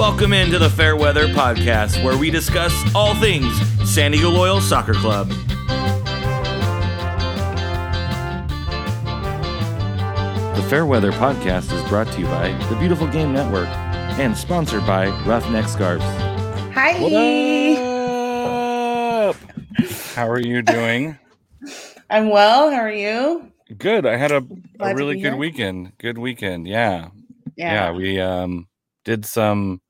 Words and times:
Welcome 0.00 0.32
into 0.32 0.58
the 0.58 0.70
Fairweather 0.70 1.26
Podcast, 1.28 2.02
where 2.02 2.16
we 2.16 2.30
discuss 2.30 2.72
all 2.94 3.14
things 3.16 3.54
San 3.86 4.12
Diego 4.12 4.30
Loyal 4.30 4.58
Soccer 4.62 4.94
Club. 4.94 5.28
The 10.56 10.66
Fairweather 10.70 11.12
Podcast 11.12 11.70
is 11.70 11.86
brought 11.86 12.06
to 12.12 12.18
you 12.18 12.24
by 12.24 12.48
the 12.70 12.76
Beautiful 12.76 13.08
Game 13.08 13.34
Network 13.34 13.68
and 14.18 14.34
sponsored 14.34 14.86
by 14.86 15.08
Roughneck 15.26 15.68
Scarves. 15.68 16.02
Hi. 16.72 16.98
What 16.98 17.12
up? 19.28 19.36
How 20.14 20.26
are 20.26 20.40
you 20.40 20.62
doing? 20.62 21.18
I'm 22.10 22.30
well. 22.30 22.70
How 22.70 22.78
are 22.78 22.90
you? 22.90 23.52
Good. 23.76 24.06
I 24.06 24.16
had 24.16 24.32
a, 24.32 24.42
a 24.80 24.94
really 24.94 25.16
good 25.16 25.32
here. 25.32 25.36
weekend. 25.36 25.92
Good 25.98 26.16
weekend. 26.16 26.66
Yeah. 26.66 27.08
yeah. 27.54 27.90
Yeah. 27.90 27.92
We 27.92 28.18
um 28.18 28.66
did 29.04 29.26
some 29.26 29.82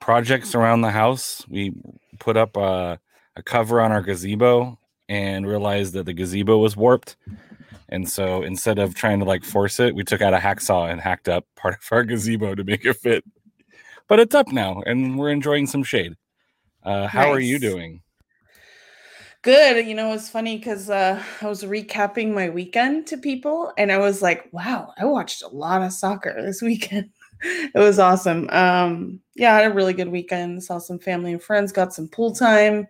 projects 0.00 0.54
around 0.54 0.80
the 0.80 0.90
house. 0.90 1.44
We 1.48 1.72
put 2.18 2.36
up 2.36 2.56
a, 2.56 2.98
a 3.36 3.42
cover 3.42 3.80
on 3.80 3.92
our 3.92 4.02
gazebo 4.02 4.78
and 5.08 5.46
realized 5.46 5.92
that 5.94 6.06
the 6.06 6.12
gazebo 6.12 6.58
was 6.58 6.76
warped. 6.76 7.16
And 7.88 8.08
so 8.08 8.42
instead 8.42 8.78
of 8.78 8.94
trying 8.94 9.18
to 9.18 9.24
like 9.24 9.44
force 9.44 9.80
it, 9.80 9.94
we 9.94 10.04
took 10.04 10.20
out 10.20 10.34
a 10.34 10.38
hacksaw 10.38 10.90
and 10.90 11.00
hacked 11.00 11.28
up 11.28 11.44
part 11.56 11.74
of 11.74 11.80
our 11.90 12.04
gazebo 12.04 12.54
to 12.54 12.64
make 12.64 12.84
it 12.84 12.96
fit. 12.96 13.24
But 14.08 14.20
it's 14.20 14.34
up 14.34 14.48
now 14.48 14.82
and 14.86 15.18
we're 15.18 15.30
enjoying 15.30 15.66
some 15.66 15.84
shade. 15.84 16.16
Uh, 16.82 17.06
how 17.06 17.30
are 17.30 17.40
you 17.40 17.58
doing? 17.58 18.02
Good. 19.42 19.86
You 19.86 19.94
know, 19.94 20.12
it's 20.12 20.28
funny 20.28 20.58
because 20.58 20.90
uh, 20.90 21.22
I 21.40 21.46
was 21.46 21.62
recapping 21.62 22.34
my 22.34 22.50
weekend 22.50 23.06
to 23.06 23.16
people, 23.16 23.72
and 23.78 23.90
I 23.90 23.96
was 23.96 24.20
like, 24.20 24.46
"Wow, 24.52 24.92
I 24.98 25.06
watched 25.06 25.42
a 25.42 25.48
lot 25.48 25.80
of 25.80 25.94
soccer 25.94 26.34
this 26.42 26.60
weekend. 26.70 27.10
it 27.74 27.78
was 27.78 27.98
awesome." 27.98 28.48
Um, 28.50 29.20
yeah, 29.34 29.54
I 29.54 29.62
had 29.62 29.72
a 29.72 29.74
really 29.74 29.92
good 29.92 30.08
weekend. 30.08 30.62
Saw 30.62 30.78
some 30.78 30.98
family 30.98 31.32
and 31.32 31.42
friends. 31.42 31.72
Got 31.72 31.94
some 31.94 32.08
pool 32.08 32.34
time. 32.34 32.86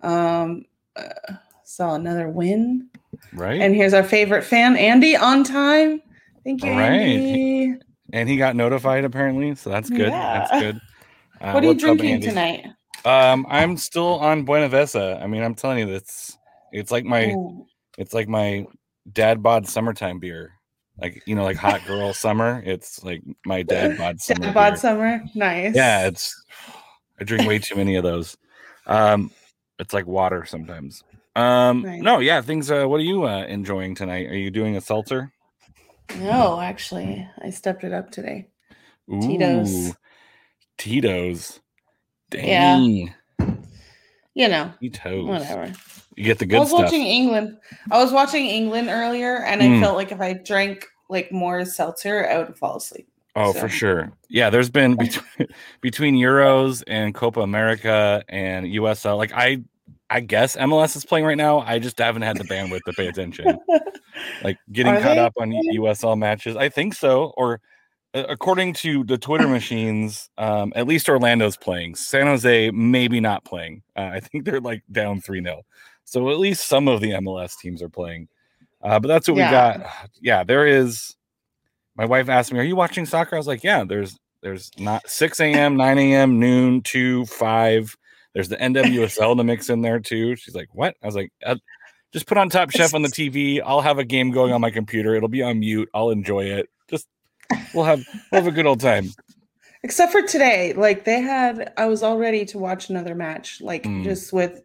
Um, 0.00 0.64
uh, 0.96 1.34
saw 1.64 1.94
another 1.94 2.28
win. 2.28 2.88
Right? 3.32 3.60
And 3.60 3.74
here's 3.74 3.94
our 3.94 4.02
favorite 4.02 4.42
fan, 4.42 4.76
Andy, 4.76 5.16
on 5.16 5.44
time. 5.44 6.02
Thank 6.44 6.62
you, 6.62 6.70
right. 6.72 6.90
Andy. 6.90 7.74
and 8.12 8.28
he 8.28 8.36
got 8.36 8.54
notified 8.54 9.04
apparently, 9.04 9.54
so 9.54 9.70
that's 9.70 9.88
good. 9.90 10.12
That's 10.12 10.50
good. 10.50 10.80
Uh, 11.40 11.50
What 11.50 11.62
are 11.62 11.66
you 11.66 11.72
what's 11.72 11.84
up, 11.84 11.98
drinking 11.98 12.20
tonight? 12.20 12.64
Um, 13.04 13.44
I'm 13.50 13.76
still 13.76 14.18
on 14.20 14.44
Buena 14.44 14.68
Vista. 14.68 15.20
I 15.22 15.26
mean, 15.26 15.42
I'm 15.42 15.54
telling 15.54 15.78
you, 15.78 15.86
that's 15.86 16.38
it's 16.72 16.90
like 16.90 17.04
my 17.04 17.32
Ooh. 17.32 17.66
it's 17.98 18.14
like 18.14 18.28
my 18.28 18.66
dad 19.12 19.42
bod 19.42 19.66
summertime 19.68 20.20
beer. 20.20 20.53
Like 21.00 21.22
you 21.26 21.34
know, 21.34 21.44
like 21.44 21.56
hot 21.56 21.84
girl 21.86 22.12
summer. 22.14 22.62
It's 22.64 23.02
like 23.02 23.22
my 23.44 23.62
dad 23.62 23.98
bod 23.98 24.20
summer. 24.20 24.40
Dad 24.46 24.54
bod 24.54 24.70
beer. 24.72 24.76
summer. 24.76 25.22
Nice. 25.34 25.74
Yeah, 25.74 26.06
it's 26.06 26.40
I 27.20 27.24
drink 27.24 27.46
way 27.48 27.58
too 27.58 27.76
many 27.76 27.96
of 27.96 28.04
those. 28.04 28.36
Um, 28.86 29.30
it's 29.78 29.92
like 29.94 30.06
water 30.06 30.44
sometimes. 30.44 31.02
Um, 31.36 31.82
Nice. 31.82 32.00
no, 32.02 32.20
yeah, 32.20 32.40
things. 32.42 32.70
Uh, 32.70 32.86
what 32.86 33.00
are 33.00 33.04
you 33.04 33.24
uh, 33.24 33.44
enjoying 33.46 33.94
tonight? 33.96 34.26
Are 34.28 34.36
you 34.36 34.50
doing 34.50 34.76
a 34.76 34.80
seltzer? 34.80 35.32
No, 36.20 36.60
actually, 36.60 37.26
I 37.42 37.50
stepped 37.50 37.82
it 37.82 37.92
up 37.92 38.10
today. 38.10 38.48
Ooh, 39.12 39.20
Tito's. 39.20 39.94
Tito's. 40.78 41.60
Yeah. 42.32 42.76
Dang. 42.78 43.14
You 44.34 44.48
know, 44.48 44.72
Tito's. 44.80 45.26
whatever. 45.26 45.72
You 46.16 46.24
get 46.24 46.38
the 46.38 46.46
good. 46.46 46.56
I 46.56 46.60
was 46.60 46.68
stuff. 46.68 46.82
watching 46.84 47.02
England. 47.06 47.56
I 47.90 48.02
was 48.02 48.12
watching 48.12 48.46
England 48.46 48.88
earlier, 48.90 49.38
and 49.44 49.60
Mm. 49.60 49.78
I 49.78 49.80
felt 49.80 49.96
like 49.96 50.12
if 50.12 50.20
I 50.20 50.32
drank 50.34 50.86
like 51.10 51.30
more 51.32 51.64
seltzer, 51.64 52.28
I 52.28 52.38
would 52.38 52.56
fall 52.56 52.76
asleep. 52.76 53.08
Oh, 53.36 53.52
So- 53.52 53.60
for 53.60 53.68
sure. 53.68 54.12
Yeah, 54.28 54.50
there's 54.50 54.70
been 54.70 54.94
between 54.96 55.48
between 55.80 56.14
Euros 56.16 56.82
and 56.86 57.14
Copa 57.14 57.40
America 57.40 58.22
and 58.28 58.66
USL. 58.66 59.16
Like 59.16 59.32
I, 59.34 59.62
I 60.10 60.20
guess 60.20 60.56
MLS 60.56 60.96
is 60.96 61.04
playing 61.04 61.24
right 61.24 61.36
now. 61.36 61.60
I 61.60 61.78
just 61.78 61.98
haven't 61.98 62.22
had 62.22 62.36
the 62.38 62.44
bandwidth 62.44 62.82
to 62.86 62.92
pay 62.92 63.06
attention. 63.08 63.58
Like 64.44 64.58
getting 64.70 64.92
Are 64.92 65.00
caught 65.00 65.14
they? 65.14 65.18
up 65.18 65.32
on 65.38 65.50
USL 65.50 66.16
matches. 66.16 66.54
I 66.56 66.68
think 66.68 66.94
so. 66.94 67.32
Or 67.36 67.60
uh, 68.14 68.22
according 68.28 68.72
to 68.74 69.02
the 69.04 69.18
Twitter 69.18 69.48
machines, 69.58 70.30
um, 70.38 70.72
at 70.76 70.86
least 70.86 71.08
Orlando's 71.08 71.56
playing. 71.56 71.96
San 71.96 72.26
Jose 72.26 72.70
maybe 72.70 73.18
not 73.20 73.44
playing. 73.44 73.82
Uh, 73.96 74.10
I 74.14 74.20
think 74.20 74.44
they're 74.44 74.60
like 74.60 74.82
down 74.92 75.20
three 75.20 75.42
0 75.42 75.62
So 76.04 76.30
at 76.30 76.38
least 76.38 76.68
some 76.68 76.88
of 76.88 77.00
the 77.00 77.10
MLS 77.12 77.56
teams 77.58 77.82
are 77.82 77.88
playing. 77.88 78.28
Uh, 78.82 78.98
but 79.00 79.08
that's 79.08 79.28
what 79.28 79.36
Yeah. 79.38 79.48
we 79.76 79.78
got. 79.82 79.90
Yeah, 80.20 80.44
there 80.44 80.66
is 80.66 81.16
my 81.96 82.04
wife 82.04 82.28
asked 82.28 82.52
me, 82.52 82.58
"Are 82.58 82.64
you 82.64 82.76
watching 82.76 83.06
soccer?" 83.06 83.36
I 83.36 83.38
was 83.38 83.46
like, 83.46 83.64
"Yeah." 83.64 83.84
There's 83.84 84.18
there's 84.42 84.70
not 84.78 85.08
6 85.08 85.40
a.m., 85.40 85.76
9 85.76 85.96
a.m., 85.98 86.38
noon, 86.38 86.82
two, 86.82 87.24
five. 87.26 87.96
There's 88.34 88.48
the 88.50 88.56
NWSL 88.58 89.36
to 89.38 89.44
mix 89.44 89.70
in 89.70 89.80
there 89.80 89.98
too. 90.00 90.36
She's 90.36 90.54
like, 90.54 90.68
"What?" 90.72 90.96
I 91.02 91.06
was 91.06 91.14
like, 91.14 91.32
uh, 91.46 91.56
"Just 92.12 92.26
put 92.26 92.36
on 92.36 92.50
Top 92.50 92.70
Chef 92.70 92.92
on 92.94 93.00
the 93.02 93.08
TV. 93.08 93.62
I'll 93.64 93.80
have 93.80 93.98
a 93.98 94.04
game 94.04 94.30
going 94.32 94.52
on 94.52 94.60
my 94.60 94.70
computer. 94.70 95.14
It'll 95.14 95.28
be 95.28 95.42
on 95.42 95.60
mute. 95.60 95.88
I'll 95.94 96.10
enjoy 96.10 96.44
it. 96.44 96.68
Just 96.90 97.06
we'll 97.72 97.84
have 97.84 98.04
we'll 98.30 98.42
have 98.42 98.46
a 98.52 98.54
good 98.54 98.66
old 98.66 98.80
time." 98.80 99.06
Except 99.82 100.12
for 100.12 100.22
today, 100.22 100.72
like 100.74 101.04
they 101.04 101.20
had, 101.20 101.72
I 101.76 101.86
was 101.86 102.02
all 102.02 102.16
ready 102.18 102.44
to 102.46 102.58
watch 102.58 102.88
another 102.90 103.14
match, 103.14 103.60
like 103.60 103.84
Mm. 103.84 104.02
just 104.04 104.32
with, 104.32 104.62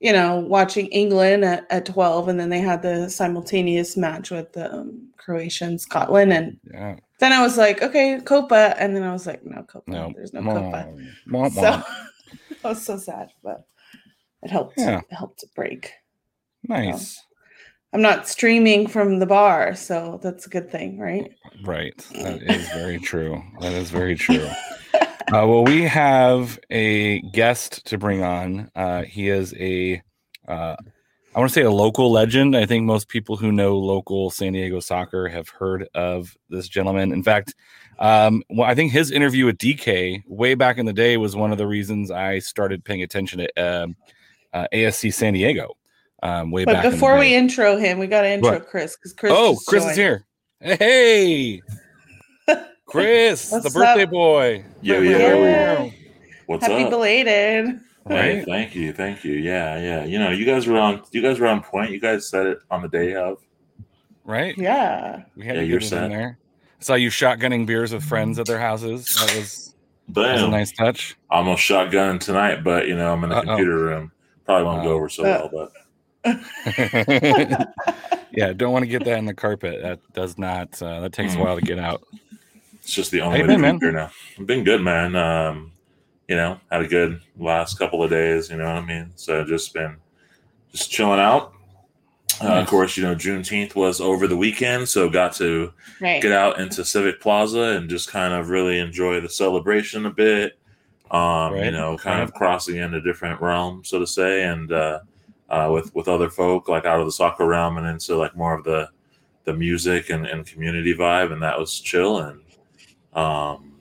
you 0.00 0.12
know, 0.12 0.40
watching 0.40 0.86
England 0.88 1.44
at, 1.44 1.66
at 1.70 1.86
12, 1.86 2.28
and 2.28 2.38
then 2.38 2.50
they 2.50 2.60
had 2.60 2.82
the 2.82 3.08
simultaneous 3.08 3.96
match 3.96 4.30
with 4.30 4.52
the 4.52 4.72
um, 4.72 5.08
Croatian 5.16 5.78
Scotland. 5.78 6.32
And 6.32 6.58
Yeah. 6.72 6.96
then 7.18 7.32
I 7.32 7.42
was 7.42 7.56
like, 7.56 7.82
okay, 7.82 8.20
Copa. 8.24 8.74
And 8.78 8.94
then 8.94 9.02
I 9.02 9.12
was 9.12 9.26
like, 9.26 9.44
no, 9.44 9.62
Copa. 9.62 9.90
No. 9.90 10.12
There's 10.14 10.32
no 10.32 10.42
Wah, 10.42 10.54
Copa. 10.54 10.94
wah, 11.30 11.48
So 11.48 11.62
wah. 11.62 11.82
I 12.64 12.68
was 12.68 12.82
so 12.84 12.98
sad, 12.98 13.30
but 13.42 13.64
it 14.42 14.50
helped. 14.50 14.74
Yeah. 14.78 14.98
It 15.10 15.14
helped 15.14 15.40
to 15.40 15.46
break. 15.54 15.92
Nice. 16.68 17.22
I'm 17.92 18.02
not 18.02 18.28
streaming 18.28 18.88
from 18.88 19.18
the 19.20 19.26
bar, 19.26 19.74
so 19.74 20.20
that's 20.22 20.46
a 20.46 20.50
good 20.50 20.70
thing, 20.70 20.98
right? 20.98 21.32
Right. 21.64 21.96
That 22.22 22.42
is 22.42 22.68
very 22.70 22.98
true. 22.98 23.42
That 23.60 23.72
is 23.72 23.90
very 23.90 24.16
true. 24.16 24.46
Uh, 25.32 25.44
well, 25.44 25.64
we 25.64 25.82
have 25.82 26.56
a 26.70 27.20
guest 27.32 27.84
to 27.84 27.98
bring 27.98 28.22
on. 28.22 28.70
Uh, 28.76 29.02
he 29.02 29.28
is 29.28 29.52
a, 29.54 30.00
uh, 30.46 30.76
I 31.34 31.38
want 31.38 31.50
to 31.50 31.54
say 31.54 31.62
a 31.62 31.70
local 31.70 32.12
legend. 32.12 32.56
I 32.56 32.64
think 32.64 32.84
most 32.84 33.08
people 33.08 33.36
who 33.36 33.50
know 33.50 33.76
local 33.76 34.30
San 34.30 34.52
Diego 34.52 34.78
soccer 34.78 35.26
have 35.26 35.48
heard 35.48 35.88
of 35.96 36.36
this 36.48 36.68
gentleman. 36.68 37.12
In 37.12 37.24
fact, 37.24 37.56
um, 37.98 38.44
well, 38.50 38.70
I 38.70 38.76
think 38.76 38.92
his 38.92 39.10
interview 39.10 39.46
with 39.46 39.58
DK 39.58 40.22
way 40.28 40.54
back 40.54 40.78
in 40.78 40.86
the 40.86 40.92
day 40.92 41.16
was 41.16 41.34
one 41.34 41.50
of 41.50 41.58
the 41.58 41.66
reasons 41.66 42.12
I 42.12 42.38
started 42.38 42.84
paying 42.84 43.02
attention 43.02 43.40
to 43.40 43.48
um, 43.56 43.96
uh, 44.52 44.68
ASC 44.72 45.12
San 45.12 45.34
Diego. 45.34 45.76
Um, 46.22 46.52
way 46.52 46.64
But 46.64 46.74
back 46.74 46.90
before 46.92 47.18
we 47.18 47.34
intro 47.34 47.76
him, 47.76 47.98
we 47.98 48.06
got 48.06 48.22
to 48.22 48.28
intro 48.30 48.52
What? 48.52 48.68
Chris 48.68 48.96
because 48.96 49.12
Chris. 49.12 49.32
oh, 49.34 49.58
Chris 49.66 49.84
is 49.84 49.96
here. 49.96 50.24
Hey, 50.60 51.60
Chris, 52.86 53.50
the 53.50 53.56
What's 53.60 53.74
birthday 53.74 54.04
up? 54.04 54.10
boy. 54.10 54.64
Yo, 54.80 55.00
Yeah. 55.00 55.18
yo. 55.18 55.90
What's 56.46 56.64
up? 56.64 56.70
Happy 56.70 56.84
up? 56.84 56.90
belated. 56.90 57.80
Hey, 58.08 58.36
Right? 58.38 58.44
thank 58.46 58.74
you, 58.76 58.92
thank 58.92 59.24
you. 59.24 59.32
Yeah, 59.34 59.78
yeah. 59.80 60.04
You 60.04 60.20
know, 60.20 60.30
you 60.30 60.44
guys 60.44 60.68
were 60.68 60.78
on. 60.78 61.02
You 61.10 61.20
guys 61.20 61.40
were 61.40 61.48
on 61.48 61.60
point. 61.62 61.90
You 61.90 61.98
guys 62.00 62.28
said 62.28 62.46
it 62.46 62.58
on 62.70 62.82
the 62.82 62.88
day 62.88 63.14
of. 63.16 63.38
Right? 64.24 64.56
Yeah. 64.56 65.22
We 65.36 65.44
had 65.44 65.56
Yeah, 65.56 65.60
to 65.62 65.66
you're 65.66 65.78
get 65.80 65.84
in 65.92 65.98
set. 65.98 66.08
there. 66.10 66.38
Saw 66.78 66.94
you 66.94 67.10
shotgunning 67.10 67.66
beers 67.66 67.92
with 67.92 68.04
friends 68.04 68.38
at 68.38 68.46
their 68.46 68.60
houses. 68.60 69.06
That 69.16 69.34
was, 69.36 69.74
that 70.10 70.32
was 70.32 70.40
a 70.42 70.44
Boom. 70.44 70.50
nice 70.52 70.70
touch. 70.72 71.16
Almost 71.30 71.62
shotgun 71.62 72.18
tonight, 72.20 72.62
but 72.62 72.86
you 72.86 72.96
know, 72.96 73.12
I'm 73.12 73.24
in 73.24 73.30
the 73.30 73.36
Uh-oh. 73.38 73.44
computer 73.46 73.76
room. 73.78 74.12
Probably 74.44 74.64
won't 74.64 74.84
go 74.84 74.90
Oh. 74.90 74.94
over 74.94 75.08
so 75.08 75.24
Uh. 75.24 75.48
well, 75.52 75.70
but 76.24 76.38
yeah, 78.32 78.52
don't 78.52 78.72
want 78.72 78.84
to 78.84 78.88
get 78.88 79.04
that 79.04 79.18
in 79.18 79.24
the 79.26 79.34
carpet. 79.34 79.82
That 79.82 79.98
does 80.12 80.38
not. 80.38 80.80
Uh, 80.80 81.00
that 81.00 81.12
takes 81.12 81.34
a 81.34 81.36
Mm. 81.38 81.44
while 81.44 81.56
to 81.56 81.62
get 81.62 81.78
out. 81.80 82.02
It's 82.86 82.94
just 82.94 83.10
the 83.10 83.20
only 83.20 83.40
you 83.40 83.46
way 83.48 83.54
to 83.54 83.58
man? 83.58 83.80
here 83.80 83.90
now. 83.90 84.12
I've 84.38 84.46
been 84.46 84.62
good, 84.62 84.80
man. 84.80 85.16
Um, 85.16 85.72
you 86.28 86.36
know, 86.36 86.60
had 86.70 86.82
a 86.82 86.86
good 86.86 87.20
last 87.36 87.80
couple 87.80 88.00
of 88.00 88.10
days. 88.10 88.48
You 88.48 88.58
know 88.58 88.64
what 88.66 88.76
I 88.76 88.86
mean? 88.86 89.10
So 89.16 89.42
just 89.44 89.74
been 89.74 89.96
just 90.70 90.88
chilling 90.88 91.18
out. 91.18 91.52
Uh, 92.40 92.60
of 92.60 92.68
course, 92.68 92.96
you 92.96 93.02
know 93.02 93.14
Juneteenth 93.16 93.74
was 93.74 94.00
over 94.00 94.28
the 94.28 94.36
weekend, 94.36 94.88
so 94.88 95.08
got 95.08 95.32
to 95.36 95.72
Right. 96.00 96.22
get 96.22 96.30
out 96.30 96.60
into 96.60 96.84
Civic 96.84 97.20
Plaza 97.20 97.60
and 97.76 97.90
just 97.90 98.08
kind 98.08 98.32
of 98.32 98.50
really 98.50 98.78
enjoy 98.78 99.20
the 99.20 99.28
celebration 99.28 100.06
a 100.06 100.10
bit. 100.10 100.56
Um, 101.10 101.54
Right, 101.54 101.64
you 101.64 101.70
know, 101.72 101.96
kind 101.98 102.20
right. 102.20 102.22
of 102.28 102.34
crossing 102.34 102.76
into 102.76 102.98
a 102.98 103.00
different 103.00 103.40
realms, 103.40 103.88
so 103.88 103.98
to 103.98 104.06
say, 104.06 104.44
and 104.44 104.70
uh, 104.70 105.00
uh, 105.50 105.70
with 105.72 105.92
with 105.96 106.06
other 106.06 106.30
folk 106.30 106.68
like 106.68 106.84
out 106.84 107.00
of 107.00 107.06
the 107.06 107.12
soccer 107.12 107.46
realm 107.46 107.78
and 107.78 107.86
into 107.88 108.14
like 108.16 108.36
more 108.36 108.54
of 108.54 108.62
the 108.62 108.88
the 109.44 109.52
music 109.52 110.10
and, 110.10 110.24
and 110.26 110.46
community 110.46 110.94
vibe, 110.94 111.32
and 111.32 111.42
that 111.42 111.58
was 111.58 111.80
chill. 111.80 112.18
And 112.18 112.40
um, 113.16 113.72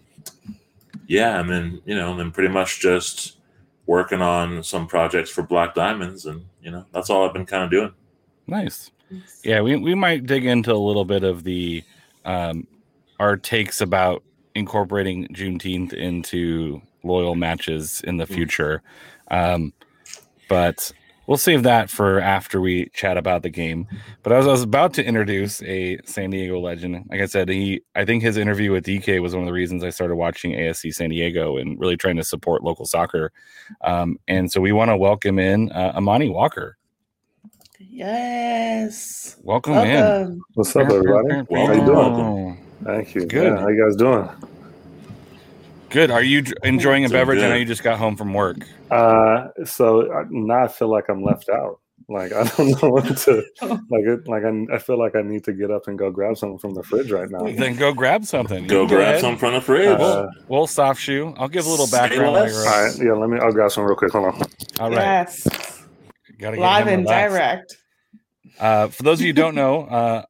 yeah, 1.07 1.39
and 1.39 1.49
then 1.49 1.81
you 1.85 1.95
know, 1.95 2.11
and 2.11 2.19
then 2.19 2.31
pretty 2.31 2.51
much 2.51 2.79
just 2.79 3.37
working 3.85 4.21
on 4.21 4.63
some 4.63 4.87
projects 4.87 5.29
for 5.29 5.43
Black 5.43 5.75
Diamonds, 5.75 6.25
and 6.25 6.45
you 6.61 6.71
know, 6.71 6.85
that's 6.91 7.09
all 7.09 7.27
I've 7.27 7.33
been 7.33 7.45
kind 7.45 7.63
of 7.63 7.69
doing. 7.69 7.93
Nice. 8.47 8.89
Yeah, 9.43 9.61
we, 9.61 9.75
we 9.75 9.93
might 9.93 10.25
dig 10.25 10.45
into 10.45 10.73
a 10.73 10.77
little 10.77 11.05
bit 11.05 11.23
of 11.23 11.43
the 11.43 11.83
um, 12.23 12.65
our 13.19 13.37
takes 13.37 13.81
about 13.81 14.23
incorporating 14.55 15.27
Juneteenth 15.27 15.93
into 15.93 16.81
loyal 17.03 17.35
matches 17.35 18.01
in 18.01 18.17
the 18.17 18.25
future. 18.25 18.81
Um, 19.29 19.73
but 20.49 20.91
we'll 21.27 21.37
save 21.37 21.63
that 21.63 21.89
for 21.89 22.19
after 22.19 22.61
we 22.61 22.89
chat 22.93 23.17
about 23.17 23.43
the 23.43 23.49
game. 23.49 23.87
But 24.23 24.33
as 24.33 24.47
I 24.47 24.51
was 24.51 24.63
about 24.63 24.93
to 24.95 25.05
introduce 25.05 25.61
a 25.63 25.99
San 26.05 26.29
Diego 26.29 26.59
legend, 26.59 27.05
like 27.09 27.21
I 27.21 27.25
said, 27.25 27.49
he 27.49 27.81
I 27.95 28.05
think 28.05 28.23
his 28.23 28.37
interview 28.37 28.71
with 28.71 28.85
DK 28.85 29.21
was 29.21 29.33
one 29.33 29.43
of 29.43 29.47
the 29.47 29.53
reasons 29.53 29.83
I 29.83 29.89
started 29.89 30.15
watching 30.15 30.51
ASC 30.51 30.93
San 30.93 31.09
Diego 31.09 31.57
and 31.57 31.79
really 31.79 31.97
trying 31.97 32.17
to 32.17 32.23
support 32.23 32.63
local 32.63 32.85
soccer. 32.85 33.31
Um, 33.81 34.19
and 34.27 34.51
so 34.51 34.61
we 34.61 34.71
want 34.71 34.89
to 34.89 34.97
welcome 34.97 35.39
in 35.39 35.71
uh, 35.71 35.93
Amani 35.95 36.29
Walker. 36.29 36.77
Yes. 37.79 39.37
Welcome, 39.43 39.73
in. 39.73 40.41
What's 40.53 40.75
up, 40.75 40.89
everybody? 40.89 41.45
How 41.53 41.65
are 41.65 41.75
you 41.75 41.85
doing? 41.85 41.97
Oh, 41.97 42.57
Thank 42.83 43.15
you. 43.15 43.25
Good. 43.25 43.53
Yeah, 43.53 43.59
how 43.59 43.67
you 43.67 43.83
guys 43.83 43.95
doing? 43.95 44.29
Good. 45.95 46.11
Are 46.11 46.21
you 46.21 46.43
enjoying 46.63 47.05
a 47.05 47.07
Doing 47.07 47.19
beverage? 47.21 47.41
I 47.41 47.47
know 47.47 47.55
you 47.55 47.63
just 47.63 47.81
got 47.83 47.97
home 47.97 48.17
from 48.17 48.33
work. 48.33 48.57
Uh, 48.91 49.47
so 49.63 50.11
uh, 50.11 50.25
now 50.29 50.65
I 50.65 50.67
feel 50.67 50.89
like 50.91 51.05
I'm 51.07 51.23
left 51.23 51.47
out. 51.47 51.79
Like 52.09 52.33
I 52.33 52.43
don't 52.43 52.69
know 52.83 52.89
what 52.89 53.17
to 53.19 53.31
like. 53.61 54.03
It, 54.03 54.27
like 54.27 54.43
I, 54.43 54.75
I 54.75 54.77
feel 54.77 54.99
like 54.99 55.15
I 55.15 55.21
need 55.21 55.45
to 55.45 55.53
get 55.53 55.71
up 55.71 55.87
and 55.87 55.97
go 55.97 56.11
grab 56.11 56.37
something 56.37 56.59
from 56.59 56.73
the 56.73 56.83
fridge 56.83 57.11
right 57.11 57.29
now. 57.31 57.45
Then 57.45 57.77
go 57.77 57.93
grab 57.93 58.25
something. 58.25 58.63
You 58.65 58.69
Go 58.69 58.85
grab 58.87 59.01
ahead. 59.01 59.21
some 59.21 59.37
from 59.37 59.53
the 59.53 59.61
fridge. 59.61 59.97
Uh, 59.99 60.27
We'll 60.49 60.67
soft 60.67 60.99
shoe. 61.01 61.33
I'll 61.37 61.47
give 61.47 61.65
a 61.65 61.69
little 61.69 61.87
Say 61.87 61.97
background. 61.97 62.33
while 62.33 62.43
less. 62.43 62.51
you're 62.53 62.61
all 62.67 62.67
up. 62.67 62.75
right, 62.83 63.05
yeah. 63.05 63.13
Let 63.13 63.29
me. 63.29 63.39
I'll 63.39 63.53
grab 63.53 63.71
some 63.71 63.85
real 63.85 63.95
quick. 63.95 64.11
Hold 64.11 64.25
on. 64.35 64.41
All 64.81 64.89
right. 64.91 64.97
Yes. 64.99 65.47
Gotta 66.37 66.57
get 66.57 66.61
Live 66.61 66.87
him 66.87 66.93
and 66.93 67.03
relaxed. 67.05 67.33
direct. 67.33 67.77
Uh, 68.59 68.87
for 68.89 69.03
those 69.03 69.19
of 69.19 69.21
you 69.21 69.29
who 69.29 69.33
don't 69.33 69.55
know, 69.55 69.81
uh, 69.85 70.23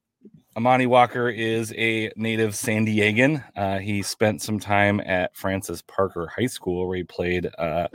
Amani 0.57 0.85
Walker 0.85 1.27
is 1.27 1.73
a 1.73 2.09
native 2.15 2.55
San 2.55 2.85
Diegan. 2.85 3.43
Uh, 3.57 3.79
he 3.79 4.01
spent 4.01 4.41
some 4.41 4.57
time 4.57 5.01
at 5.01 5.35
Francis 5.35 5.81
Parker 5.81 6.31
High 6.33 6.45
School, 6.45 6.87
where 6.87 6.95
he 6.95 7.03
played 7.03 7.49
uh, 7.57 7.89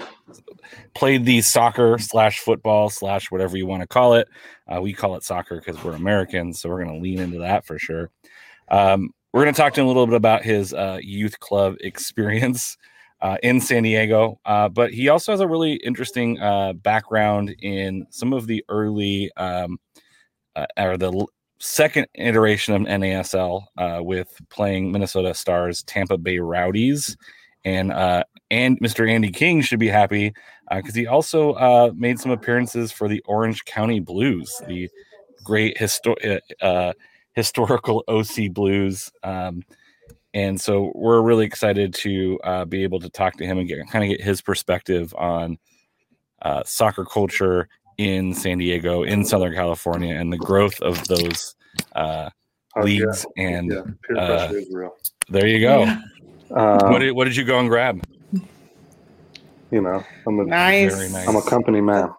played 0.95 1.25
the 1.25 1.41
soccer 1.41 1.97
slash 1.99 2.41
football 2.41 2.91
slash 2.91 3.31
whatever 3.31 3.57
you 3.57 3.65
want 3.67 3.81
to 3.81 3.87
call 3.87 4.13
it. 4.13 4.29
Uh, 4.69 4.79
we 4.83 4.93
call 4.93 5.17
it 5.17 5.25
soccer 5.25 5.57
because 5.57 5.83
we're 5.83 5.95
Americans, 5.95 6.61
so 6.61 6.69
we're 6.69 6.85
going 6.85 6.95
to 6.95 7.03
lean 7.03 7.19
into 7.19 7.39
that 7.39 7.65
for 7.65 7.79
sure. 7.79 8.11
Um, 8.69 9.15
we're 9.33 9.45
going 9.45 9.55
to 9.55 9.61
talk 9.61 9.73
to 9.75 9.81
him 9.81 9.87
a 9.87 9.89
little 9.89 10.07
bit 10.07 10.17
about 10.17 10.45
his 10.45 10.75
uh, 10.75 10.99
youth 11.03 11.41
club 11.41 11.77
experience 11.81 12.77
uh, 13.23 13.39
in 13.43 13.63
San 13.63 13.85
Diego, 13.85 14.39
uh, 14.45 14.69
but 14.69 14.93
he 14.93 15.09
also 15.09 15.33
has 15.33 15.41
a 15.41 15.49
really 15.49 15.77
interesting 15.77 16.35
background 16.83 17.57
in 17.63 18.07
some 18.11 18.35
of 18.35 18.47
the 18.47 18.63
early 18.69 19.31
um, 19.39 19.79
uh, 20.57 20.67
or 20.77 20.99
the 20.99 21.27
second 21.61 22.07
iteration 22.15 22.75
of 22.75 22.83
NASL 22.83 23.65
uh, 23.79 24.01
with 24.03 24.41
playing 24.49 24.91
Minnesota 24.91 25.35
Stars 25.35 25.83
Tampa 25.85 26.19
Bay 26.19 26.39
Rowdies. 26.39 27.17
And 27.65 27.93
uh, 27.93 28.25
and 28.51 28.81
Mr. 28.81 29.09
Andy 29.09 29.31
King 29.31 29.61
should 29.61 29.79
be 29.79 29.89
happy 29.89 30.33
because 30.75 30.95
he 30.95 31.07
also 31.07 31.53
uh, 31.53 31.93
made 31.95 32.19
some 32.19 32.33
appearances 32.33 32.91
for 32.91 33.07
the 33.07 33.23
Orange 33.27 33.65
County 33.67 34.01
Blues, 34.01 34.51
the 34.67 34.89
great 35.45 35.77
histo- 35.77 36.41
uh, 36.61 36.65
uh, 36.65 36.93
historical 37.35 38.03
OC 38.09 38.53
Blues. 38.53 39.11
Um, 39.23 39.63
and 40.33 40.61
so 40.61 40.93
we're 40.95 41.21
really 41.21 41.45
excited 41.45 41.93
to 41.95 42.39
uh, 42.45 42.65
be 42.65 42.83
able 42.83 43.01
to 43.01 43.11
talk 43.11 43.37
to 43.37 43.47
him 43.47 43.59
and 43.59 43.69
get 43.69 43.79
kind 43.91 44.05
of 44.05 44.17
get 44.17 44.25
his 44.25 44.41
perspective 44.41 45.15
on 45.19 45.59
uh, 46.43 46.63
soccer 46.65 47.05
culture 47.05 47.69
in 48.01 48.33
San 48.33 48.57
Diego, 48.59 49.03
in 49.03 49.25
Southern 49.27 49.53
California, 49.55 50.15
and 50.15 50.33
the 50.33 50.39
growth 50.39 50.81
of 50.81 51.07
those 51.07 51.55
uh, 51.95 52.31
Oh, 52.77 52.87
yeah, 52.87 53.05
leagues. 53.05 53.27
And 53.37 53.71
yeah, 53.73 53.83
peer 54.07 54.17
uh, 54.17 54.49
is 54.53 54.69
real. 54.73 54.97
there 55.29 55.47
you 55.47 55.59
go. 55.61 55.81
Yeah. 55.83 56.01
Um, 56.53 56.93
what 56.93 57.01
did 57.01 57.13
what 57.13 57.25
did 57.25 57.37
you 57.37 57.45
go 57.45 57.59
and 57.59 57.69
grab? 57.69 58.01
you 59.73 59.81
know, 59.83 60.03
I'm 60.27 60.39
a 60.41 60.45
Nice. 60.45 60.95
Very 60.97 61.11
nice. 61.11 61.29
am 61.29 61.37
a 61.37 61.43
company 61.43 61.81
man. 61.81 62.11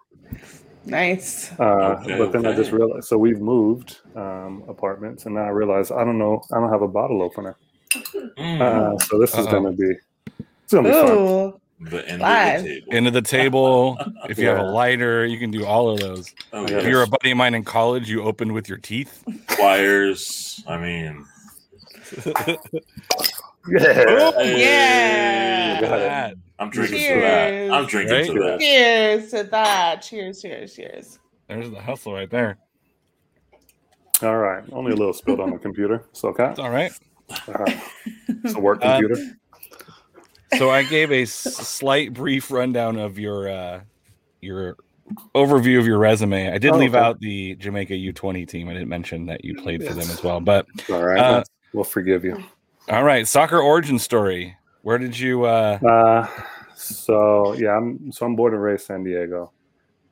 Nice. 0.84 1.52
Uh, 1.58 1.98
Okay, 2.02 2.18
but 2.18 2.32
then 2.32 2.46
I 2.46 2.54
just 2.54 2.70
realized. 2.70 3.06
So 3.08 3.16
we've 3.18 3.40
moved 3.40 3.98
um, 4.14 4.62
apartments, 4.68 5.26
and 5.26 5.34
now 5.34 5.44
I 5.44 5.48
realize 5.48 5.90
I 5.90 6.04
don't 6.04 6.18
know. 6.18 6.42
I 6.52 6.60
don't 6.60 6.70
have 6.70 6.82
a 6.82 6.88
bottle 6.88 7.22
opener. 7.22 7.56
Mm, 8.38 8.60
Uh, 8.60 8.98
so 8.98 9.18
this 9.18 9.32
is 9.32 9.46
Uh-oh. 9.46 9.50
gonna 9.52 9.72
be. 9.72 9.96
It's 10.64 10.72
gonna 10.72 10.88
be 10.88 10.94
fun. 11.50 11.60
Ooh. 11.86 11.90
the 11.90 12.08
end 12.08 12.20
live. 12.22 12.60
of 12.60 12.64
the 12.64 12.70
table. 12.80 12.92
Into 12.96 13.10
the 13.10 13.22
table. 13.38 13.98
If 14.28 14.38
you 14.38 14.46
have 14.48 14.58
a 14.58 14.62
lighter, 14.70 15.26
you 15.26 15.38
can 15.38 15.50
do 15.50 15.64
all 15.66 15.90
of 15.90 16.00
those. 16.00 16.34
oh, 16.52 16.64
If 16.64 16.70
If 16.70 16.86
you're 16.86 17.02
a 17.02 17.06
buddy 17.06 17.30
of 17.32 17.36
mine 17.36 17.54
in 17.54 17.64
college, 17.64 18.08
you 18.10 18.22
opened 18.22 18.52
with 18.52 18.68
your 18.68 18.78
teeth. 18.78 19.22
Choirs. 19.48 20.62
I 20.66 20.76
mean, 20.78 21.24
Yeah. 23.68 24.40
Yeah. 24.42 25.80
Got. 25.80 25.88
That. 25.98 26.34
I'm 26.58 26.70
drinking 26.70 26.98
to 26.98 27.04
Cheers. 27.04 27.22
that. 27.70 27.74
I'm 27.74 27.86
drinking 27.86 28.14
Right? 28.16 28.26
to 28.26 28.32
that. 28.42 28.60
Cheers 28.60 29.30
to 29.30 29.42
that. 29.44 30.02
Cheers, 30.02 30.42
cheers, 30.42 30.74
cheers. 30.74 31.18
There's 31.48 31.70
the 31.70 31.80
hustle 31.80 32.12
right 32.14 32.30
there. 32.30 32.58
All 34.22 34.36
right. 34.36 34.62
Only 34.72 34.92
a 34.92 34.96
little 34.96 35.12
spilled 35.12 35.40
on 35.40 35.50
the 35.50 35.58
computer. 35.58 36.04
It's 36.10 36.22
okay. 36.24 36.50
It's 36.50 36.58
all 36.60 36.70
right. 36.70 36.92
Uh, 37.48 37.64
it's 38.44 38.54
a 38.54 38.60
work 38.60 38.78
Uh, 38.84 38.98
computer. 39.00 39.36
So 40.58 40.70
I 40.70 40.82
gave 40.82 41.10
a 41.10 41.22
s- 41.22 41.30
slight 41.30 42.12
brief 42.12 42.50
rundown 42.50 42.98
of 42.98 43.18
your 43.18 43.48
uh, 43.48 43.80
your 44.40 44.76
overview 45.34 45.78
of 45.78 45.86
your 45.86 45.98
resume. 45.98 46.52
I 46.52 46.58
did 46.58 46.72
Oh, 46.72 46.76
leave 46.78 46.94
okay. 46.94 47.04
out 47.04 47.20
the 47.20 47.54
Jamaica 47.56 47.94
U20 47.94 48.46
team. 48.48 48.68
I 48.68 48.72
didn't 48.72 48.88
mention 48.88 49.26
that 49.26 49.44
you 49.44 49.54
played 49.60 49.82
for 49.86 49.92
them 49.94 50.10
as 50.10 50.22
well. 50.22 50.40
But 50.40 50.66
All 50.90 51.02
right. 51.02 51.18
uh, 51.18 51.44
we'll 51.72 51.84
forgive 51.84 52.24
you. 52.24 52.42
all 52.90 53.04
right, 53.04 53.26
soccer 53.26 53.58
origin 53.60 53.98
story. 53.98 54.56
Where 54.82 54.98
did 54.98 55.18
you? 55.18 55.44
Uh, 55.44 55.78
Uh, 55.86 56.26
so 56.74 57.52
yeah, 57.54 57.76
I'm 57.76 58.10
so 58.12 58.26
I'm 58.26 58.34
born 58.36 58.54
and 58.54 58.62
raised 58.62 58.86
San 58.86 59.04
Diego. 59.04 59.52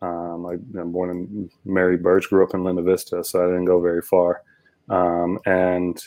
Um, 0.02 0.46
I, 0.46 0.52
I'm 0.80 0.92
born 0.92 1.10
in 1.10 1.50
Mary 1.64 1.96
Birch, 1.98 2.28
grew 2.30 2.42
up 2.44 2.54
in 2.54 2.64
Linda 2.64 2.82
Vista, 2.82 3.22
so 3.22 3.42
I 3.42 3.46
didn't 3.48 3.66
go 3.66 3.80
very 3.80 4.00
far. 4.02 4.42
Um, 4.88 5.38
and 5.44 6.00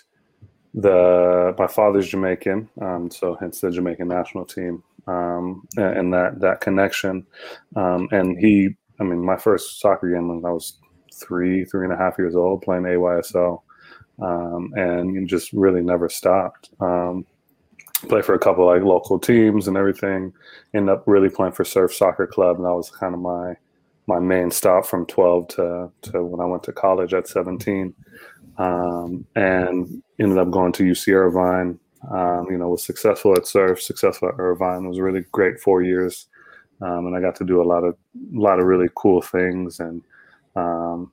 the 0.73 1.53
my 1.57 1.67
father's 1.67 2.09
Jamaican, 2.09 2.69
um, 2.81 3.11
so 3.11 3.35
hence 3.39 3.61
the 3.61 3.71
Jamaican 3.71 4.07
national 4.07 4.45
team, 4.45 4.83
um, 5.07 5.67
and, 5.77 6.13
that 6.13 6.39
that 6.39 6.61
connection. 6.61 7.25
Um, 7.75 8.07
and 8.11 8.37
he, 8.37 8.75
I 8.99 9.03
mean, 9.03 9.23
my 9.23 9.37
first 9.37 9.79
soccer 9.79 10.09
game 10.09 10.27
when 10.29 10.45
I 10.45 10.51
was 10.51 10.77
three, 11.13 11.63
three 11.65 11.85
and 11.85 11.93
a 11.93 11.97
half 11.97 12.17
years 12.17 12.35
old, 12.35 12.63
playing 12.63 12.83
AYSO, 12.83 13.61
um, 14.21 14.73
and 14.75 15.27
just 15.27 15.53
really 15.53 15.81
never 15.81 16.09
stopped. 16.09 16.69
Um, 16.79 17.25
play 18.09 18.21
for 18.21 18.33
a 18.33 18.39
couple 18.39 18.65
like 18.65 18.81
local 18.81 19.19
teams 19.19 19.67
and 19.67 19.77
everything. 19.77 20.33
End 20.73 20.89
up 20.89 21.03
really 21.05 21.29
playing 21.29 21.53
for 21.53 21.63
Surf 21.63 21.93
Soccer 21.93 22.27
Club, 22.27 22.57
and 22.57 22.65
that 22.65 22.73
was 22.73 22.89
kind 22.89 23.13
of 23.13 23.21
my 23.21 23.55
my 24.05 24.19
main 24.19 24.51
stop 24.51 24.85
from 24.85 25.05
12 25.05 25.47
to 25.49 25.89
to 26.01 26.23
when 26.23 26.41
I 26.41 26.45
went 26.45 26.63
to 26.63 26.73
college 26.73 27.13
at 27.13 27.27
17, 27.27 27.93
um, 28.57 29.25
and 29.35 30.03
ended 30.19 30.37
up 30.37 30.51
going 30.51 30.71
to 30.73 30.83
UC 30.83 31.13
Irvine. 31.13 31.79
Um, 32.11 32.47
you 32.49 32.57
know, 32.57 32.67
was 32.67 32.83
successful 32.83 33.33
at 33.33 33.47
Surf, 33.47 33.81
successful 33.81 34.27
at 34.27 34.35
Irvine. 34.37 34.85
It 34.85 34.89
was 34.89 34.99
really 34.99 35.25
great 35.31 35.59
four 35.59 35.81
years, 35.81 36.27
um, 36.81 37.07
and 37.07 37.15
I 37.15 37.21
got 37.21 37.35
to 37.37 37.45
do 37.45 37.61
a 37.61 37.63
lot 37.63 37.83
of 37.83 37.93
a 37.93 38.39
lot 38.39 38.59
of 38.59 38.65
really 38.65 38.89
cool 38.95 39.21
things 39.21 39.79
and. 39.79 40.01
Um, 40.55 41.11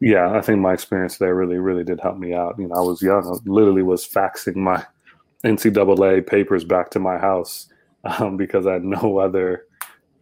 yeah, 0.00 0.36
I 0.36 0.42
think 0.42 0.58
my 0.58 0.74
experience 0.74 1.16
there 1.16 1.34
really, 1.34 1.56
really 1.56 1.84
did 1.84 2.00
help 2.00 2.18
me 2.18 2.34
out. 2.34 2.56
You 2.58 2.68
know, 2.68 2.74
I 2.74 2.80
was 2.80 3.00
young. 3.00 3.26
I 3.26 3.38
literally 3.48 3.82
was 3.82 4.06
faxing 4.06 4.56
my 4.56 4.84
NCAA 5.44 6.26
papers 6.26 6.64
back 6.64 6.90
to 6.90 6.98
my 6.98 7.16
house 7.16 7.68
um, 8.04 8.36
because 8.36 8.66
I 8.66 8.74
had 8.74 8.84
no 8.84 9.18
other 9.26 9.64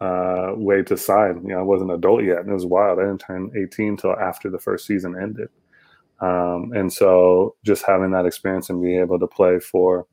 uh, 0.01 0.53
way 0.55 0.83
to 0.83 0.97
sign. 0.97 1.43
You 1.43 1.55
know, 1.55 1.61
I 1.61 1.63
wasn't 1.63 1.91
an 1.91 1.97
adult 1.97 2.25
yet, 2.25 2.39
and 2.39 2.51
it 2.51 2.55
was 2.55 2.67
wild. 2.67 2.99
I 2.99 3.03
didn't 3.03 3.21
turn 3.21 3.51
18 3.57 3.89
until 3.89 4.17
after 4.19 4.51
the 4.51 4.59
first 4.59 4.87
season 4.87 5.17
ended. 5.21 5.49
Um, 6.23 6.73
and 6.75 6.91
so, 6.93 7.57
just 7.65 7.85
having 7.85 8.13
that 8.13 8.27
experience 8.27 8.71
and 8.71 8.83
being 8.83 9.01
able 9.01 9.19
to 9.19 9.27
play 9.27 9.59
for 9.59 10.07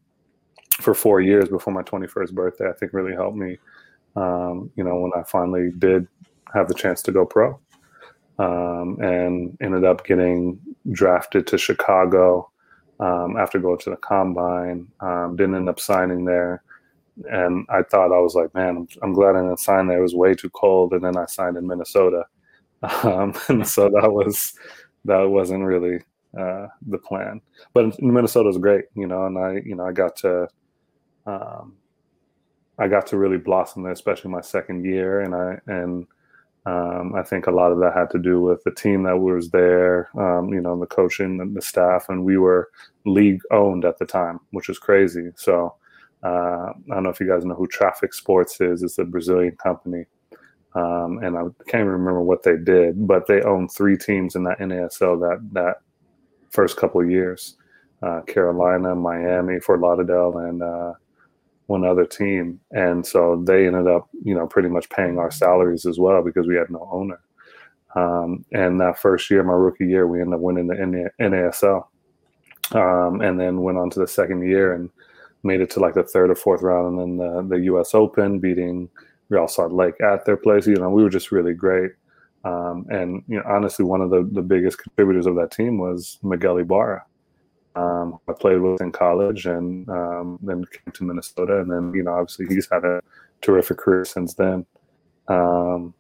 for 0.82 0.94
four 0.94 1.22
years 1.22 1.50
before 1.50 1.74
my 1.74 1.84
21st 1.84 2.34
birthday, 2.34 2.70
I 2.70 2.74
think 2.74 2.94
really 2.94 3.14
helped 3.14 3.38
me. 3.38 3.58
Um, 4.16 4.72
you 4.76 4.84
know, 4.84 4.96
when 5.00 5.12
I 5.16 5.24
finally 5.24 5.72
did 5.78 6.08
have 6.54 6.68
the 6.68 6.74
chance 6.74 7.02
to 7.04 7.12
go 7.12 7.26
pro, 7.26 7.60
um, 8.40 8.98
and 9.02 9.58
ended 9.62 9.84
up 9.86 10.06
getting 10.06 10.60
drafted 10.92 11.46
to 11.48 11.58
Chicago 11.58 12.50
um, 13.00 13.38
after 13.38 13.60
going 13.60 13.78
to 13.80 13.92
the 13.92 13.98
combine. 13.98 14.88
Um, 15.00 15.36
didn't 15.36 15.56
end 15.56 15.70
up 15.70 15.80
signing 15.80 16.26
there. 16.26 16.64
And 17.30 17.66
I 17.70 17.84
thought 17.84 18.14
I 18.14 18.20
was 18.20 18.36
like, 18.36 18.54
man, 18.56 18.78
I'm, 18.78 18.88
I'm 19.04 19.14
glad 19.14 19.36
I 19.36 19.42
didn't 19.42 19.60
sign 19.60 19.88
there. 19.88 20.00
It 20.00 20.04
was 20.04 20.16
way 20.16 20.34
too 20.34 20.50
cold. 20.52 20.94
And 20.94 21.04
then 21.04 21.18
I 21.18 21.26
signed 21.26 21.58
in 21.58 21.68
Minnesota. 21.68 22.26
Um, 23.04 23.34
and 23.50 23.68
so 23.68 23.90
that 23.90 24.14
was, 24.14 24.54
that 25.06 25.24
wasn't 25.24 25.64
really 25.64 26.00
uh, 26.38 26.68
the 26.88 26.98
plan. 26.98 27.42
But 27.74 28.02
Minnesota 28.02 28.48
was 28.48 28.58
great, 28.58 28.86
you 28.96 29.08
know, 29.08 29.26
and 29.26 29.38
I, 29.38 29.62
you 29.66 29.76
know, 29.76 29.86
I 29.86 29.92
got 29.92 30.16
to, 30.18 30.48
um, 31.26 31.76
I 32.78 32.88
got 32.88 33.08
to 33.08 33.18
really 33.18 33.38
blossom 33.38 33.84
there, 33.84 33.92
especially 33.92 34.32
my 34.32 34.42
second 34.42 34.86
year. 34.86 35.22
And 35.22 35.36
I, 35.36 35.60
and, 35.68 36.08
Um, 36.66 37.16
I 37.16 37.24
think 37.24 37.48
a 37.48 37.52
lot 37.52 37.72
of 37.72 37.80
that 37.80 37.96
had 37.96 38.10
to 38.12 38.20
do 38.20 38.42
with 38.42 38.62
the 38.64 38.76
team 38.84 39.04
that 39.04 39.18
was 39.18 39.50
there, 39.50 40.10
um, 40.20 40.54
you 40.54 40.62
know, 40.62 40.78
the 40.78 40.86
coaching 40.86 41.40
and 41.42 41.56
the 41.56 41.62
staff, 41.62 42.10
and 42.10 42.26
we 42.26 42.38
were 42.38 42.70
league 43.06 43.42
owned 43.50 43.86
at 43.86 43.98
the 43.98 44.06
time, 44.06 44.40
which 44.52 44.68
was 44.68 44.78
crazy. 44.78 45.32
So 45.36 45.76
uh, 46.22 46.74
I 46.92 46.94
don't 46.94 47.04
know 47.04 47.10
if 47.10 47.20
you 47.22 47.28
guys 47.28 47.46
know 47.46 47.56
who 47.56 47.66
Traffic 47.66 48.14
Sports 48.14 48.60
is. 48.60 48.84
It's 48.84 49.00
a 49.00 49.06
Brazilian 49.06 49.56
company, 49.56 50.06
um, 50.76 51.20
and 51.24 51.38
I 51.38 51.44
can't 51.68 51.82
even 51.82 51.88
remember 51.88 52.22
what 52.22 52.44
they 52.44 52.58
did, 52.58 53.08
but 53.08 53.28
they 53.28 53.42
owned 53.42 53.72
three 53.72 53.98
teams 53.98 54.36
in 54.36 54.44
that 54.44 54.60
NASL 54.60 55.20
that 55.22 55.48
that 55.54 55.78
first 56.52 56.78
couple 56.78 57.02
of 57.02 57.10
years: 57.10 57.58
uh, 58.04 58.22
Carolina, 58.22 58.96
Miami, 58.96 59.60
Fort 59.60 59.80
Lauderdale, 59.80 60.38
and 60.38 60.62
uh, 60.62 60.94
one 61.66 61.86
other 61.86 62.06
team. 62.06 62.60
And 62.72 63.06
so 63.06 63.44
they 63.46 63.68
ended 63.68 63.88
up, 63.88 64.10
you 64.24 64.34
know, 64.36 64.48
pretty 64.48 64.70
much 64.70 64.90
paying 64.90 65.18
our 65.18 65.32
salaries 65.32 65.86
as 65.86 66.00
well 66.00 66.24
because 66.24 66.48
we 66.48 66.56
had 66.56 66.70
no 66.70 66.88
owner. 66.92 67.20
Um, 67.96 68.46
and 68.52 68.80
that 68.82 69.00
first 69.00 69.30
year, 69.32 69.44
my 69.44 69.54
rookie 69.54 69.88
year, 69.88 70.08
we 70.08 70.20
ended 70.20 70.36
up 70.36 70.42
winning 70.42 70.68
the 70.68 71.10
NASL, 71.20 71.88
um, 72.74 73.22
and 73.22 73.40
then 73.40 73.62
went 73.62 73.80
on 73.80 73.90
to 73.92 74.00
the 74.00 74.08
second 74.08 74.48
year 74.48 74.74
and 74.74 74.90
made 75.44 75.62
it 75.62 75.70
to 75.72 75.80
like 75.80 75.96
the 75.96 76.04
third 76.04 76.30
or 76.30 76.36
fourth 76.36 76.62
round, 76.62 77.00
and 77.00 77.20
then 77.20 77.50
the, 77.50 77.56
the 77.56 77.64
U.S. 77.66 77.96
Open, 77.96 78.40
beating 78.40 78.90
Real 79.30 79.48
Salt 79.48 79.72
Lake 79.72 80.00
at 80.02 80.26
their 80.26 80.38
place. 80.38 80.68
You 80.68 80.76
know, 80.76 80.90
we 80.90 81.04
were 81.04 81.10
just 81.10 81.32
really 81.32 81.54
great. 81.54 81.92
Um, 82.44 82.86
and 82.90 83.24
you 83.28 83.38
know, 83.38 83.44
honestly, 83.46 83.86
one 83.86 84.02
of 84.02 84.10
the, 84.10 84.28
the 84.32 84.42
biggest 84.42 84.78
contributors 84.78 85.26
of 85.26 85.36
that 85.36 85.52
team 85.52 85.78
was 85.78 86.20
Miguel 86.24 86.58
Ibarra. 86.58 87.06
Um, 87.76 88.20
I 88.28 88.34
played 88.34 88.60
with 88.60 88.82
in 88.82 88.92
college, 88.92 89.46
and 89.46 89.88
um, 89.90 90.40
then 90.42 90.66
came 90.66 90.94
to 90.94 91.04
Minnesota, 91.04 91.62
and 91.62 91.72
then 91.72 91.94
you 91.94 92.04
know, 92.04 92.14
obviously, 92.14 92.48
he's 92.48 92.68
had 92.72 92.86
a 92.86 93.02
terrific 93.42 93.78
career 93.78 94.06
since 94.06 94.34
then. 94.34 94.66
Um, 95.28 95.94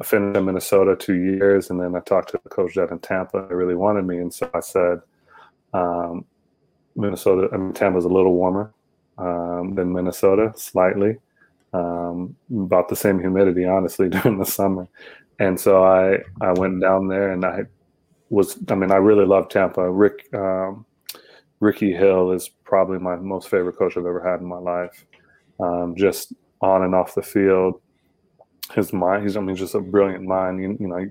I 0.00 0.04
finished 0.04 0.36
in 0.36 0.44
Minnesota 0.46 0.96
two 0.96 1.14
years, 1.14 1.70
and 1.70 1.80
then 1.80 1.94
I 1.94 2.00
talked 2.00 2.30
to 2.30 2.40
the 2.42 2.48
coach 2.48 2.74
that 2.74 2.90
in 2.90 2.98
Tampa. 2.98 3.46
They 3.48 3.54
really 3.54 3.76
wanted 3.76 4.06
me, 4.06 4.18
and 4.18 4.32
so 4.32 4.50
I 4.54 4.60
said, 4.60 5.00
um, 5.74 6.24
Minnesota. 6.96 7.48
I 7.52 7.58
mean, 7.58 7.72
Tampa's 7.74 8.06
a 8.06 8.08
little 8.08 8.34
warmer 8.34 8.72
um, 9.18 9.74
than 9.74 9.92
Minnesota, 9.92 10.52
slightly, 10.56 11.18
um, 11.72 12.36
about 12.50 12.88
the 12.88 12.96
same 12.96 13.18
humidity, 13.18 13.64
honestly, 13.64 14.08
during 14.10 14.38
the 14.38 14.44
summer. 14.44 14.88
And 15.38 15.58
so 15.58 15.84
I 15.84 16.18
I 16.40 16.52
went 16.52 16.80
down 16.80 17.08
there, 17.08 17.32
and 17.32 17.44
I 17.44 17.62
was. 18.28 18.58
I 18.68 18.74
mean, 18.74 18.92
I 18.92 18.96
really 18.96 19.24
love 19.24 19.48
Tampa. 19.48 19.90
Rick 19.90 20.32
um, 20.34 20.84
Ricky 21.60 21.92
Hill 21.92 22.32
is 22.32 22.48
probably 22.64 22.98
my 22.98 23.16
most 23.16 23.48
favorite 23.48 23.76
coach 23.76 23.96
I've 23.96 24.06
ever 24.06 24.26
had 24.26 24.40
in 24.40 24.46
my 24.46 24.58
life. 24.58 25.06
Um, 25.60 25.94
just 25.96 26.32
on 26.62 26.82
and 26.82 26.94
off 26.94 27.14
the 27.14 27.22
field, 27.22 27.80
his 28.74 28.92
mind. 28.92 29.22
He's 29.22 29.36
I 29.36 29.40
mean, 29.40 29.56
just 29.56 29.74
a 29.74 29.80
brilliant 29.80 30.24
mind. 30.24 30.62
You, 30.62 30.76
you 30.80 30.88
know, 30.88 31.06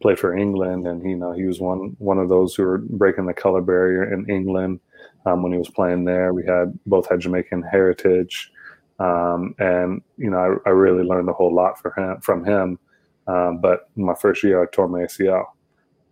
played 0.00 0.18
for 0.18 0.36
England, 0.36 0.86
and 0.86 1.02
you 1.08 1.16
know 1.16 1.32
he 1.32 1.44
was 1.44 1.60
one 1.60 1.96
one 1.98 2.18
of 2.18 2.28
those 2.28 2.54
who 2.54 2.64
were 2.64 2.78
breaking 2.78 3.26
the 3.26 3.34
color 3.34 3.60
barrier 3.60 4.12
in 4.12 4.28
England 4.28 4.80
um, 5.26 5.42
when 5.42 5.52
he 5.52 5.58
was 5.58 5.70
playing 5.70 6.04
there. 6.04 6.32
We 6.32 6.44
had 6.44 6.78
both 6.86 7.08
had 7.08 7.20
Jamaican 7.20 7.62
heritage, 7.62 8.52
um, 8.98 9.54
and 9.58 10.02
you 10.16 10.30
know 10.30 10.60
I, 10.64 10.70
I, 10.70 10.72
really 10.72 11.04
learned 11.04 11.28
a 11.28 11.32
whole 11.32 11.54
lot 11.54 11.78
him 11.96 12.20
from 12.20 12.44
him. 12.44 12.78
Um, 13.26 13.60
but 13.60 13.88
my 13.94 14.14
first 14.14 14.42
year, 14.42 14.62
I 14.62 14.66
tore 14.66 14.88
my 14.88 15.00
ACL, 15.00 15.44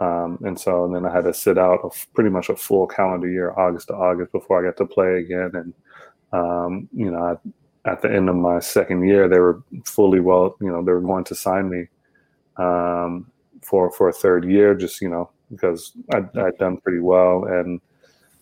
um, 0.00 0.38
and 0.44 0.58
so 0.58 0.84
and 0.84 0.94
then 0.94 1.06
I 1.06 1.12
had 1.12 1.24
to 1.24 1.34
sit 1.34 1.58
out 1.58 1.80
of 1.82 2.06
pretty 2.14 2.30
much 2.30 2.48
a 2.48 2.56
full 2.56 2.86
calendar 2.86 3.28
year, 3.28 3.52
August 3.58 3.88
to 3.88 3.94
August, 3.94 4.32
before 4.32 4.60
I 4.60 4.68
got 4.68 4.76
to 4.78 4.86
play 4.86 5.18
again. 5.18 5.50
And 5.54 5.74
um, 6.32 6.88
you 6.92 7.10
know, 7.10 7.38
I, 7.84 7.90
at 7.90 8.02
the 8.02 8.12
end 8.12 8.28
of 8.28 8.36
my 8.36 8.60
second 8.60 9.06
year, 9.06 9.28
they 9.28 9.40
were 9.40 9.62
fully 9.84 10.20
well. 10.20 10.56
You 10.60 10.68
know, 10.68 10.84
they 10.84 10.92
were 10.92 11.00
going 11.00 11.24
to 11.24 11.34
sign 11.34 11.68
me 11.68 11.86
um, 12.56 13.30
for 13.62 13.90
for 13.90 14.08
a 14.08 14.12
third 14.12 14.44
year, 14.44 14.74
just 14.74 15.00
you 15.00 15.08
know 15.08 15.30
because 15.50 15.92
I'd, 16.12 16.36
I'd 16.36 16.58
done 16.58 16.76
pretty 16.78 16.98
well 16.98 17.44
and 17.44 17.80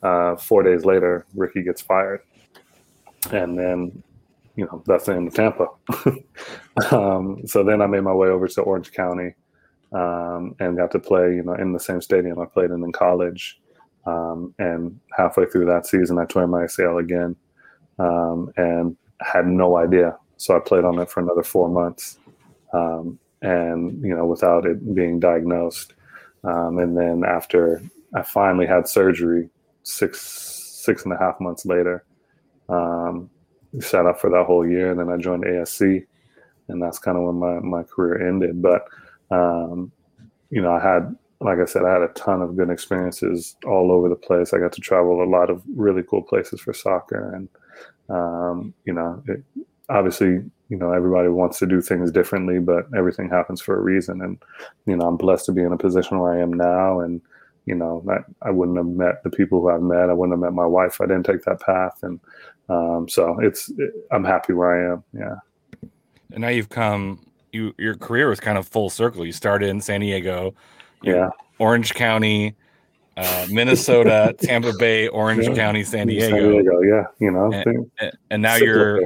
uh, 0.04 0.36
four 0.36 0.62
days 0.62 0.84
later, 0.84 1.24
Ricky 1.34 1.62
gets 1.62 1.80
fired, 1.80 2.20
and 3.32 3.58
then 3.58 4.02
you 4.56 4.66
know 4.66 4.82
that's 4.86 5.06
the 5.06 5.14
end 5.14 5.28
of 5.28 5.34
Tampa. 5.34 5.66
um, 6.94 7.46
so 7.46 7.64
then 7.64 7.82
I 7.82 7.86
made 7.86 8.02
my 8.02 8.12
way 8.12 8.28
over 8.28 8.46
to 8.48 8.62
Orange 8.62 8.92
County 8.92 9.34
um, 9.92 10.54
and 10.60 10.76
got 10.76 10.90
to 10.92 10.98
play, 10.98 11.34
you 11.34 11.42
know, 11.42 11.54
in 11.54 11.72
the 11.72 11.80
same 11.80 12.00
stadium 12.00 12.40
I 12.40 12.46
played 12.46 12.70
in 12.70 12.82
in 12.82 12.92
college. 12.92 13.60
Um, 14.06 14.54
and 14.58 14.98
halfway 15.16 15.46
through 15.46 15.66
that 15.66 15.86
season, 15.86 16.18
I 16.18 16.26
tore 16.26 16.46
my 16.46 16.64
ACL 16.64 17.00
again 17.00 17.34
um, 17.98 18.52
and 18.56 18.96
had 19.20 19.46
no 19.46 19.76
idea. 19.76 20.16
So 20.36 20.56
I 20.56 20.60
played 20.60 20.84
on 20.84 20.98
it 20.98 21.10
for 21.10 21.20
another 21.20 21.42
four 21.42 21.68
months, 21.68 22.18
um, 22.72 23.18
and 23.40 24.02
you 24.04 24.14
know, 24.14 24.26
without 24.26 24.66
it 24.66 24.94
being 24.94 25.20
diagnosed. 25.20 25.94
Um, 26.42 26.78
and 26.78 26.96
then 26.96 27.24
after 27.24 27.82
I 28.14 28.22
finally 28.22 28.66
had 28.66 28.86
surgery 28.86 29.48
six 29.82 30.20
six 30.84 31.04
and 31.04 31.14
a 31.14 31.18
half 31.18 31.40
months 31.40 31.64
later. 31.64 32.04
Um, 32.68 33.30
sat 33.80 34.06
up 34.06 34.20
for 34.20 34.30
that 34.30 34.44
whole 34.46 34.66
year, 34.66 34.90
and 34.90 35.00
then 35.00 35.08
I 35.08 35.16
joined 35.16 35.44
ASC, 35.44 36.06
and 36.68 36.82
that's 36.82 36.98
kind 36.98 37.16
of 37.16 37.24
when 37.24 37.36
my 37.36 37.60
my 37.60 37.82
career 37.82 38.26
ended. 38.26 38.62
But 38.62 38.86
um, 39.30 39.90
you 40.50 40.62
know, 40.62 40.72
I 40.72 40.80
had 40.80 41.16
like 41.40 41.58
I 41.58 41.64
said, 41.66 41.84
I 41.84 41.92
had 41.92 42.02
a 42.02 42.08
ton 42.08 42.40
of 42.40 42.56
good 42.56 42.70
experiences 42.70 43.56
all 43.66 43.92
over 43.92 44.08
the 44.08 44.16
place. 44.16 44.52
I 44.52 44.58
got 44.58 44.72
to 44.72 44.80
travel 44.80 45.22
a 45.22 45.28
lot 45.28 45.50
of 45.50 45.62
really 45.76 46.02
cool 46.02 46.22
places 46.22 46.60
for 46.60 46.72
soccer, 46.72 47.34
and 47.34 47.48
um, 48.08 48.74
you 48.84 48.92
know, 48.92 49.22
it, 49.28 49.42
obviously, 49.88 50.40
you 50.68 50.76
know, 50.76 50.92
everybody 50.92 51.28
wants 51.28 51.58
to 51.58 51.66
do 51.66 51.80
things 51.80 52.10
differently, 52.10 52.58
but 52.58 52.86
everything 52.96 53.28
happens 53.28 53.60
for 53.60 53.76
a 53.76 53.82
reason. 53.82 54.20
And 54.22 54.38
you 54.86 54.96
know, 54.96 55.06
I'm 55.06 55.16
blessed 55.16 55.46
to 55.46 55.52
be 55.52 55.62
in 55.62 55.72
a 55.72 55.78
position 55.78 56.18
where 56.18 56.32
I 56.32 56.40
am 56.40 56.52
now, 56.52 57.00
and 57.00 57.20
you 57.66 57.74
know, 57.74 58.02
that 58.06 58.24
I 58.42 58.50
wouldn't 58.50 58.76
have 58.76 58.86
met 58.86 59.22
the 59.22 59.30
people 59.30 59.60
who 59.60 59.70
I've 59.70 59.82
met. 59.82 60.10
I 60.10 60.12
wouldn't 60.12 60.34
have 60.34 60.40
met 60.40 60.52
my 60.52 60.66
wife. 60.66 61.00
I 61.00 61.06
didn't 61.06 61.24
take 61.24 61.42
that 61.44 61.60
path. 61.60 62.02
And 62.02 62.20
um, 62.68 63.08
so 63.08 63.38
it's, 63.40 63.70
it, 63.78 63.92
I'm 64.10 64.24
happy 64.24 64.52
where 64.52 64.90
I 64.90 64.92
am. 64.92 65.04
Yeah. 65.12 65.36
And 66.32 66.42
now 66.42 66.48
you've 66.48 66.68
come, 66.68 67.24
you, 67.52 67.74
your 67.78 67.94
career 67.94 68.28
was 68.28 68.40
kind 68.40 68.58
of 68.58 68.68
full 68.68 68.90
circle. 68.90 69.24
You 69.24 69.32
started 69.32 69.68
in 69.68 69.80
San 69.80 70.00
Diego, 70.00 70.54
yeah, 71.02 71.30
Orange 71.58 71.94
County, 71.94 72.54
uh, 73.16 73.46
Minnesota, 73.50 74.34
Tampa 74.40 74.72
Bay, 74.78 75.08
Orange 75.08 75.46
yeah. 75.46 75.54
County, 75.54 75.84
San 75.84 76.08
Diego. 76.08 76.36
San 76.36 76.50
Diego. 76.50 76.80
Yeah. 76.80 77.04
You 77.20 77.30
know, 77.30 77.52
and, 77.52 78.12
and 78.30 78.42
now 78.42 78.56
you're, 78.56 79.02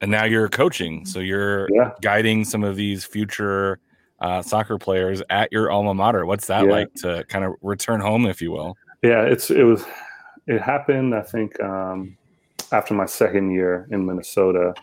and 0.00 0.10
now 0.10 0.24
you're 0.24 0.48
coaching. 0.48 1.04
So 1.04 1.20
you're 1.20 1.68
yeah. 1.72 1.90
guiding 2.00 2.44
some 2.44 2.64
of 2.64 2.76
these 2.76 3.04
future 3.04 3.78
uh, 4.20 4.42
soccer 4.42 4.78
players 4.78 5.22
at 5.30 5.50
your 5.52 5.70
alma 5.70 5.94
mater. 5.94 6.26
What's 6.26 6.46
that 6.46 6.66
yeah. 6.66 6.70
like 6.70 6.94
to 6.96 7.24
kind 7.28 7.44
of 7.44 7.54
return 7.62 8.00
home, 8.00 8.26
if 8.26 8.42
you 8.42 8.52
will? 8.52 8.76
Yeah, 9.02 9.22
it's 9.22 9.50
it 9.50 9.64
was 9.64 9.84
it 10.46 10.60
happened. 10.60 11.14
I 11.14 11.22
think 11.22 11.58
um, 11.60 12.16
after 12.72 12.94
my 12.94 13.06
second 13.06 13.50
year 13.50 13.86
in 13.90 14.04
Minnesota, 14.04 14.74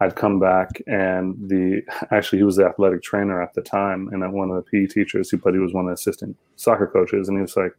I'd 0.00 0.16
come 0.16 0.38
back 0.38 0.82
and 0.86 1.36
the 1.48 1.82
actually 2.10 2.38
he 2.38 2.44
was 2.44 2.56
the 2.56 2.66
athletic 2.66 3.02
trainer 3.02 3.42
at 3.42 3.54
the 3.54 3.62
time 3.62 4.08
and 4.12 4.32
one 4.32 4.50
of 4.50 4.56
the 4.56 4.62
PE 4.62 4.92
teachers, 4.92 5.30
He, 5.30 5.36
but 5.36 5.54
he 5.54 5.60
was 5.60 5.72
one 5.72 5.84
of 5.84 5.88
the 5.88 5.94
assistant 5.94 6.36
soccer 6.56 6.86
coaches, 6.86 7.28
and 7.28 7.38
he 7.38 7.42
was 7.42 7.56
like, 7.56 7.72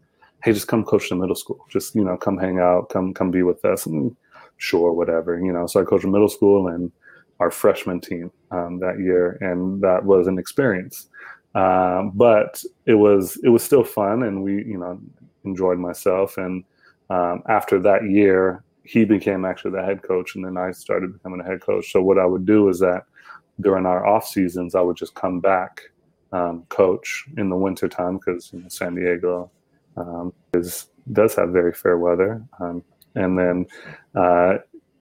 "Hey, 0.44 0.54
just 0.54 0.68
come 0.68 0.84
coach 0.84 1.10
the 1.10 1.16
middle 1.16 1.36
school. 1.36 1.66
Just 1.70 1.96
you 1.96 2.04
know, 2.04 2.18
come 2.18 2.38
hang 2.38 2.60
out, 2.60 2.90
come 2.90 3.14
come 3.14 3.32
be 3.32 3.44
with 3.44 3.64
us." 3.64 3.86
And 3.86 4.16
sure, 4.58 4.94
whatever, 4.94 5.40
you 5.40 5.52
know. 5.52 5.68
So 5.68 5.82
I 5.82 5.86
coached 5.86 6.04
the 6.04 6.12
middle 6.12 6.30
school 6.30 6.68
and 6.68 6.92
our 7.40 7.52
freshman 7.52 8.00
team 8.00 8.32
um, 8.52 8.80
that 8.80 9.00
year, 9.00 9.38
and 9.42 9.82
that 9.82 10.04
was 10.06 10.28
an 10.28 10.38
experience. 10.38 11.10
Um, 11.54 12.12
but 12.14 12.62
it 12.86 12.96
was 12.96 13.40
it 13.44 13.50
was 13.50 13.64
still 13.64 13.84
fun, 13.84 14.24
and 14.24 14.44
we 14.44 14.64
you 14.64 14.78
know 14.78 15.00
enjoyed 15.44 15.78
myself. 15.78 16.38
And 16.38 16.64
um, 17.10 17.44
after 17.48 17.80
that 17.80 18.10
year, 18.10 18.64
he 18.84 19.06
became 19.06 19.46
actually 19.46 19.72
the 19.72 19.84
head 19.84 20.04
coach, 20.04 20.36
and 20.36 20.46
then 20.46 20.58
I 20.58 20.72
started 20.72 21.14
becoming 21.14 21.42
a 21.42 21.46
head 21.46 21.62
coach. 21.62 21.92
So 21.92 22.02
what 22.02 22.20
I 22.20 22.26
would 22.26 22.46
do 22.46 22.70
is 22.70 22.80
that 22.80 23.04
during 23.62 23.86
our 23.86 24.06
off 24.06 24.28
seasons, 24.28 24.76
I 24.76 24.82
would 24.82 24.98
just 24.98 25.16
come 25.16 25.40
back 25.40 25.82
um, 26.32 26.66
coach 26.70 27.26
in 27.38 27.50
the 27.50 27.56
winter 27.56 27.88
time 27.88 28.18
because 28.18 28.52
you 28.52 28.60
know, 28.60 28.68
San 28.70 28.96
Diego 28.96 29.50
um, 29.98 30.34
is 30.54 30.88
does 31.12 31.36
have 31.36 31.50
very 31.50 31.74
fair 31.74 31.98
weather, 31.98 32.44
um, 32.60 32.84
and 33.16 33.38
then 33.38 33.66
uh, 34.16 34.56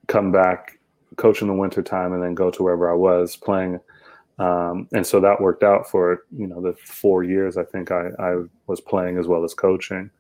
come 0.06 0.30
back 0.30 0.78
coach 1.16 1.42
in 1.42 1.48
the 1.48 1.54
winter 1.54 1.82
time 1.82 2.12
and 2.12 2.22
then 2.22 2.34
go 2.34 2.50
to 2.50 2.62
wherever 2.62 2.90
I 2.90 2.94
was 2.94 3.36
playing. 3.36 3.80
Um, 4.38 4.88
and 4.92 5.06
so 5.06 5.20
that 5.20 5.40
worked 5.40 5.62
out 5.62 5.88
for, 5.88 6.24
you 6.36 6.46
know, 6.46 6.60
the 6.60 6.74
four 6.84 7.22
years 7.22 7.56
I 7.56 7.64
think 7.64 7.90
I, 7.90 8.08
I 8.18 8.36
was 8.66 8.80
playing 8.80 9.18
as 9.18 9.26
well 9.26 9.44
as 9.44 9.54
coaching. 9.54 10.10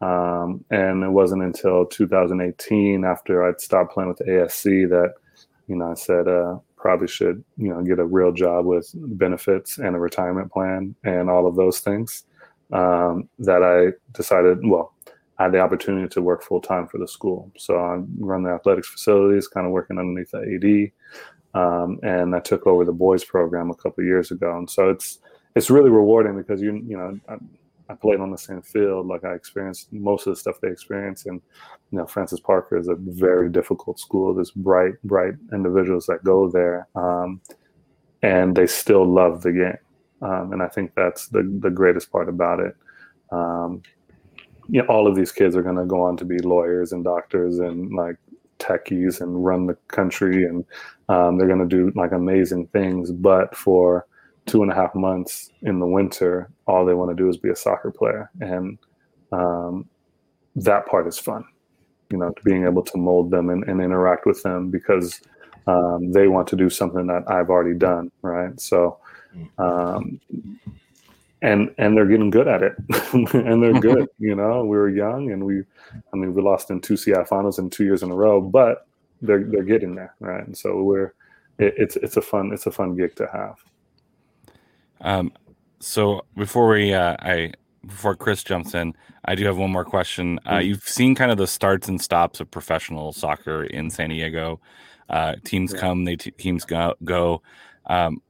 Um, 0.00 0.64
and 0.70 1.02
it 1.02 1.10
wasn't 1.10 1.42
until 1.42 1.86
2018 1.86 3.04
after 3.04 3.42
I'd 3.44 3.60
stopped 3.60 3.94
playing 3.94 4.08
with 4.08 4.18
the 4.18 4.24
ASC 4.24 4.88
that, 4.90 5.14
you 5.66 5.76
know, 5.76 5.92
I 5.92 5.94
said, 5.94 6.28
uh, 6.28 6.58
probably 6.76 7.08
should, 7.08 7.42
you 7.56 7.68
know, 7.68 7.82
get 7.82 7.98
a 7.98 8.04
real 8.04 8.30
job 8.30 8.66
with 8.66 8.90
benefits 8.94 9.78
and 9.78 9.96
a 9.96 9.98
retirement 9.98 10.52
plan 10.52 10.94
and 11.04 11.30
all 11.30 11.46
of 11.46 11.56
those 11.56 11.80
things. 11.80 12.24
Um, 12.72 13.28
that 13.38 13.62
I 13.62 13.96
decided, 14.12 14.66
well, 14.66 14.93
I 15.38 15.44
had 15.44 15.52
the 15.52 15.60
opportunity 15.60 16.08
to 16.08 16.22
work 16.22 16.42
full 16.42 16.60
time 16.60 16.86
for 16.86 16.98
the 16.98 17.08
school. 17.08 17.50
So 17.56 17.76
I 17.76 18.02
run 18.18 18.44
the 18.44 18.50
athletics 18.50 18.88
facilities, 18.88 19.48
kind 19.48 19.66
of 19.66 19.72
working 19.72 19.98
underneath 19.98 20.30
the 20.30 20.92
AD. 21.54 21.60
Um, 21.60 21.98
and 22.02 22.34
I 22.34 22.40
took 22.40 22.66
over 22.66 22.84
the 22.84 22.92
boys 22.92 23.24
program 23.24 23.70
a 23.70 23.74
couple 23.74 24.04
years 24.04 24.30
ago. 24.30 24.56
And 24.56 24.68
so 24.68 24.90
it's 24.90 25.18
it's 25.54 25.70
really 25.70 25.90
rewarding 25.90 26.36
because 26.36 26.60
you 26.60 26.74
you 26.86 26.96
know 26.96 27.18
I, 27.28 27.36
I, 27.88 27.94
played 27.94 28.20
on 28.20 28.30
the 28.30 28.38
same 28.38 28.62
field, 28.62 29.06
like 29.06 29.24
I 29.24 29.34
experienced 29.34 29.92
most 29.92 30.26
of 30.26 30.34
the 30.34 30.40
stuff 30.40 30.56
they 30.60 30.68
experience. 30.68 31.26
And 31.26 31.40
you 31.90 31.98
know, 31.98 32.06
Francis 32.06 32.40
Parker 32.40 32.76
is 32.76 32.88
a 32.88 32.96
very 32.98 33.48
difficult 33.50 34.00
school. 34.00 34.34
There's 34.34 34.50
bright, 34.50 34.94
bright 35.04 35.34
individuals 35.52 36.06
that 36.06 36.24
go 36.24 36.50
there, 36.50 36.88
um, 36.96 37.40
and 38.22 38.56
they 38.56 38.66
still 38.66 39.06
love 39.06 39.42
the 39.42 39.52
game. 39.52 39.78
Um, 40.22 40.52
and 40.52 40.62
I 40.62 40.68
think 40.68 40.92
that's 40.96 41.28
the 41.28 41.42
the 41.60 41.70
greatest 41.70 42.10
part 42.10 42.28
about 42.28 42.58
it. 42.60 42.76
Um, 43.30 43.82
you 44.68 44.82
know, 44.82 44.88
all 44.88 45.06
of 45.06 45.14
these 45.14 45.32
kids 45.32 45.56
are 45.56 45.62
going 45.62 45.76
to 45.76 45.84
go 45.84 46.02
on 46.02 46.16
to 46.18 46.24
be 46.24 46.38
lawyers 46.38 46.92
and 46.92 47.04
doctors 47.04 47.58
and 47.58 47.92
like 47.94 48.16
techies 48.58 49.20
and 49.20 49.44
run 49.44 49.66
the 49.66 49.76
country, 49.88 50.44
and 50.44 50.64
um, 51.08 51.36
they're 51.36 51.48
going 51.48 51.66
to 51.66 51.76
do 51.76 51.92
like 51.94 52.12
amazing 52.12 52.66
things. 52.68 53.10
But 53.10 53.56
for 53.56 54.06
two 54.46 54.62
and 54.62 54.70
a 54.70 54.74
half 54.74 54.94
months 54.94 55.50
in 55.62 55.78
the 55.80 55.86
winter, 55.86 56.50
all 56.66 56.84
they 56.84 56.94
want 56.94 57.10
to 57.10 57.22
do 57.22 57.28
is 57.28 57.36
be 57.36 57.50
a 57.50 57.56
soccer 57.56 57.90
player, 57.90 58.30
and 58.40 58.78
um, 59.32 59.88
that 60.56 60.86
part 60.86 61.06
is 61.06 61.18
fun. 61.18 61.44
You 62.10 62.18
know, 62.18 62.32
being 62.44 62.64
able 62.64 62.82
to 62.82 62.98
mold 62.98 63.30
them 63.30 63.50
and, 63.50 63.64
and 63.64 63.80
interact 63.80 64.26
with 64.26 64.42
them 64.42 64.70
because 64.70 65.20
um, 65.66 66.12
they 66.12 66.28
want 66.28 66.46
to 66.48 66.56
do 66.56 66.68
something 66.70 67.06
that 67.06 67.24
I've 67.28 67.50
already 67.50 67.76
done, 67.76 68.10
right? 68.22 68.58
So, 68.60 68.98
um, 69.58 70.20
and 71.44 71.74
and 71.76 71.94
they're 71.94 72.06
getting 72.06 72.30
good 72.30 72.48
at 72.48 72.62
it, 72.62 72.74
and 73.12 73.62
they're 73.62 73.78
good. 73.78 74.08
you 74.18 74.34
know, 74.34 74.64
we 74.64 74.76
were 74.76 74.88
young, 74.88 75.30
and 75.30 75.44
we, 75.44 75.62
I 76.12 76.16
mean, 76.16 76.34
we 76.34 76.42
lost 76.42 76.70
in 76.70 76.80
two 76.80 76.96
CI 76.96 77.24
finals 77.28 77.58
in 77.58 77.68
two 77.68 77.84
years 77.84 78.02
in 78.02 78.10
a 78.10 78.14
row, 78.14 78.40
but 78.40 78.86
they're 79.20 79.44
they're 79.44 79.62
getting 79.62 79.94
there, 79.94 80.14
right? 80.20 80.44
And 80.44 80.56
so 80.56 80.82
we're, 80.82 81.12
it, 81.58 81.74
it's 81.76 81.96
it's 81.96 82.16
a 82.16 82.22
fun 82.22 82.50
it's 82.52 82.66
a 82.66 82.70
fun 82.70 82.96
gig 82.96 83.14
to 83.16 83.28
have. 83.30 83.62
Um, 85.02 85.32
so 85.80 86.24
before 86.34 86.68
we, 86.68 86.94
uh, 86.94 87.16
I 87.20 87.52
before 87.86 88.16
Chris 88.16 88.42
jumps 88.42 88.74
in, 88.74 88.94
I 89.26 89.34
do 89.34 89.44
have 89.44 89.58
one 89.58 89.70
more 89.70 89.84
question. 89.84 90.40
Uh, 90.46 90.54
mm. 90.54 90.66
you've 90.66 90.88
seen 90.88 91.14
kind 91.14 91.30
of 91.30 91.36
the 91.36 91.46
starts 91.46 91.88
and 91.88 92.00
stops 92.00 92.40
of 92.40 92.50
professional 92.50 93.12
soccer 93.12 93.64
in 93.64 93.90
San 93.90 94.08
Diego. 94.08 94.60
Uh, 95.10 95.34
teams 95.44 95.74
yeah. 95.74 95.80
come, 95.80 96.04
they 96.06 96.16
t- 96.16 96.30
teams 96.30 96.64
go. 96.64 96.94
go. 97.04 97.42
Um, 97.84 98.22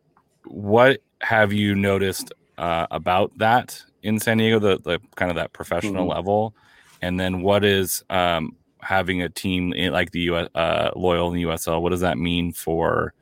what 0.46 1.00
have 1.20 1.52
you 1.52 1.76
noticed 1.76 2.32
uh, 2.58 2.86
about 2.90 3.36
that 3.38 3.82
in 4.02 4.18
San 4.18 4.38
Diego, 4.38 4.58
the, 4.58 4.78
the 4.78 5.00
kind 5.16 5.30
of 5.30 5.36
that 5.36 5.52
professional 5.52 6.04
mm-hmm. 6.04 6.16
level, 6.16 6.54
and 7.02 7.18
then 7.18 7.42
what 7.42 7.64
is 7.64 8.04
um, 8.10 8.56
having 8.80 9.22
a 9.22 9.28
team 9.28 9.72
in, 9.72 9.92
like 9.92 10.10
the 10.12 10.20
US, 10.20 10.48
uh, 10.54 10.90
Loyal 10.94 11.28
in 11.28 11.34
the 11.34 11.42
USL? 11.44 11.82
What 11.82 11.90
does 11.90 12.00
that 12.00 12.18
mean 12.18 12.52
for 12.52 13.14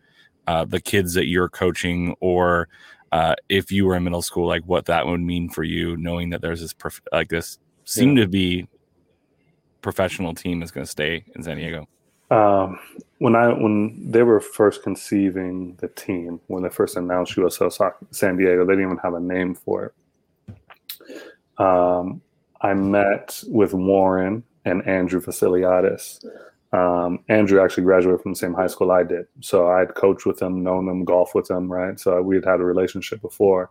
uh, 0.46 0.64
the 0.64 0.80
kids 0.80 1.14
that 1.14 1.26
you're 1.26 1.48
coaching, 1.48 2.14
or 2.20 2.68
uh, 3.12 3.34
if 3.48 3.70
you 3.70 3.86
were 3.86 3.96
in 3.96 4.04
middle 4.04 4.22
school, 4.22 4.46
like 4.46 4.64
what 4.64 4.86
that 4.86 5.06
would 5.06 5.20
mean 5.20 5.48
for 5.48 5.62
you, 5.62 5.96
knowing 5.96 6.30
that 6.30 6.40
there's 6.40 6.60
this 6.60 6.72
prof- 6.72 7.02
like 7.12 7.28
this 7.28 7.58
seem 7.84 8.16
yeah. 8.16 8.24
to 8.24 8.28
be 8.28 8.68
professional 9.82 10.34
team 10.34 10.62
is 10.62 10.70
going 10.70 10.84
to 10.84 10.90
stay 10.90 11.24
in 11.34 11.42
San 11.42 11.56
Diego. 11.56 11.88
Um, 12.32 12.78
when 13.18 13.36
I 13.36 13.48
when 13.48 14.10
they 14.10 14.22
were 14.22 14.40
first 14.40 14.82
conceiving 14.82 15.76
the 15.76 15.88
team, 15.88 16.40
when 16.46 16.62
they 16.62 16.70
first 16.70 16.96
announced 16.96 17.36
USL 17.36 17.72
Soccer 17.72 18.06
San 18.10 18.36
Diego, 18.36 18.64
they 18.64 18.72
didn't 18.72 18.86
even 18.86 18.98
have 18.98 19.14
a 19.14 19.20
name 19.20 19.54
for 19.54 19.92
it. 20.48 21.62
Um, 21.62 22.22
I 22.60 22.74
met 22.74 23.42
with 23.48 23.74
Warren 23.74 24.44
and 24.64 24.86
Andrew 24.86 25.20
Vassiliadis 25.20 26.24
um, 26.72 27.22
Andrew 27.28 27.60
actually 27.62 27.84
graduated 27.84 28.22
from 28.22 28.32
the 28.32 28.38
same 28.38 28.54
high 28.54 28.66
school 28.66 28.90
I 28.90 29.02
did, 29.02 29.26
so 29.40 29.70
I 29.70 29.80
had 29.80 29.94
coached 29.94 30.24
with 30.24 30.40
him, 30.40 30.62
known 30.62 30.88
him, 30.88 31.04
golfed 31.04 31.34
with 31.34 31.50
him, 31.50 31.70
right? 31.70 32.00
So 32.00 32.22
we 32.22 32.36
had 32.36 32.46
had 32.46 32.60
a 32.60 32.64
relationship 32.64 33.20
before, 33.20 33.68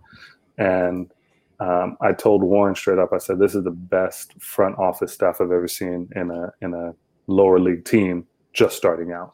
and 0.59 1.11
um, 1.59 1.97
I 1.99 2.11
told 2.13 2.43
Warren 2.43 2.75
straight 2.75 2.99
up, 2.99 3.11
I 3.11 3.17
said, 3.17 3.39
"This 3.39 3.55
is 3.55 3.63
the 3.63 3.71
best 3.71 4.39
front 4.39 4.77
office 4.77 5.13
staff 5.13 5.41
I've 5.41 5.51
ever 5.51 5.67
seen 5.67 6.09
in 6.15 6.29
a 6.29 6.53
in 6.61 6.75
a 6.75 6.93
lower 7.25 7.59
league 7.59 7.85
team 7.85 8.27
just 8.53 8.77
starting 8.77 9.11
out, 9.11 9.33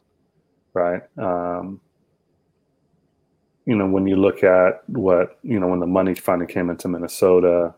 right?" 0.74 1.02
Um, 1.16 1.80
you 3.66 3.76
know, 3.76 3.86
when 3.86 4.06
you 4.06 4.16
look 4.16 4.42
at 4.42 4.82
what 4.88 5.38
you 5.42 5.60
know 5.60 5.68
when 5.68 5.80
the 5.80 5.86
money 5.86 6.14
finally 6.14 6.46
came 6.46 6.70
into 6.70 6.88
Minnesota, 6.88 7.74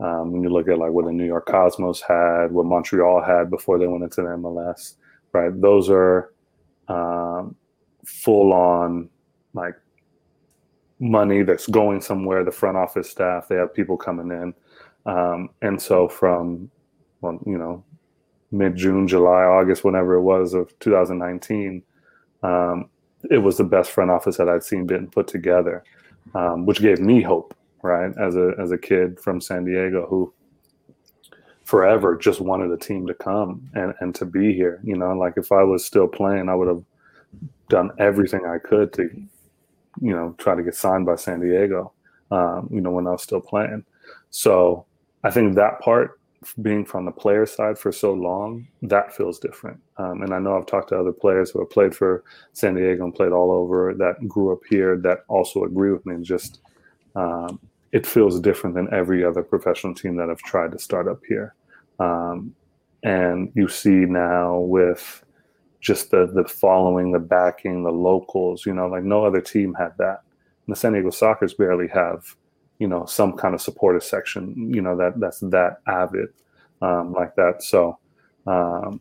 um, 0.00 0.32
when 0.32 0.42
you 0.42 0.50
look 0.50 0.68
at 0.68 0.78
like 0.78 0.92
what 0.92 1.04
the 1.06 1.12
New 1.12 1.26
York 1.26 1.46
Cosmos 1.46 2.00
had, 2.00 2.52
what 2.52 2.66
Montreal 2.66 3.22
had 3.22 3.50
before 3.50 3.78
they 3.78 3.86
went 3.86 4.04
into 4.04 4.22
the 4.22 4.28
MLS 4.28 4.94
right? 5.32 5.58
Those 5.60 5.88
are 5.90 6.32
um, 6.88 7.56
full 8.04 8.52
on 8.52 9.08
like 9.54 9.74
money 10.98 11.42
that's 11.42 11.66
going 11.66 12.00
somewhere. 12.00 12.44
The 12.44 12.50
front 12.50 12.76
office 12.76 13.10
staff, 13.10 13.48
they 13.48 13.56
have 13.56 13.74
people 13.74 13.96
coming 13.96 14.30
in. 14.30 14.54
Um, 15.04 15.50
and 15.62 15.80
so 15.80 16.08
from, 16.08 16.70
well, 17.20 17.40
you 17.44 17.58
know, 17.58 17.84
mid 18.52 18.76
June, 18.76 19.08
July, 19.08 19.44
August, 19.44 19.84
whenever 19.84 20.14
it 20.14 20.22
was 20.22 20.54
of 20.54 20.78
2019, 20.78 21.82
um, 22.42 22.88
it 23.30 23.38
was 23.38 23.56
the 23.56 23.64
best 23.64 23.90
front 23.90 24.10
office 24.10 24.36
that 24.36 24.48
I'd 24.48 24.64
seen 24.64 24.86
been 24.86 25.08
put 25.08 25.26
together, 25.26 25.82
um, 26.34 26.66
which 26.66 26.80
gave 26.80 27.00
me 27.00 27.22
hope, 27.22 27.54
right? 27.82 28.12
As 28.18 28.36
a, 28.36 28.52
as 28.58 28.70
a 28.70 28.78
kid 28.78 29.18
from 29.18 29.40
San 29.40 29.64
Diego 29.64 30.06
who 30.06 30.32
forever 31.64 32.16
just 32.16 32.40
wanted 32.40 32.70
a 32.70 32.76
team 32.76 33.06
to 33.06 33.14
come 33.14 33.68
and, 33.74 33.94
and 34.00 34.14
to 34.16 34.26
be 34.26 34.52
here. 34.52 34.80
You 34.84 34.96
know, 34.96 35.12
like 35.12 35.34
if 35.36 35.52
I 35.52 35.62
was 35.62 35.84
still 35.84 36.08
playing, 36.08 36.48
I 36.48 36.54
would 36.54 36.68
have 36.68 36.84
done 37.68 37.90
everything 37.98 38.44
I 38.44 38.58
could 38.58 38.92
to, 38.94 39.02
you 40.00 40.12
know, 40.12 40.34
try 40.38 40.54
to 40.54 40.62
get 40.62 40.74
signed 40.74 41.06
by 41.06 41.16
San 41.16 41.40
Diego, 41.40 41.92
um, 42.30 42.68
you 42.70 42.80
know, 42.80 42.90
when 42.90 43.06
I 43.06 43.12
was 43.12 43.22
still 43.22 43.40
playing. 43.40 43.84
So 44.30 44.84
I 45.24 45.30
think 45.30 45.54
that 45.54 45.80
part, 45.80 46.20
being 46.60 46.84
from 46.84 47.04
the 47.04 47.12
player 47.12 47.46
side 47.46 47.78
for 47.78 47.92
so 47.92 48.12
long, 48.12 48.66
that 48.82 49.14
feels 49.14 49.38
different. 49.38 49.80
Um, 49.96 50.22
and 50.22 50.34
I 50.34 50.38
know 50.38 50.56
I've 50.56 50.66
talked 50.66 50.88
to 50.90 50.98
other 50.98 51.12
players 51.12 51.50
who 51.50 51.60
have 51.60 51.70
played 51.70 51.94
for 51.94 52.24
San 52.52 52.74
Diego 52.74 53.04
and 53.04 53.14
played 53.14 53.32
all 53.32 53.50
over 53.50 53.94
that 53.94 54.28
grew 54.28 54.52
up 54.52 54.60
here 54.68 54.96
that 54.98 55.20
also 55.28 55.64
agree 55.64 55.92
with 55.92 56.04
me 56.06 56.14
and 56.14 56.24
just, 56.24 56.60
um, 57.16 57.60
it 57.92 58.06
feels 58.06 58.40
different 58.40 58.74
than 58.74 58.92
every 58.92 59.24
other 59.24 59.42
professional 59.42 59.94
team 59.94 60.16
that 60.16 60.30
I've 60.30 60.42
tried 60.42 60.72
to 60.72 60.78
start 60.78 61.08
up 61.08 61.20
here. 61.28 61.54
Um, 61.98 62.54
and 63.02 63.52
you 63.54 63.68
see 63.68 64.06
now 64.06 64.58
with 64.58 65.24
just 65.80 66.10
the 66.10 66.26
the 66.32 66.44
following, 66.44 67.10
the 67.12 67.18
backing, 67.18 67.82
the 67.82 67.90
locals, 67.90 68.64
you 68.64 68.72
know, 68.72 68.86
like 68.86 69.02
no 69.02 69.24
other 69.24 69.40
team 69.40 69.74
had 69.74 69.92
that. 69.98 70.22
And 70.66 70.74
the 70.74 70.76
San 70.76 70.92
Diego 70.92 71.10
Sockers 71.10 71.56
barely 71.56 71.88
have, 71.88 72.36
you 72.82 72.88
know, 72.88 73.06
some 73.06 73.32
kind 73.34 73.54
of 73.54 73.60
supportive 73.62 74.02
section, 74.02 74.42
you 74.74 74.82
know, 74.82 74.96
that 74.96 75.12
that's 75.20 75.38
that 75.38 75.76
avid 75.86 76.30
um, 76.80 77.12
like 77.12 77.36
that. 77.36 77.62
So, 77.62 77.96
um, 78.48 79.00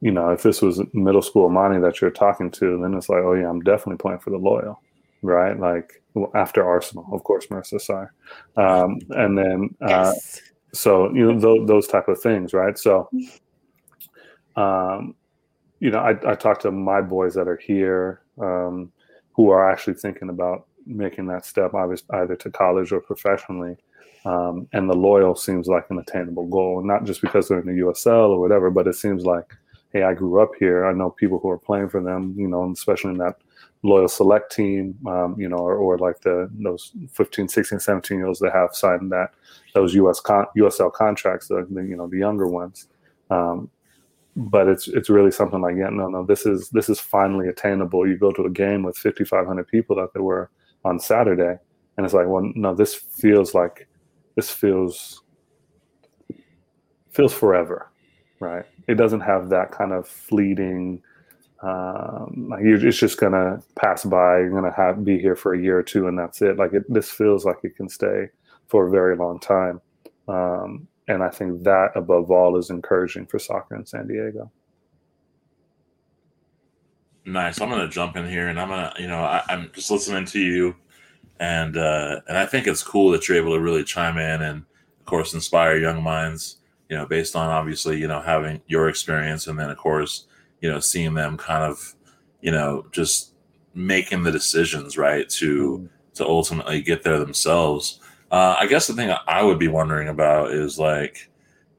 you 0.00 0.12
know, 0.12 0.30
if 0.30 0.44
this 0.44 0.62
was 0.62 0.80
middle 0.92 1.22
school 1.22 1.48
money 1.48 1.80
that 1.80 2.00
you're 2.00 2.12
talking 2.12 2.52
to, 2.52 2.78
then 2.80 2.94
it's 2.94 3.08
like, 3.08 3.24
oh 3.24 3.34
yeah, 3.34 3.50
I'm 3.50 3.62
definitely 3.62 3.98
playing 3.98 4.20
for 4.20 4.30
the 4.30 4.36
loyal, 4.36 4.80
right? 5.22 5.58
Like 5.58 6.04
after 6.36 6.64
Arsenal, 6.64 7.04
of 7.10 7.24
course, 7.24 7.48
Marissa 7.48 7.80
Sire, 7.80 8.12
um, 8.56 9.00
and 9.10 9.36
then 9.36 9.74
uh, 9.82 10.12
yes. 10.14 10.40
So 10.72 11.12
you 11.12 11.32
know 11.32 11.40
those, 11.40 11.66
those 11.66 11.86
type 11.88 12.06
of 12.06 12.20
things, 12.20 12.54
right? 12.54 12.78
So, 12.78 13.10
um, 14.54 15.16
you 15.80 15.90
know, 15.90 15.98
I, 15.98 16.10
I 16.30 16.34
talk 16.36 16.60
to 16.60 16.70
my 16.70 17.00
boys 17.00 17.34
that 17.34 17.48
are 17.48 17.56
here 17.56 18.22
um, 18.40 18.92
who 19.32 19.50
are 19.50 19.68
actually 19.68 19.94
thinking 19.94 20.28
about 20.28 20.68
making 20.86 21.26
that 21.26 21.44
step, 21.44 21.72
either 21.74 22.36
to 22.36 22.50
college 22.50 22.92
or 22.92 23.00
professionally. 23.00 23.76
Um, 24.24 24.68
and 24.72 24.90
the 24.90 24.96
loyal 24.96 25.36
seems 25.36 25.68
like 25.68 25.86
an 25.90 25.98
attainable 25.98 26.46
goal, 26.46 26.82
not 26.82 27.04
just 27.04 27.20
because 27.20 27.48
they're 27.48 27.60
in 27.60 27.66
the 27.66 27.82
USL 27.82 28.30
or 28.30 28.40
whatever, 28.40 28.70
but 28.70 28.88
it 28.88 28.94
seems 28.94 29.24
like, 29.24 29.54
hey, 29.92 30.02
I 30.02 30.14
grew 30.14 30.42
up 30.42 30.50
here. 30.58 30.84
I 30.84 30.92
know 30.92 31.10
people 31.10 31.38
who 31.38 31.48
are 31.50 31.58
playing 31.58 31.90
for 31.90 32.02
them, 32.02 32.34
you 32.36 32.48
know, 32.48 32.70
especially 32.72 33.12
in 33.12 33.18
that 33.18 33.36
loyal 33.82 34.08
select 34.08 34.52
team, 34.52 34.98
um, 35.06 35.36
you 35.38 35.48
know, 35.48 35.58
or, 35.58 35.76
or, 35.76 35.98
like 35.98 36.20
the 36.22 36.50
those 36.52 36.92
15, 37.12 37.48
16, 37.48 37.78
17 37.78 38.18
year 38.18 38.26
olds 38.26 38.40
that 38.40 38.52
have 38.52 38.74
signed 38.74 39.12
that 39.12 39.30
those 39.74 39.94
US 39.94 40.20
con- 40.20 40.46
USL 40.56 40.92
contracts, 40.92 41.48
the, 41.48 41.66
the, 41.70 41.82
you 41.82 41.96
know 41.96 42.08
the 42.08 42.18
younger 42.18 42.48
ones. 42.48 42.88
Um, 43.30 43.70
but 44.34 44.68
it's 44.68 44.88
it's 44.88 45.08
really 45.08 45.30
something 45.30 45.62
like 45.62 45.76
yeah 45.76 45.88
no 45.88 46.08
no 46.08 46.22
this 46.22 46.44
is 46.44 46.68
this 46.70 46.88
is 46.88 47.00
finally 47.00 47.48
attainable. 47.48 48.06
You 48.06 48.18
go 48.18 48.32
to 48.32 48.44
a 48.44 48.50
game 48.50 48.82
with 48.82 48.96
5,500 48.98 49.66
people 49.68 49.96
that 49.96 50.12
there 50.12 50.22
were 50.22 50.50
on 50.86 50.98
Saturday, 50.98 51.58
and 51.96 52.04
it's 52.04 52.14
like 52.14 52.26
well 52.28 52.50
no 52.54 52.74
this 52.74 52.94
feels 52.94 53.54
like 53.54 53.88
this 54.36 54.50
feels 54.50 55.22
feels 57.10 57.32
forever, 57.32 57.90
right? 58.40 58.64
It 58.88 58.94
doesn't 58.94 59.20
have 59.20 59.48
that 59.50 59.72
kind 59.72 59.92
of 59.92 60.06
fleeting 60.06 61.02
um, 61.62 62.48
like 62.50 62.60
it's 62.62 62.98
just 62.98 63.18
gonna 63.18 63.62
pass 63.76 64.04
by. 64.04 64.38
You're 64.38 64.50
gonna 64.50 64.74
have 64.76 65.04
be 65.04 65.18
here 65.18 65.36
for 65.36 65.54
a 65.54 65.60
year 65.60 65.78
or 65.78 65.82
two, 65.82 66.06
and 66.06 66.18
that's 66.18 66.42
it. 66.42 66.56
Like 66.56 66.72
it, 66.74 66.84
this 66.88 67.10
feels 67.10 67.44
like 67.44 67.56
it 67.62 67.76
can 67.76 67.88
stay 67.88 68.28
for 68.68 68.86
a 68.86 68.90
very 68.90 69.16
long 69.16 69.40
time. 69.40 69.80
Um, 70.28 70.86
and 71.08 71.22
I 71.22 71.30
think 71.30 71.62
that 71.64 71.92
above 71.94 72.30
all 72.30 72.58
is 72.58 72.68
encouraging 72.70 73.26
for 73.26 73.38
soccer 73.38 73.76
in 73.76 73.86
San 73.86 74.06
Diego. 74.06 74.50
Nice. 77.26 77.60
I'm 77.60 77.68
gonna 77.68 77.88
jump 77.88 78.16
in 78.16 78.28
here, 78.28 78.48
and 78.48 78.58
I'm 78.58 78.68
gonna, 78.68 78.94
you 79.00 79.08
know, 79.08 79.18
I, 79.18 79.42
am 79.48 79.68
just 79.74 79.90
listening 79.90 80.26
to 80.26 80.38
you, 80.38 80.76
and 81.40 81.76
uh, 81.76 82.20
and 82.28 82.38
I 82.38 82.46
think 82.46 82.68
it's 82.68 82.84
cool 82.84 83.10
that 83.10 83.26
you're 83.28 83.36
able 83.36 83.54
to 83.54 83.60
really 83.60 83.82
chime 83.82 84.16
in 84.16 84.42
and, 84.42 84.64
of 85.00 85.06
course, 85.06 85.34
inspire 85.34 85.76
young 85.76 86.04
minds. 86.04 86.58
You 86.88 86.96
know, 86.96 87.04
based 87.04 87.34
on 87.34 87.50
obviously, 87.50 87.98
you 87.98 88.06
know, 88.06 88.20
having 88.20 88.62
your 88.68 88.88
experience, 88.88 89.48
and 89.48 89.58
then 89.58 89.70
of 89.70 89.76
course, 89.76 90.26
you 90.60 90.70
know, 90.70 90.78
seeing 90.78 91.14
them 91.14 91.36
kind 91.36 91.64
of, 91.64 91.96
you 92.42 92.52
know, 92.52 92.86
just 92.92 93.32
making 93.74 94.22
the 94.22 94.30
decisions 94.30 94.96
right 94.96 95.28
to 95.30 95.78
mm. 95.78 95.88
to 96.14 96.24
ultimately 96.24 96.80
get 96.80 97.02
there 97.02 97.18
themselves. 97.18 97.98
Uh, 98.30 98.54
I 98.56 98.66
guess 98.66 98.86
the 98.86 98.94
thing 98.94 99.12
I 99.26 99.42
would 99.42 99.58
be 99.58 99.68
wondering 99.68 100.08
about 100.08 100.52
is 100.52 100.78
like, 100.78 101.28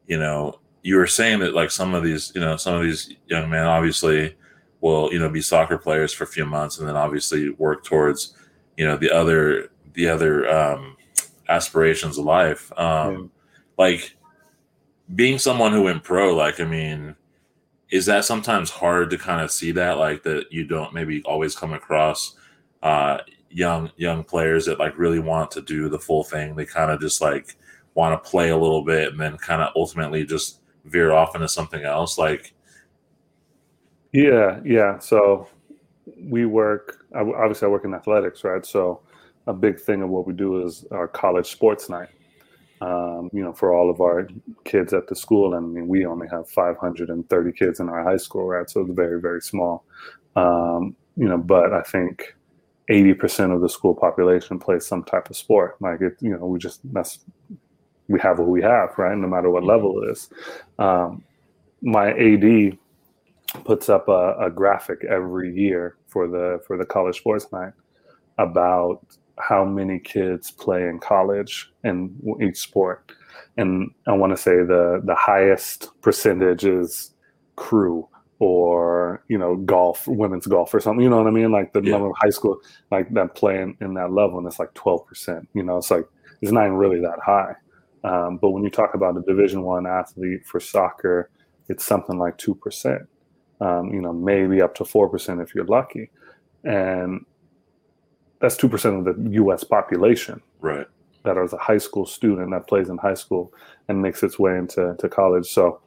you 0.08 0.20
know, 0.20 0.60
you 0.84 0.98
were 0.98 1.08
saying 1.08 1.40
that 1.40 1.54
like 1.54 1.72
some 1.72 1.94
of 1.94 2.04
these, 2.04 2.34
you 2.36 2.42
know, 2.42 2.58
some 2.58 2.76
of 2.76 2.84
these 2.84 3.14
young 3.28 3.50
men 3.50 3.66
obviously 3.66 4.36
will 4.82 5.12
you 5.12 5.20
know 5.20 5.30
be 5.30 5.42
soccer 5.42 5.78
players 5.78 6.14
for 6.14 6.24
a 6.24 6.28
few 6.28 6.46
months 6.46 6.80
and 6.80 6.88
then 6.88 6.96
obviously 6.96 7.50
work 7.52 7.84
towards 7.84 8.36
you 8.78 8.86
know 8.86 8.98
the 8.98 9.12
other 9.12 9.70
the 9.94 10.08
other 10.08 10.48
um, 10.50 10.96
aspirations 11.50 12.18
of 12.18 12.26
life. 12.26 12.72
Um, 12.78 13.14
yeah. 13.14 13.20
like 13.78 14.18
being 15.16 15.40
someone 15.40 15.72
who 15.72 15.84
went 15.84 16.04
pro 16.04 16.36
like 16.36 16.60
i 16.60 16.66
mean 16.66 17.16
is 17.90 18.06
that 18.06 18.26
sometimes 18.26 18.70
hard 18.70 19.10
to 19.10 19.18
kind 19.18 19.42
of 19.42 19.52
see 19.52 19.72
that 19.72 19.98
like 19.98 20.24
that 20.24 20.46
you 20.52 20.66
don't 20.66 20.94
maybe 20.94 21.24
always 21.24 21.56
come 21.56 21.74
across 21.74 22.36
uh, 22.84 23.20
young 23.50 23.90
young 23.98 24.24
players 24.24 24.66
that 24.66 24.80
like 24.80 24.98
really 24.98 25.20
want 25.20 25.52
to 25.52 25.62
do 25.62 25.90
the 25.90 26.00
full 26.00 26.24
thing? 26.24 26.56
They 26.56 26.66
kind 26.66 26.92
of 26.92 27.00
just 27.00 27.22
like 27.22 27.56
want 27.94 28.22
to 28.22 28.30
play 28.30 28.50
a 28.50 28.58
little 28.58 28.84
bit 28.84 29.12
and 29.12 29.20
then 29.20 29.38
kind 29.38 29.62
of 29.62 29.72
ultimately 29.76 30.26
just 30.26 30.62
veer 30.86 31.12
off 31.12 31.36
into 31.36 31.48
something 31.48 31.84
else? 31.84 32.18
Like 32.18 32.54
yeah, 34.18 34.60
yeah. 34.66 34.98
So 34.98 35.48
we 36.24 36.46
work. 36.48 37.06
Obviously, 37.16 37.68
I 37.68 37.70
work 37.70 37.86
in 37.86 37.94
athletics, 37.94 38.44
right? 38.44 38.66
So 38.66 39.02
a 39.46 39.54
big 39.54 39.80
thing 39.80 40.02
of 40.02 40.10
what 40.10 40.26
we 40.26 40.34
do 40.34 40.66
is 40.66 40.86
our 40.92 41.08
college 41.08 41.48
sports 41.52 41.88
night. 41.88 42.10
Um, 42.82 43.30
you 43.32 43.44
know, 43.44 43.54
for 43.54 43.74
all 43.74 43.90
of 43.92 44.02
our 44.02 44.28
kids 44.64 44.92
at 44.94 45.08
the 45.08 45.16
school, 45.16 45.54
and 45.54 45.66
I 45.66 45.70
mean, 45.70 45.88
we 45.88 46.06
only 46.06 46.28
have 46.30 46.50
530 46.50 47.52
kids 47.52 47.80
in 47.80 47.90
our 47.90 48.04
high 48.04 48.18
school, 48.18 48.46
right? 48.46 48.70
So 48.70 48.82
it's 48.82 48.94
very, 48.94 49.22
very 49.22 49.42
small. 49.42 49.84
Um, 50.36 50.96
you 51.16 51.28
know, 51.28 51.38
but 51.38 51.74
I 51.74 51.82
think 51.82 52.36
80% 52.90 53.54
of 53.54 53.62
the 53.62 53.70
school 53.70 53.96
population 53.96 54.58
plays 54.60 54.86
some 54.86 55.04
type 55.04 55.30
of 55.30 55.38
sport. 55.38 55.76
Like 55.80 56.02
it, 56.02 56.18
you 56.22 56.36
know, 56.36 56.46
we 56.46 56.58
just 56.58 56.82
that's 56.92 57.20
we 58.08 58.20
have 58.20 58.40
what 58.40 58.48
we 58.48 58.64
have, 58.64 58.98
right? 58.98 59.18
No 59.18 59.28
matter 59.28 59.52
what 59.52 59.64
level 59.64 60.02
it 60.02 60.12
is. 60.12 60.30
Um, 60.80 61.24
my 61.82 62.12
AD 62.14 62.78
puts 63.64 63.90
up 63.90 64.08
a, 64.08 64.36
a, 64.40 64.50
graphic 64.50 65.04
every 65.06 65.54
year 65.54 65.96
for 66.08 66.28
the 66.28 66.60
for 66.66 66.78
the 66.78 66.86
college 66.86 67.18
sports 67.18 67.52
night 67.52 67.74
about 68.38 69.02
how 69.40 69.64
many 69.64 70.00
kids 70.00 70.52
play 70.52 70.88
in 70.88 71.00
college 71.00 71.72
in 71.84 72.16
each 72.42 72.58
sport. 72.58 73.12
And 73.58 73.92
i 74.08 74.12
want 74.12 74.36
to 74.36 74.38
say 74.38 74.58
the 74.58 75.02
the 75.04 75.16
highest 75.16 75.90
percentage 76.02 76.66
is 76.66 77.12
crew 77.56 78.08
or 78.40 79.24
you 79.30 79.38
know 79.38 79.56
golf 79.58 80.08
women's 80.08 80.46
golf 80.46 80.72
or 80.74 80.80
something 80.80 81.04
you 81.04 81.10
know 81.10 81.18
what 81.18 81.28
i 81.28 81.32
mean? 81.32 81.52
Like 81.52 81.74
the 81.74 81.82
yeah. 81.82 81.92
number 81.92 82.10
of 82.10 82.16
high 82.18 82.30
school 82.30 82.60
like 82.92 83.12
that 83.14 83.36
playing 83.36 83.78
in 83.82 83.94
that 83.96 84.12
level 84.12 84.38
and 84.38 84.48
it's 84.48 84.60
like 84.60 84.74
12% 84.74 85.48
you 85.54 85.64
know? 85.64 85.78
It's 85.78 85.92
like 85.92 86.06
it's 86.42 86.52
not 86.52 86.66
even 86.66 86.78
really 86.78 87.02
that 87.02 87.20
high. 87.26 87.56
Um, 88.04 88.38
but 88.38 88.52
when 88.52 88.64
you 88.64 88.70
talk 88.70 88.94
about 88.94 89.18
a 89.18 89.22
division 89.22 89.64
one 89.64 89.88
athlete 89.88 90.46
for 90.46 90.60
soccer 90.60 91.30
it's 91.70 91.84
something 91.84 92.18
like 92.18 92.38
2% 92.38 93.08
um, 93.62 93.94
you 93.94 94.02
know, 94.02 94.14
maybe 94.14 94.62
up 94.62 94.76
to 94.76 94.84
4% 94.84 95.42
if 95.42 95.56
you're 95.56 95.66
lucky. 95.66 96.10
And 96.64 97.26
that's 98.40 98.56
2% 98.58 99.00
of 99.00 99.06
the 99.06 99.32
US 99.32 99.64
population. 99.64 100.42
Right. 100.60 100.88
That 101.24 101.38
is 101.38 101.54
a 101.54 101.58
high 101.58 101.78
school 101.78 102.06
student 102.06 102.52
that 102.52 102.68
plays 102.68 102.90
in 102.90 102.98
high 102.98 103.16
school 103.16 103.54
and 103.88 104.02
makes 104.02 104.24
its 104.24 104.38
way 104.40 104.58
into 104.58 104.96
to 105.00 105.10
college. 105.10 105.48
So 105.48 105.82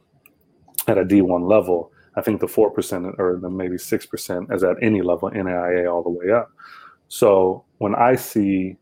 at 0.87 0.97
a 0.97 1.05
D1 1.05 1.47
level, 1.47 1.91
I 2.15 2.21
think 2.21 2.41
the 2.41 2.47
4% 2.47 3.15
or 3.17 3.37
the 3.37 3.49
maybe 3.49 3.77
6% 3.77 4.53
is 4.53 4.63
at 4.63 4.75
any 4.81 5.01
level, 5.01 5.31
NAIA 5.31 5.91
all 5.91 6.03
the 6.03 6.09
way 6.09 6.31
up. 6.31 6.51
So 7.07 7.63
when 7.77 7.95
I 7.95 8.15
see, 8.15 8.75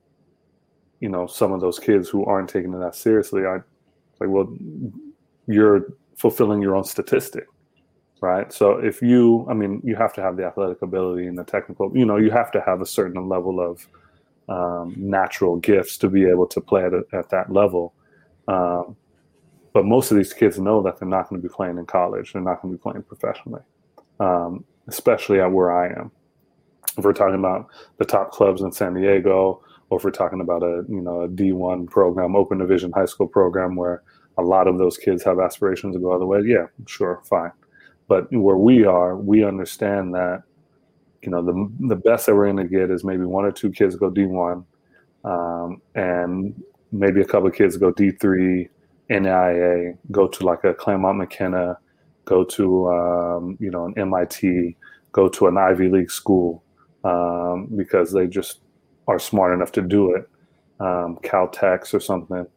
you 1.00 1.10
know, 1.10 1.28
some 1.28 1.52
of 1.52 1.62
those 1.62 1.80
kids 1.80 2.10
who 2.10 2.26
aren't 2.26 2.50
taking 2.50 2.74
it 2.74 2.80
that 2.80 2.96
seriously, 2.96 3.46
I 3.46 3.60
like, 4.20 4.30
well, 4.30 4.54
you're 5.48 5.94
fulfilling 6.16 6.62
your 6.62 6.76
own 6.76 6.84
statistic 6.84 7.48
right? 8.22 8.52
So 8.52 8.74
if 8.78 9.02
you, 9.02 9.46
I 9.50 9.54
mean, 9.54 9.82
you 9.84 9.96
have 9.96 10.14
to 10.14 10.22
have 10.22 10.38
the 10.38 10.46
athletic 10.46 10.82
ability 10.82 11.28
and 11.28 11.38
the 11.38 11.44
technical, 11.44 11.96
you 11.96 12.06
know, 12.06 12.18
you 12.18 12.32
have 12.32 12.52
to 12.52 12.62
have 12.62 12.82
a 12.82 12.86
certain 12.86 13.28
level 13.28 13.60
of 13.60 13.88
um, 14.50 14.96
natural 14.98 15.58
gifts 15.58 15.98
to 16.00 16.10
be 16.10 16.26
able 16.26 16.48
to 16.48 16.62
play 16.62 16.84
at, 16.84 16.94
at 17.14 17.30
that 17.30 17.52
level. 17.52 17.94
Um, 18.48 18.96
but 19.74 19.86
most 19.86 20.12
of 20.12 20.18
these 20.18 20.34
kids 20.34 20.60
know 20.60 20.82
that 20.82 21.00
they're 21.00 21.08
not 21.08 21.30
going 21.30 21.42
to 21.42 21.48
be 21.48 21.54
playing 21.54 21.78
in 21.78 21.86
college. 21.86 22.34
They're 22.34 22.42
not 22.42 22.62
going 22.62 22.74
to 22.74 22.78
be 22.78 22.82
playing 22.82 23.04
professionally, 23.04 23.62
um, 24.20 24.66
especially 24.88 25.40
at 25.40 25.52
where 25.52 25.72
I 25.72 25.88
am. 25.90 26.12
If 26.98 27.06
we're 27.06 27.14
talking 27.14 27.36
about 27.36 27.68
the 27.98 28.06
top 28.06 28.32
clubs 28.32 28.62
in 28.62 28.72
San 28.72 28.96
Diego, 28.96 29.62
or 29.90 29.98
if 29.98 30.04
we're 30.04 30.12
talking 30.12 30.42
about 30.42 30.64
a 30.64 30.84
you 30.90 31.02
know 31.02 31.22
a 31.22 31.30
D1 31.30 31.88
program, 31.88 32.36
open 32.36 32.58
division 32.58 32.92
high 32.92 33.06
school 33.06 33.28
program 33.28 33.76
where 33.76 34.04
a 34.38 34.42
lot 34.42 34.68
of 34.68 34.78
those 34.78 34.98
kids 34.98 35.24
have 35.24 35.40
aspirations 35.40 35.96
to 35.96 36.02
go 36.02 36.12
other 36.12 36.26
way, 36.26 36.42
yeah, 36.46 36.66
sure, 36.88 37.22
fine. 37.26 37.52
But 38.10 38.28
where 38.34 38.58
we 38.58 38.86
are, 38.86 39.16
we 39.16 39.46
understand 39.46 40.16
that 40.16 40.44
you 41.22 41.30
know 41.30 41.44
the 41.46 41.72
the 41.88 41.96
best 41.96 42.26
that 42.26 42.36
we're 42.36 42.52
going 42.52 42.68
to 42.68 42.78
get 42.78 42.90
is 42.90 43.04
maybe 43.04 43.24
one 43.24 43.46
or 43.46 43.52
two 43.52 43.72
kids 43.72 43.96
go 43.96 44.10
D1, 44.10 44.66
um, 45.24 45.82
and 45.94 46.62
maybe 46.92 47.22
a 47.22 47.26
couple 47.26 47.48
of 47.48 47.54
kids 47.54 47.78
go 47.78 47.94
D3, 47.94 48.68
NIA, 49.10 49.94
go 50.12 50.28
to 50.28 50.46
like 50.46 50.64
a 50.64 50.74
Claremont 50.74 51.20
McKenna, 51.20 51.78
go 52.26 52.44
to 52.44 52.90
um, 52.90 53.58
you 53.60 53.70
know 53.70 53.86
an 53.86 53.94
MIT, 53.96 54.76
go 55.12 55.30
to 55.30 55.48
an 55.48 55.58
Ivy 55.60 55.88
League 55.90 56.12
school 56.12 56.64
um, 57.04 57.68
because 57.76 58.12
they 58.12 58.26
just 58.26 58.62
are 59.08 59.20
smart 59.20 59.54
enough 59.54 59.72
to 59.74 59.84
do 59.84 60.16
it, 60.16 60.28
um, 60.80 61.20
or 61.32 62.00
something, 62.00 62.48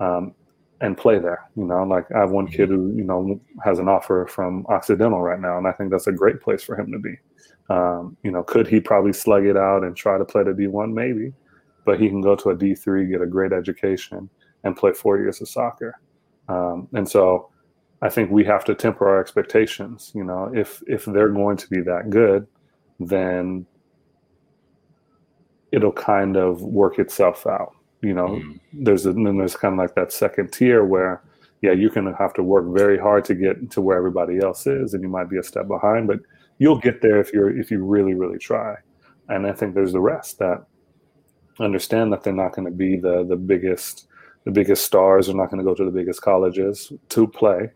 um, 0.00 0.34
and 0.80 0.96
play 0.96 1.18
there. 1.18 1.48
You 1.56 1.64
know, 1.64 1.82
like 1.84 2.06
I 2.12 2.20
have 2.20 2.30
one 2.30 2.48
kid 2.48 2.68
who 2.68 2.92
you 2.94 3.04
know 3.04 3.40
has 3.64 3.78
an 3.78 3.88
offer 3.88 4.26
from 4.28 4.66
Occidental 4.68 5.20
right 5.20 5.40
now, 5.40 5.58
and 5.58 5.66
I 5.66 5.72
think 5.72 5.90
that's 5.90 6.06
a 6.06 6.12
great 6.12 6.40
place 6.40 6.62
for 6.62 6.78
him 6.78 6.92
to 6.92 6.98
be. 6.98 7.16
Um, 7.68 8.16
you 8.22 8.30
know, 8.30 8.42
could 8.42 8.68
he 8.68 8.80
probably 8.80 9.12
slug 9.12 9.44
it 9.44 9.56
out 9.56 9.82
and 9.82 9.96
try 9.96 10.18
to 10.18 10.24
play 10.24 10.44
the 10.44 10.52
D 10.52 10.66
one? 10.66 10.94
Maybe, 10.94 11.32
but 11.84 12.00
he 12.00 12.08
can 12.08 12.20
go 12.20 12.36
to 12.36 12.50
a 12.50 12.56
D 12.56 12.74
three, 12.74 13.06
get 13.06 13.22
a 13.22 13.26
great 13.26 13.52
education, 13.52 14.28
and 14.64 14.76
play 14.76 14.92
four 14.92 15.18
years 15.18 15.40
of 15.40 15.48
soccer. 15.48 15.98
Um, 16.48 16.88
and 16.92 17.08
so, 17.08 17.50
I 18.02 18.08
think 18.08 18.30
we 18.30 18.44
have 18.44 18.64
to 18.66 18.74
temper 18.74 19.08
our 19.08 19.20
expectations. 19.20 20.12
You 20.14 20.24
know, 20.24 20.50
if 20.54 20.82
if 20.86 21.06
they're 21.06 21.30
going 21.30 21.56
to 21.56 21.68
be 21.68 21.80
that 21.82 22.10
good, 22.10 22.46
then 23.00 23.66
it'll 25.72 25.92
kind 25.92 26.36
of 26.36 26.62
work 26.62 26.98
itself 26.98 27.46
out 27.46 27.75
you 28.02 28.12
know 28.12 28.28
mm. 28.28 28.58
there's 28.72 29.06
a, 29.06 29.12
then 29.12 29.38
there's 29.38 29.56
kind 29.56 29.72
of 29.72 29.78
like 29.78 29.94
that 29.94 30.12
second 30.12 30.52
tier 30.52 30.84
where 30.84 31.22
yeah 31.62 31.72
you're 31.72 31.90
to 31.90 32.14
have 32.18 32.34
to 32.34 32.42
work 32.42 32.64
very 32.68 32.98
hard 32.98 33.24
to 33.24 33.34
get 33.34 33.70
to 33.70 33.80
where 33.80 33.96
everybody 33.96 34.38
else 34.38 34.66
is 34.66 34.94
and 34.94 35.02
you 35.02 35.08
might 35.08 35.30
be 35.30 35.38
a 35.38 35.42
step 35.42 35.66
behind 35.66 36.06
but 36.06 36.20
you'll 36.58 36.78
get 36.78 37.00
there 37.00 37.20
if 37.20 37.32
you're 37.32 37.58
if 37.58 37.70
you 37.70 37.84
really 37.84 38.14
really 38.14 38.38
try 38.38 38.74
and 39.28 39.46
i 39.46 39.52
think 39.52 39.74
there's 39.74 39.92
the 39.92 40.00
rest 40.00 40.38
that 40.38 40.64
understand 41.58 42.12
that 42.12 42.22
they're 42.22 42.32
not 42.32 42.52
going 42.52 42.66
to 42.66 42.70
be 42.70 42.96
the 42.96 43.24
the 43.28 43.36
biggest 43.36 44.08
the 44.44 44.50
biggest 44.50 44.84
stars 44.84 45.28
are 45.28 45.34
not 45.34 45.50
going 45.50 45.58
to 45.58 45.64
go 45.64 45.74
to 45.74 45.84
the 45.84 45.90
biggest 45.90 46.22
colleges 46.22 46.92
to 47.08 47.26
play 47.26 47.70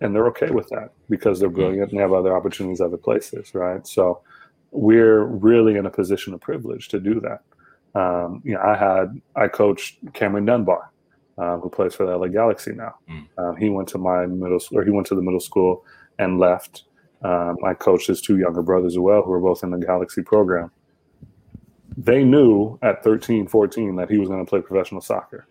and 0.00 0.14
they're 0.14 0.26
okay 0.26 0.50
with 0.50 0.68
that 0.68 0.90
because 1.08 1.38
they're 1.40 1.48
mm. 1.48 1.54
brilliant 1.54 1.90
and 1.90 1.98
they 1.98 2.02
have 2.02 2.12
other 2.12 2.36
opportunities 2.36 2.80
other 2.80 2.96
places 2.96 3.54
right 3.54 3.86
so 3.86 4.20
we're 4.72 5.24
really 5.24 5.76
in 5.76 5.86
a 5.86 5.90
position 5.90 6.34
of 6.34 6.40
privilege 6.40 6.88
to 6.88 6.98
do 6.98 7.20
that 7.20 7.42
um, 7.96 8.42
you 8.44 8.52
know, 8.52 8.60
I 8.60 8.76
had 8.76 9.20
I 9.34 9.48
coached 9.48 9.98
Cameron 10.12 10.44
Dunbar, 10.44 10.92
uh, 11.38 11.56
who 11.56 11.70
plays 11.70 11.94
for 11.94 12.04
the 12.04 12.16
LA 12.16 12.28
Galaxy 12.28 12.72
now. 12.72 12.94
Mm. 13.10 13.26
Um, 13.38 13.56
he 13.56 13.70
went 13.70 13.88
to 13.88 13.98
my 13.98 14.26
middle 14.26 14.60
school, 14.60 14.78
or 14.78 14.84
he 14.84 14.90
went 14.90 15.06
to 15.06 15.14
the 15.14 15.22
middle 15.22 15.40
school 15.40 15.82
and 16.18 16.38
left. 16.38 16.84
Um, 17.22 17.56
I 17.64 17.72
coached 17.72 18.08
his 18.08 18.20
two 18.20 18.38
younger 18.38 18.62
brothers 18.62 18.92
as 18.92 18.98
well, 18.98 19.22
who 19.22 19.30
were 19.30 19.40
both 19.40 19.62
in 19.62 19.70
the 19.70 19.78
Galaxy 19.78 20.22
program. 20.22 20.70
They 21.96 22.22
knew 22.22 22.78
at 22.82 23.02
13, 23.02 23.48
14 23.48 23.96
that 23.96 24.10
he 24.10 24.18
was 24.18 24.28
going 24.28 24.44
to 24.44 24.48
play 24.48 24.60
professional 24.60 25.00
soccer. 25.00 25.46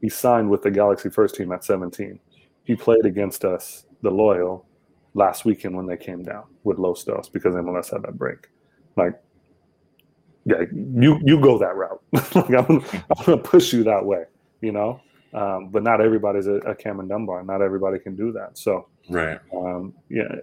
He 0.00 0.08
signed 0.08 0.48
with 0.48 0.62
the 0.62 0.70
Galaxy 0.70 1.10
first 1.10 1.34
team 1.34 1.52
at 1.52 1.64
17. 1.64 2.18
He 2.64 2.74
played 2.74 3.04
against 3.04 3.44
us, 3.44 3.84
the 4.00 4.10
Loyal, 4.10 4.64
last 5.12 5.44
weekend 5.44 5.76
when 5.76 5.86
they 5.86 5.98
came 5.98 6.22
down 6.22 6.44
with 6.64 6.78
Los 6.78 7.04
Dos 7.04 7.28
because 7.28 7.54
MLS 7.54 7.90
had 7.90 8.02
that 8.02 8.16
break. 8.16 8.48
Like 8.96 9.20
yeah, 10.44 10.62
you 10.72 11.20
you 11.24 11.40
go 11.40 11.58
that 11.58 11.74
route. 11.76 12.02
like 12.12 12.50
I'm, 12.50 12.84
I'm 13.16 13.24
gonna 13.24 13.38
push 13.38 13.72
you 13.72 13.84
that 13.84 14.04
way, 14.04 14.24
you 14.60 14.72
know. 14.72 15.00
Um, 15.32 15.68
but 15.70 15.82
not 15.82 16.00
everybody's 16.00 16.46
a, 16.46 16.54
a 16.58 16.74
Cameron 16.74 17.08
Dunbar. 17.08 17.42
Not 17.44 17.60
everybody 17.62 17.98
can 17.98 18.14
do 18.14 18.30
that. 18.32 18.56
So 18.56 18.88
Right. 19.10 19.40
um, 19.54 19.92
yeah, 20.08 20.36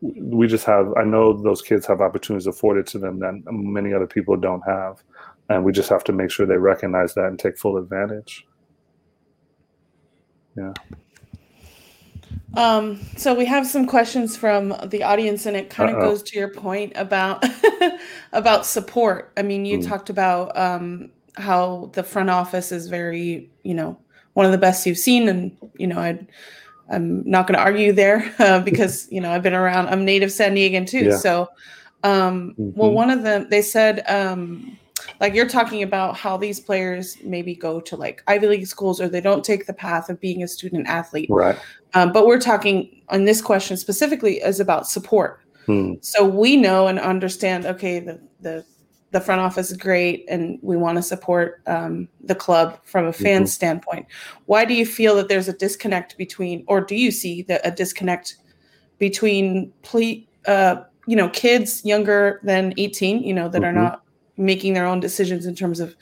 we 0.00 0.46
just 0.46 0.64
have. 0.64 0.92
I 0.96 1.04
know 1.04 1.32
those 1.32 1.62
kids 1.62 1.86
have 1.86 2.00
opportunities 2.00 2.46
afforded 2.46 2.86
to 2.88 2.98
them 2.98 3.18
that 3.20 3.40
many 3.50 3.94
other 3.94 4.06
people 4.06 4.36
don't 4.36 4.62
have, 4.66 5.02
and 5.48 5.64
we 5.64 5.72
just 5.72 5.88
have 5.88 6.04
to 6.04 6.12
make 6.12 6.30
sure 6.30 6.46
they 6.46 6.58
recognize 6.58 7.14
that 7.14 7.26
and 7.26 7.38
take 7.38 7.58
full 7.58 7.76
advantage. 7.78 8.46
Um, 12.54 13.00
so 13.16 13.34
we 13.34 13.44
have 13.46 13.66
some 13.66 13.86
questions 13.86 14.36
from 14.36 14.74
the 14.86 15.02
audience, 15.02 15.44
and 15.46 15.56
it 15.56 15.68
kind 15.68 15.90
of 15.90 16.00
goes 16.00 16.22
to 16.22 16.38
your 16.38 16.48
point 16.48 16.92
about 16.96 17.44
about 18.32 18.64
support. 18.64 19.32
I 19.36 19.42
mean, 19.42 19.64
you 19.66 19.78
Mm. 19.78 19.86
talked 19.86 20.08
about 20.10 20.56
um, 20.56 21.10
how 21.36 21.90
the 21.92 22.02
front 22.02 22.30
office 22.30 22.72
is 22.72 22.88
very, 22.88 23.50
you 23.62 23.74
know, 23.74 23.98
one 24.32 24.46
of 24.46 24.52
the 24.52 24.58
best 24.58 24.86
you've 24.86 24.96
seen, 24.98 25.28
and 25.28 25.56
you 25.76 25.86
know, 25.86 25.98
I, 25.98 26.18
I'm 26.90 27.28
not 27.28 27.46
going 27.46 27.58
to 27.58 27.62
argue 27.64 27.92
there 27.92 28.32
uh, 28.38 28.60
because 28.60 29.06
you 29.10 29.20
know 29.20 29.30
I've 29.32 29.42
been 29.42 29.54
around. 29.54 29.88
I'm 29.88 30.04
native 30.04 30.32
San 30.32 30.54
Diegan 30.54 30.86
too, 30.86 31.06
Yeah. 31.06 31.18
so. 31.18 31.48
Um, 32.04 32.54
Well, 32.56 32.90
Mhm. 32.90 32.94
one 32.94 33.10
of 33.10 33.22
them 33.22 33.48
they 33.50 33.62
said 33.62 34.02
um, 34.08 34.78
like 35.20 35.34
you're 35.34 35.48
talking 35.48 35.82
about 35.82 36.16
how 36.16 36.36
these 36.36 36.60
players 36.60 37.16
maybe 37.24 37.54
go 37.54 37.80
to 37.80 37.96
like 37.96 38.22
Ivy 38.26 38.46
League 38.48 38.66
schools 38.66 39.00
or 39.00 39.08
they 39.08 39.20
don't 39.20 39.44
take 39.44 39.66
the 39.66 39.72
path 39.72 40.08
of 40.10 40.20
being 40.20 40.42
a 40.42 40.48
student 40.48 40.86
athlete. 40.86 41.28
Right. 41.30 41.58
Um, 41.94 42.12
but 42.12 42.26
we're 42.26 42.40
talking 42.40 43.02
on 43.08 43.24
this 43.24 43.40
question 43.40 43.76
specifically 43.76 44.36
is 44.38 44.60
about 44.60 44.86
support. 44.88 45.40
Hmm. 45.66 45.94
So 46.00 46.24
we 46.24 46.56
know 46.56 46.86
and 46.86 46.98
understand. 46.98 47.66
Okay, 47.66 47.98
the 48.00 48.20
the 48.40 48.64
the 49.12 49.20
front 49.20 49.40
office 49.40 49.70
is 49.70 49.76
great, 49.76 50.24
and 50.28 50.58
we 50.62 50.76
want 50.76 50.96
to 50.96 51.02
support 51.02 51.62
um, 51.66 52.08
the 52.22 52.34
club 52.34 52.78
from 52.84 53.06
a 53.06 53.12
fan 53.12 53.44
Mhm. 53.44 53.48
standpoint. 53.48 54.06
Why 54.46 54.64
do 54.64 54.74
you 54.74 54.84
feel 54.84 55.14
that 55.16 55.28
there's 55.28 55.48
a 55.48 55.52
disconnect 55.54 56.16
between, 56.18 56.64
or 56.66 56.80
do 56.80 56.94
you 56.96 57.10
see 57.10 57.42
that 57.42 57.60
a 57.64 57.70
disconnect 57.70 58.36
between 58.98 59.72
ple- 59.82 60.22
uh, 60.46 60.76
you 61.06 61.16
know 61.16 61.28
kids 61.30 61.84
younger 61.84 62.40
than 62.42 62.74
18, 62.76 63.22
you 63.22 63.32
know 63.32 63.48
that 63.48 63.62
are 63.64 63.72
Mhm. 63.72 63.76
not 63.76 64.02
making 64.36 64.74
their 64.74 64.86
own 64.86 65.00
decisions 65.00 65.46
in 65.46 65.54
terms 65.54 65.80
of 65.80 65.94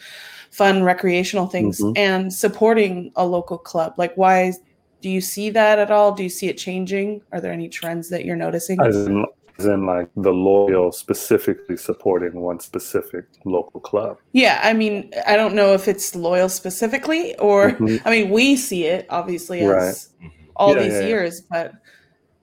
fun 0.51 0.83
recreational 0.83 1.47
things 1.47 1.81
Mhm. 1.81 1.99
and 1.99 2.33
supporting 2.33 3.13
a 3.17 3.27
local 3.27 3.59
club? 3.59 3.95
Like, 3.97 4.15
why 4.17 4.53
do 5.01 5.09
you 5.11 5.21
see 5.21 5.51
that 5.51 5.79
at 5.79 5.91
all? 5.91 6.13
Do 6.13 6.23
you 6.23 6.29
see 6.29 6.49
it 6.49 6.57
changing? 6.57 7.21
Are 7.33 7.41
there 7.41 7.53
any 7.53 7.69
trends 7.69 8.09
that 8.11 8.25
you're 8.25 8.37
noticing? 8.37 8.81
As 8.81 9.07
in, 9.07 9.27
as 9.59 9.67
in, 9.67 9.85
like 9.87 10.09
the 10.17 10.33
loyal 10.33 10.93
specifically 10.93 11.77
supporting 11.77 12.41
one 12.41 12.59
specific 12.61 13.25
local 13.45 13.81
club. 13.81 14.19
Yeah, 14.33 14.61
I 14.63 14.73
mean, 14.73 15.13
I 15.27 15.37
don't 15.37 15.55
know 15.55 15.75
if 15.75 15.89
it's 15.89 16.15
loyal 16.15 16.49
specifically, 16.49 17.37
or 17.39 17.73
Mhm. 17.73 18.01
I 18.05 18.11
mean, 18.11 18.31
we 18.31 18.57
see 18.57 18.85
it 18.87 19.07
obviously 19.11 19.61
as 19.61 19.69
Right. 19.69 20.31
all 20.57 20.75
Yeah, 20.75 20.83
these 20.83 20.93
yeah, 20.95 21.01
yeah. 21.01 21.07
years, 21.07 21.41
but 21.41 21.73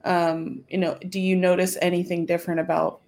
um, 0.04 0.64
you 0.68 0.80
know, 0.80 0.98
do 1.10 1.20
you 1.20 1.36
notice 1.36 1.78
anything 1.80 2.26
different 2.26 2.60
about 2.60 3.02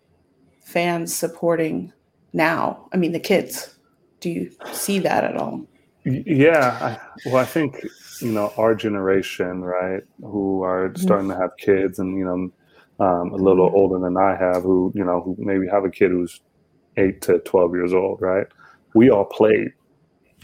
fans 0.63 1.11
supporting 1.13 1.91
now? 2.33 2.87
I 2.93 2.97
mean, 2.97 3.11
the 3.11 3.19
kids. 3.19 3.77
Do 4.19 4.29
you 4.29 4.51
see 4.73 4.99
that 4.99 5.23
at 5.23 5.35
all? 5.37 5.65
Yeah, 6.05 6.77
I, 6.81 6.97
well, 7.25 7.41
I 7.41 7.45
think 7.45 7.85
you 8.21 8.31
know 8.31 8.53
our 8.57 8.75
generation, 8.75 9.61
right, 9.61 10.03
who 10.21 10.63
are 10.63 10.93
starting 10.95 11.29
to 11.29 11.37
have 11.37 11.51
kids, 11.59 11.99
and 11.99 12.17
you 12.17 12.25
know, 12.25 13.05
um, 13.05 13.31
a 13.33 13.35
little 13.35 13.69
Mhm. 13.69 13.73
older 13.73 13.99
than 13.99 14.17
I 14.17 14.35
have, 14.35 14.63
who 14.63 14.91
you 14.95 15.03
know, 15.03 15.21
who 15.21 15.35
maybe 15.39 15.67
have 15.67 15.85
a 15.85 15.89
kid 15.89 16.11
who's 16.11 16.41
eight 16.97 17.21
to 17.23 17.39
twelve 17.39 17.73
years 17.73 17.93
old, 17.93 18.21
right? 18.21 18.47
We 18.93 19.09
all 19.09 19.25
played, 19.25 19.69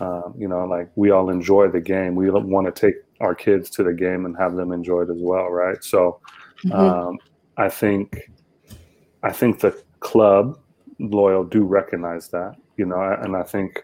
um, 0.02 0.34
you 0.38 0.47
know, 0.47 0.65
like 0.65 0.89
we 0.95 1.12
all 1.12 1.30
enjoy 1.30 1.69
the 1.69 1.82
game. 1.82 2.15
We 2.15 2.30
want 2.32 2.73
to 2.73 2.82
take 2.88 2.95
our 3.21 3.36
kids 3.36 3.69
to 3.71 3.84
the 3.84 3.93
game 3.93 4.25
and 4.25 4.36
have 4.38 4.56
them 4.56 4.71
enjoy 4.71 5.02
it 5.02 5.10
as 5.10 5.19
well, 5.19 5.49
right? 5.49 5.84
So, 5.84 6.19
Mhm. 6.65 6.73
um, 6.73 7.19
I 7.58 7.69
think, 7.69 8.32
I 9.23 9.32
think 9.32 9.60
the 9.60 9.78
club 9.99 10.58
loyal 10.99 11.43
do 11.43 11.63
recognize 11.63 12.29
that, 12.29 12.55
you 12.77 12.85
know, 12.85 13.01
and 13.21 13.35
I 13.35 13.43
think 13.43 13.83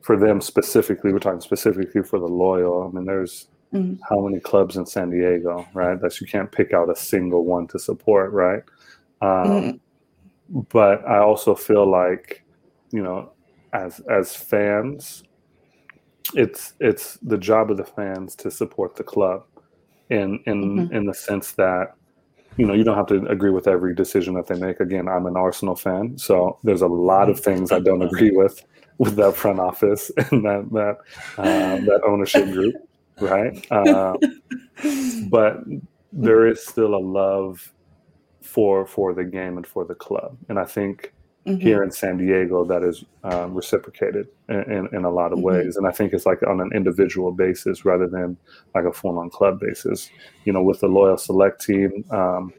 for 0.00 0.16
them 0.16 0.40
specifically, 0.40 1.12
we're 1.12 1.18
talking 1.18 1.40
specifically 1.40 2.02
for 2.02 2.18
the 2.18 2.26
loyal. 2.28 2.84
I 2.88 2.94
mean, 2.94 3.04
there's 3.06 3.48
Mhm. 3.72 3.98
how 4.08 4.20
many 4.20 4.40
clubs 4.40 4.76
in 4.76 4.86
San 4.86 5.10
Diego, 5.10 5.66
right? 5.74 6.00
That 6.00 6.20
you 6.20 6.26
can't 6.26 6.50
pick 6.52 6.72
out 6.72 6.88
a 6.90 6.96
single 6.96 7.44
one 7.44 7.66
to 7.68 7.78
support, 7.78 8.32
right? 8.32 8.62
Um, 9.20 9.50
Mhm. 9.50 9.80
But 10.70 11.04
I 11.08 11.18
also 11.18 11.56
feel 11.56 11.84
like, 11.90 12.44
you 12.92 13.02
know, 13.02 13.32
as 13.72 13.98
as 14.08 14.34
fans, 14.36 15.24
it's 16.34 16.74
it's 16.80 17.16
the 17.22 17.38
job 17.38 17.70
of 17.70 17.76
the 17.78 17.84
fans 17.84 18.36
to 18.36 18.50
support 18.50 18.94
the 18.96 19.02
club, 19.04 19.44
in 20.10 20.38
in 20.46 20.88
Mhm. 20.88 20.92
in 20.92 21.06
the 21.06 21.14
sense 21.14 21.52
that 21.54 21.94
you 22.56 22.66
know 22.66 22.74
you 22.74 22.84
don't 22.84 22.96
have 22.96 23.06
to 23.06 23.26
agree 23.26 23.50
with 23.50 23.68
every 23.68 23.94
decision 23.94 24.34
that 24.34 24.46
they 24.46 24.58
make. 24.58 24.80
Again 24.80 25.08
i'm 25.08 25.26
an 25.26 25.36
arsenal 25.36 25.76
fan 25.76 26.18
so 26.18 26.58
there's 26.64 26.82
a 26.82 26.86
lot 26.88 27.28
of 27.28 27.38
things 27.38 27.72
i 27.72 27.80
don't 27.80 28.02
agree 28.02 28.30
with 28.30 28.64
with 28.98 29.16
that 29.16 29.36
front 29.36 29.60
office 29.60 30.10
and 30.30 30.44
that 30.44 30.68
that 30.72 30.96
um, 31.38 31.84
that 31.84 32.00
ownership 32.06 32.50
group 32.52 32.74
right? 33.20 33.72
Um, 33.72 34.18
but 35.28 35.58
there 36.12 36.46
is 36.46 36.64
still 36.64 36.94
a 36.94 37.00
love 37.00 37.72
for 38.42 38.86
for 38.86 39.12
the 39.12 39.24
game 39.24 39.56
and 39.56 39.66
for 39.66 39.84
the 39.84 39.94
club. 39.94 40.36
And 40.48 40.58
i 40.58 40.64
think 40.64 41.12
Mhm. 41.46 41.60
here 41.62 41.82
in 41.82 41.90
San 41.90 42.16
Diego 42.16 42.64
that 42.64 42.82
is 42.82 43.04
um, 43.24 43.54
reciprocated 43.54 44.26
in, 44.48 44.62
in, 44.70 44.88
in 44.92 45.04
a 45.04 45.10
lot 45.10 45.32
of 45.32 45.38
Mhm. 45.38 45.42
ways. 45.42 45.76
And 45.76 45.86
I 45.86 45.90
think 45.92 46.12
it's 46.12 46.26
like 46.26 46.42
on 46.42 46.60
an 46.60 46.70
individual 46.74 47.30
basis 47.32 47.84
rather 47.84 48.06
than 48.08 48.36
like 48.74 48.84
a 48.84 48.92
full 48.92 49.18
on 49.18 49.30
club 49.30 49.60
basis. 49.60 50.10
You 50.44 50.52
know, 50.52 50.62
with 50.62 50.80
the 50.80 50.88
Loyal 50.88 51.16
Select 51.16 51.64
team, 51.64 52.04
um, 52.10 52.52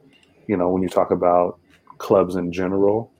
you 0.47 0.55
know, 0.55 0.69
when 0.69 0.81
you 0.83 0.89
talk 0.89 1.11
about 1.11 1.59
clubs 1.97 2.35
in 2.35 2.51
general, 2.51 3.11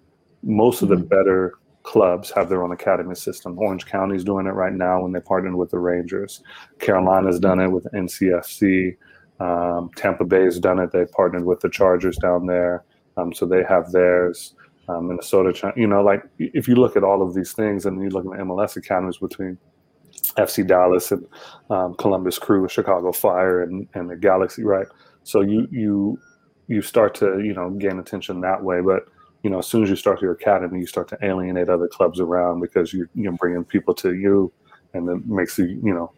most 0.43 0.82
of 0.82 0.89
the 0.89 0.95
Mhm. 0.95 1.10
better 1.10 1.53
clubs 1.84 2.32
have 2.32 2.49
their 2.49 2.63
own 2.63 2.71
academy 2.71 3.15
system. 3.15 3.58
Orange 3.60 3.86
County's 3.86 4.23
doing 4.23 4.45
it 4.45 4.51
right 4.53 4.73
now 4.73 5.01
when 5.01 5.12
they 5.13 5.19
partnered 5.21 5.56
with 5.56 5.71
the 5.71 5.80
Rangers. 5.80 6.43
Carolina's 6.80 7.39
done 7.39 7.60
it 7.60 7.69
with 7.71 7.88
NCFC. 7.93 8.95
Um, 9.39 9.89
Tampa 9.95 10.25
Bay's 10.25 10.60
done 10.60 10.80
it. 10.80 10.91
They 10.91 11.06
partnered 11.06 11.45
with 11.45 11.60
the 11.62 11.69
Chargers 11.69 12.17
down 12.17 12.45
there. 12.45 12.84
Um, 13.15 13.34
so 13.34 13.45
they 13.45 13.63
have 13.63 13.91
theirs 13.91 14.53
um, 14.88 15.08
Minnesota, 15.08 15.73
you 15.76 15.88
know, 15.88 16.02
like 16.02 16.23
if 16.39 16.67
you 16.67 16.76
look 16.76 16.95
at 16.95 17.04
all 17.04 17.21
of 17.21 17.34
these 17.34 17.54
things 17.54 17.86
and 17.86 18.02
you 18.02 18.10
look 18.10 18.26
at 18.26 18.32
the 18.32 18.43
MLS 18.43 18.78
academies 18.78 19.17
between 19.17 19.58
FC 20.38 20.65
Dallas 20.65 21.12
and 21.12 21.26
um, 21.69 21.93
Columbus 21.95 22.39
Crew, 22.39 22.67
Chicago 22.67 23.12
Fire, 23.12 23.63
and, 23.63 23.88
and 23.93 24.10
the 24.10 24.15
Galaxy, 24.15 24.63
right? 24.63 24.88
So 25.23 25.41
you 25.41 25.67
you 25.71 26.19
you 26.67 26.82
start 26.82 27.15
to 27.15 27.39
you 27.39 27.54
know 27.54 27.69
gain 27.71 28.00
attention 28.00 28.41
that 28.41 28.63
way, 28.63 28.82
but 28.82 29.08
you 29.43 29.50
know 29.50 29.60
as 29.60 29.67
soon 29.67 29.84
as 29.84 29.89
you 29.89 29.95
start 29.95 30.21
your 30.21 30.32
academy, 30.32 30.80
you 30.80 30.88
start 30.88 31.08
to 31.10 31.17
alienate 31.21 31.69
other 31.69 31.88
clubs 31.88 32.19
around 32.19 32.62
because 32.62 32.93
you 32.93 33.08
you're 33.13 33.34
bringing 33.34 33.65
people 33.65 33.93
to 33.95 34.13
you, 34.13 34.52
and 34.93 35.10
it 35.10 35.26
makes 35.28 35.58
you 35.58 35.65
you 35.65 35.93
know 35.93 36.12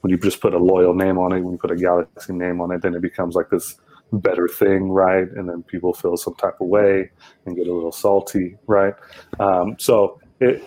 when 0.00 0.10
you 0.10 0.16
just 0.16 0.40
put 0.40 0.54
a 0.54 0.58
loyal 0.58 0.94
name 0.94 1.18
on 1.18 1.32
it, 1.32 1.40
when 1.40 1.52
you 1.52 1.58
put 1.58 1.70
a 1.70 1.76
Galaxy 1.76 2.32
name 2.32 2.60
on 2.60 2.70
it, 2.72 2.82
then 2.82 2.94
it 2.94 3.02
becomes 3.02 3.34
like 3.34 3.50
this 3.50 3.76
better 4.12 4.48
thing, 4.48 4.90
right? 4.90 5.28
And 5.28 5.48
then 5.48 5.62
people 5.64 5.92
feel 5.92 6.16
some 6.16 6.34
type 6.36 6.56
of 6.60 6.68
way 6.68 7.10
and 7.46 7.56
get 7.56 7.66
a 7.66 7.72
little 7.74 7.92
salty, 7.92 8.56
right? 8.66 8.94
Um, 9.38 9.76
so 9.78 10.20
it 10.40 10.62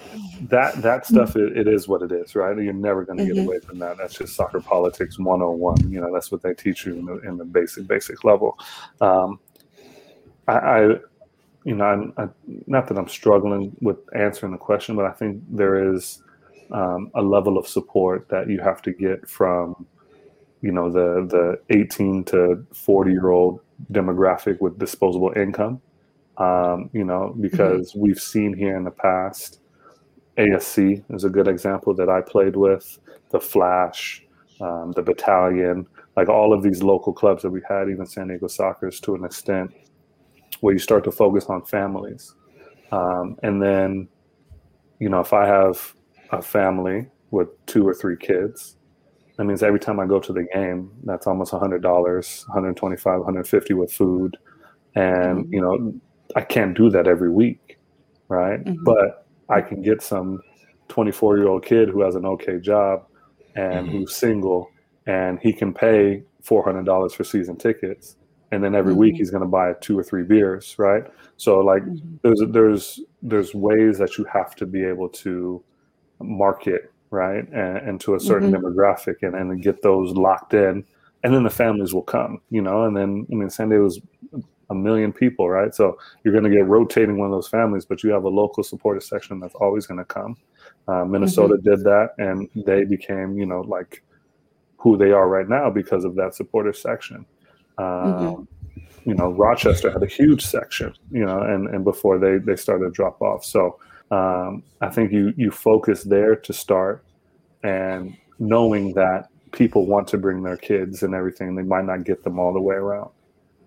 that 0.50 0.82
that 0.82 1.06
stuff 1.06 1.36
it, 1.36 1.58
it 1.58 1.68
is 1.68 1.88
what 1.88 2.02
it 2.02 2.12
is, 2.12 2.36
right? 2.36 2.58
You're 2.58 2.74
never 2.74 3.06
going 3.06 3.20
to 3.20 3.24
get 3.24 3.38
Mhm. 3.38 3.40
away 3.40 3.60
from 3.60 3.80
that. 3.80 3.98
That's 3.98 4.18
just 4.18 4.36
soccer 4.36 4.62
politics 4.62 5.20
101. 5.20 5.92
You 5.92 6.02
know, 6.02 6.14
that's 6.14 6.32
what 6.32 6.42
they 6.42 6.54
teach 6.54 6.86
you 6.86 6.98
in 7.00 7.06
the, 7.06 7.18
in 7.28 7.38
the 7.38 7.46
basic 7.46 7.88
basic 7.88 8.24
level. 8.24 8.58
Um, 9.00 9.40
I, 10.48 10.54
I 10.54 10.82
you 11.64 11.76
know, 11.76 11.86
I'm, 11.86 12.14
I, 12.18 12.28
not 12.68 12.88
that 12.88 12.98
I'm 12.98 13.08
struggling 13.08 13.76
with 13.82 13.98
answering 14.16 14.52
the 14.52 14.58
question, 14.58 14.96
but 14.96 15.06
I 15.06 15.12
think 15.12 15.44
there 15.48 15.94
is 15.94 16.24
um, 16.72 17.12
a 17.16 17.22
level 17.22 17.58
of 17.58 17.68
support 17.68 18.28
that 18.30 18.50
you 18.50 18.60
have 18.60 18.82
to 18.84 18.94
get 18.94 19.28
from 19.30 19.86
you 20.62 20.72
know 20.72 20.92
the 20.92 21.28
the 21.28 21.76
18 21.76 22.24
to 22.26 22.66
40 22.74 23.12
year 23.12 23.30
old 23.30 23.62
demographic 23.92 24.62
with 24.62 24.78
disposable 24.78 25.34
income. 25.36 25.82
Um, 26.38 26.90
you 26.94 27.04
know 27.04 27.36
because 27.40 27.94
we've 27.96 28.20
seen 28.20 28.56
here 28.56 28.76
in 28.78 28.84
the 28.84 28.92
past 28.92 29.60
asc 30.38 31.04
is 31.14 31.24
a 31.26 31.30
good 31.30 31.50
example 31.50 31.94
that 31.94 32.10
i 32.10 32.22
played 32.22 32.56
with 32.56 33.00
the 33.32 33.40
flash 33.40 34.24
um, 34.62 34.94
the 34.94 35.02
battalion 35.02 35.86
like 36.16 36.30
all 36.30 36.54
of 36.54 36.64
these 36.64 36.82
local 36.82 37.12
clubs 37.12 37.44
that 37.44 37.50
we 37.50 37.62
had 37.68 37.90
even 37.90 38.06
san 38.06 38.30
diego 38.30 38.48
Sockers 38.48 39.02
to 39.02 39.14
an 39.14 39.26
extent 39.26 39.72
where 40.62 40.74
you 40.74 40.80
start 40.80 41.04
to 41.04 41.12
focus 41.12 41.46
on 41.46 41.64
families. 41.66 42.36
Um, 42.92 43.38
and 43.44 43.62
then 43.62 44.08
you 45.00 45.10
know 45.10 45.20
if 45.20 45.34
i 45.34 45.46
have 45.46 45.94
a 46.32 46.42
family 46.42 47.08
with 47.32 47.50
two 47.66 47.88
or 47.88 47.94
three 47.94 48.18
kids 48.18 48.78
that 49.42 49.46
means 49.46 49.64
every 49.64 49.80
time 49.80 50.00
I 50.00 50.06
go 50.06 50.20
to 50.20 50.32
the 50.32 50.44
game, 50.54 50.92
that's 51.04 51.26
almost 51.26 51.52
$100, 51.52 51.82
125 51.82 53.20
150 53.22 53.74
with 53.74 53.92
food. 53.92 54.38
And, 54.94 55.46
Mhm. 55.46 55.52
you 55.52 55.60
know, 55.60 55.94
I 56.36 56.42
can't 56.42 56.78
do 56.78 56.92
that 56.92 57.08
every 57.08 57.32
week, 57.32 57.80
right? 58.28 58.64
Mhm. 58.64 58.84
But 58.84 59.26
I 59.50 59.62
can 59.62 59.82
get 59.82 60.04
some 60.04 60.44
24 60.90 61.40
year 61.40 61.48
old 61.48 61.66
kid 61.66 61.90
who 61.90 62.02
has 62.02 62.14
an 62.14 62.24
okay 62.24 62.60
job 62.60 63.08
and 63.56 63.88
Mhm. 63.88 63.92
who's 63.92 64.16
single 64.16 64.70
and 65.08 65.40
he 65.40 65.52
can 65.54 65.74
pay 65.74 66.24
four 66.44 66.64
hundred 66.64 66.86
dollars 66.86 67.16
for 67.16 67.24
season 67.24 67.56
tickets, 67.56 68.18
and 68.52 68.64
then 68.64 68.76
every 68.76 68.94
week 68.94 69.16
Mhm. 69.16 69.18
he's 69.18 69.32
going 69.32 69.42
to 69.42 69.50
buy 69.50 69.74
two 69.82 69.98
or 69.98 70.04
three 70.04 70.22
beers, 70.24 70.76
right? 70.78 71.04
So 71.38 71.62
like 71.62 71.82
Mhm. 71.84 72.20
there's 72.22 72.44
there's 72.52 73.00
there's 73.24 73.56
ways 73.56 73.98
that 73.98 74.20
you 74.20 74.24
have 74.26 74.56
to 74.58 74.68
be 74.68 74.84
able 74.84 75.10
to 75.10 75.64
market 76.20 76.91
right? 77.12 77.48
And, 77.54 77.78
and 77.78 78.02
to 78.02 78.16
a 78.16 78.20
certain 78.20 78.52
demographic 78.52 79.16
and, 79.22 79.36
and 79.36 79.62
get 79.62 79.82
those 79.82 80.12
locked 80.14 80.54
in. 80.54 80.84
And 81.24 81.34
then 81.36 81.44
the 81.44 81.50
families 81.52 81.94
will 81.94 82.02
come 82.02 82.42
you 82.50 82.62
know? 82.62 82.86
And 82.86 82.98
then 82.98 83.28
i 83.32 83.36
mean 83.36 83.50
san 83.50 83.70
diego's 83.70 84.00
a 84.72 84.74
million 84.76 85.12
people 85.14 85.50
right? 85.50 85.76
So 85.76 85.98
you're 86.24 86.32
going 86.34 86.50
to 86.50 86.50
get 86.58 86.66
rotating 86.66 87.18
one 87.18 87.28
of 87.28 87.34
those 87.34 87.48
families 87.50 87.86
but 87.86 88.02
you 88.04 88.10
have 88.12 88.24
a 88.24 88.30
local 88.30 88.64
supportive 88.64 89.04
section 89.04 89.40
that's 89.40 89.56
always 89.56 89.86
going 89.86 90.00
to 90.00 90.06
come. 90.06 90.36
Uh, 90.88 91.06
minnesota 91.06 91.58
did 91.64 91.84
that 91.84 92.10
and 92.18 92.50
they 92.66 92.86
became 92.86 93.38
you 93.38 93.46
know 93.46 93.62
like 93.62 94.02
who 94.78 94.98
they 94.98 95.12
are 95.12 95.28
right 95.30 95.48
now 95.48 95.70
because 95.70 96.04
of 96.06 96.16
that 96.16 96.34
supportive 96.34 96.76
section. 96.76 97.26
Um, 97.78 97.86
Mhm. 97.88 98.48
you 99.04 99.14
know 99.16 99.30
rochester 99.32 99.90
had 99.92 100.04
a 100.04 100.08
huge 100.08 100.44
section 100.46 100.94
you 101.12 101.26
know 101.26 101.42
and 101.42 101.68
and 101.74 101.84
before 101.84 102.18
they 102.20 102.38
they 102.38 102.56
started 102.56 102.86
to 102.86 102.92
drop 102.92 103.22
off. 103.22 103.44
So 103.44 103.78
um, 104.12 104.64
i 104.82 104.90
think 104.90 105.12
you 105.12 105.34
you 105.38 105.50
focus 105.50 106.04
there 106.04 106.36
to 106.36 106.54
start 106.54 107.04
and 107.64 108.16
knowing 108.40 108.94
that 108.94 109.30
people 109.52 109.86
want 109.86 110.08
to 110.10 110.18
bring 110.18 110.44
their 110.44 110.58
kids 110.58 111.04
and 111.04 111.14
everything 111.14 111.56
they 111.56 111.64
might 111.64 111.86
not 111.86 112.04
get 112.04 112.24
them 112.24 112.40
all 112.40 112.54
the 112.54 112.62
way 112.62 112.76
around. 112.76 113.10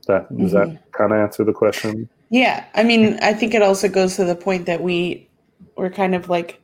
That 0.06 0.36
does 0.36 0.52
that 0.52 0.92
kind 0.92 1.12
of 1.12 1.18
answer 1.18 1.44
the 1.44 1.52
question? 1.52 2.08
Yeah, 2.28 2.64
I 2.74 2.82
mean, 2.82 3.18
I 3.22 3.32
think 3.32 3.54
it 3.54 3.62
also 3.62 3.88
goes 3.88 4.16
to 4.16 4.24
the 4.24 4.34
point 4.34 4.66
that 4.66 4.82
we 4.82 5.28
we're 5.76 5.90
kind 5.90 6.14
of 6.14 6.28
like 6.28 6.60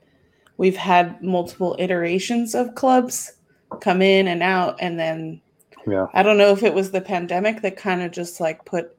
we've 0.59 0.77
had 0.77 1.23
multiple 1.23 1.75
iterations 1.79 2.55
of 2.55 2.75
clubs 2.75 3.33
come 3.81 4.03
in 4.03 4.29
and 4.29 4.43
out, 4.43 4.77
and 4.79 4.99
then 4.99 5.41
yeah. 5.87 6.07
I 6.13 6.23
don't 6.23 6.37
know 6.37 6.53
if 6.53 6.63
it 6.63 6.75
was 6.75 6.91
the 6.91 7.01
pandemic 7.01 7.63
that 7.63 7.79
kind 7.79 8.03
of 8.03 8.11
just 8.11 8.41
like 8.41 8.65
put 8.67 8.95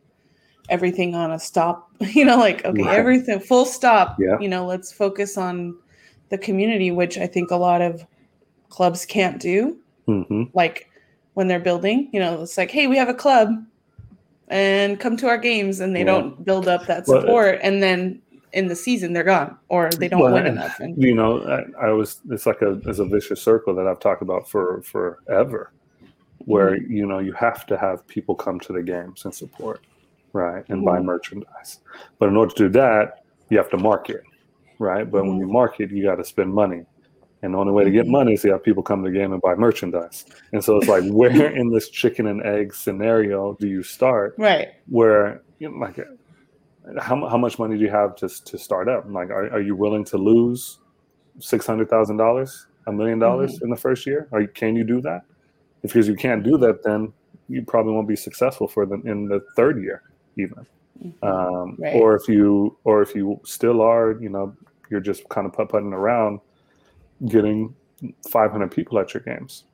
everything 0.69 1.15
on 1.15 1.31
a 1.31 1.39
stop. 1.39 1.89
You 2.01 2.25
know, 2.25 2.37
like 2.37 2.65
okay, 2.65 2.81
Right. 2.83 2.97
everything 2.97 3.39
full 3.39 3.65
stop. 3.65 4.17
Yeah. 4.19 4.39
You 4.39 4.49
know, 4.49 4.65
let's 4.65 4.91
focus 4.91 5.37
on 5.37 5.77
the 6.29 6.37
community, 6.37 6.91
which 6.91 7.17
I 7.17 7.27
think 7.27 7.51
a 7.51 7.55
lot 7.57 7.81
of 7.81 8.05
clubs 8.69 9.05
can't 9.05 9.39
do. 9.39 9.77
hmm 10.07 10.43
Like 10.53 10.89
when 11.35 11.47
they're 11.47 11.59
building, 11.59 12.09
you 12.11 12.19
know, 12.19 12.41
it's 12.41 12.57
like, 12.57 12.71
hey, 12.71 12.87
we 12.87 12.97
have 12.97 13.07
a 13.09 13.13
club, 13.13 13.49
and 14.47 14.99
come 14.99 15.15
to 15.17 15.27
our 15.27 15.37
games, 15.37 15.79
and 15.79 15.95
they 15.95 15.99
Yeah. 15.99 16.05
don't 16.07 16.43
build 16.43 16.67
up 16.67 16.87
that 16.87 17.05
Well, 17.07 17.21
support, 17.21 17.59
and 17.63 17.81
then 17.83 18.21
in 18.53 18.67
the 18.67 18.75
season 18.75 19.13
they're 19.13 19.23
gone 19.23 19.55
or 19.69 19.89
they 19.91 20.09
don't 20.09 20.19
Well, 20.19 20.33
win 20.33 20.45
and- 20.45 20.57
enough. 20.57 20.77
And 20.81 21.01
you 21.01 21.15
know 21.15 21.41
I, 21.79 21.87
I 21.87 21.91
was 21.93 22.19
it's 22.29 22.45
like 22.45 22.61
a 22.61 22.81
it's 22.85 22.99
a 22.99 23.05
vicious 23.05 23.41
circle 23.41 23.73
that 23.75 23.87
i've 23.87 24.01
talked 24.01 24.21
about 24.21 24.49
for 24.49 24.81
forever 24.81 25.71
where 26.39 26.75
you 26.75 27.05
know 27.05 27.19
you 27.19 27.31
have 27.31 27.65
to 27.67 27.77
have 27.77 28.05
people 28.07 28.35
come 28.35 28.59
to 28.59 28.73
the 28.73 28.83
games 28.83 29.23
and 29.23 29.33
support 29.33 29.79
right 30.33 30.63
and 30.69 30.83
buy 30.85 30.97
Mhm. 30.99 31.05
merchandise. 31.05 31.79
But 32.19 32.29
in 32.29 32.37
order 32.37 32.53
to 32.55 32.63
do 32.65 32.69
that 32.79 33.23
you 33.49 33.57
have 33.57 33.69
to 33.71 33.77
market 33.77 34.23
right? 34.79 35.09
But 35.11 35.25
when 35.25 35.37
you 35.37 35.47
market 35.47 35.91
you 35.91 36.03
got 36.03 36.15
to 36.15 36.23
spend 36.23 36.51
money. 36.53 36.85
And 37.43 37.53
the 37.53 37.57
only 37.57 37.71
way 37.73 37.83
to 37.83 37.91
get 37.91 38.05
Mhm. 38.05 38.11
money 38.11 38.33
is 38.33 38.41
to 38.43 38.49
have 38.51 38.63
people 38.63 38.81
come 38.83 39.03
to 39.03 39.09
the 39.11 39.15
game 39.17 39.31
and 39.33 39.41
buy 39.41 39.55
merchandise. 39.55 40.25
And 40.53 40.63
so 40.63 40.77
it's 40.77 40.87
like 40.87 41.03
where 41.11 41.51
in 41.55 41.69
this 41.69 41.89
chicken 41.89 42.27
and 42.27 42.41
egg 42.43 42.73
scenario 42.73 43.55
do 43.59 43.67
you 43.67 43.83
start? 43.83 44.35
Right. 44.37 44.69
where 44.89 45.41
you 45.59 45.69
know, 45.69 45.77
like 45.77 45.99
how, 46.99 47.27
how 47.27 47.37
much 47.37 47.59
money 47.59 47.77
do 47.77 47.83
you 47.83 47.91
have 47.91 48.15
to, 48.15 48.27
to 48.27 48.57
start 48.57 48.87
up? 48.89 49.05
Like 49.07 49.29
are, 49.29 49.51
are 49.53 49.61
you 49.61 49.75
willing 49.75 50.03
to 50.05 50.17
lose 50.17 50.79
$600000 51.39 52.65
a 52.87 52.91
million 52.91 53.19
dollars 53.19 53.61
in 53.61 53.69
the 53.69 53.75
first 53.75 54.05
year? 54.07 54.27
Or 54.31 54.45
can 54.47 54.75
you 54.75 54.83
do 54.83 55.01
that? 55.01 55.21
Because 55.81 56.07
you 56.07 56.15
can't 56.15 56.43
do 56.43 56.57
that 56.57 56.83
then 56.83 57.13
you 57.49 57.63
probably 57.63 57.93
won't 57.93 58.07
be 58.07 58.15
successful 58.15 58.67
for 58.67 58.85
them 58.85 59.03
in 59.05 59.27
the 59.27 59.41
third 59.55 59.81
year 59.81 60.01
even 60.37 60.65
Mhm. 61.03 61.23
um, 61.23 61.77
Right. 61.79 61.95
or 61.95 62.15
if 62.15 62.27
you 62.27 62.77
or 62.83 63.01
if 63.01 63.15
you 63.15 63.39
still 63.43 63.81
are 63.81 64.13
you 64.19 64.29
know 64.29 64.53
you're 64.89 64.99
just 64.99 65.27
kind 65.29 65.47
of 65.47 65.53
put-putting 65.53 65.93
around 65.93 66.39
getting 67.27 67.73
500 68.29 68.69
people 68.71 68.99
at 68.99 69.13
your 69.13 69.21
games 69.23 69.65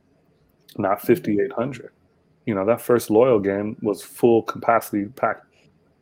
not 0.78 1.02
5800 1.02 1.92
you 2.46 2.54
know 2.56 2.66
that 2.66 2.80
first 2.82 3.10
loyal 3.10 3.40
game 3.40 3.76
was 3.82 4.02
full 4.02 4.44
capacity 4.44 5.06
packed 5.06 5.46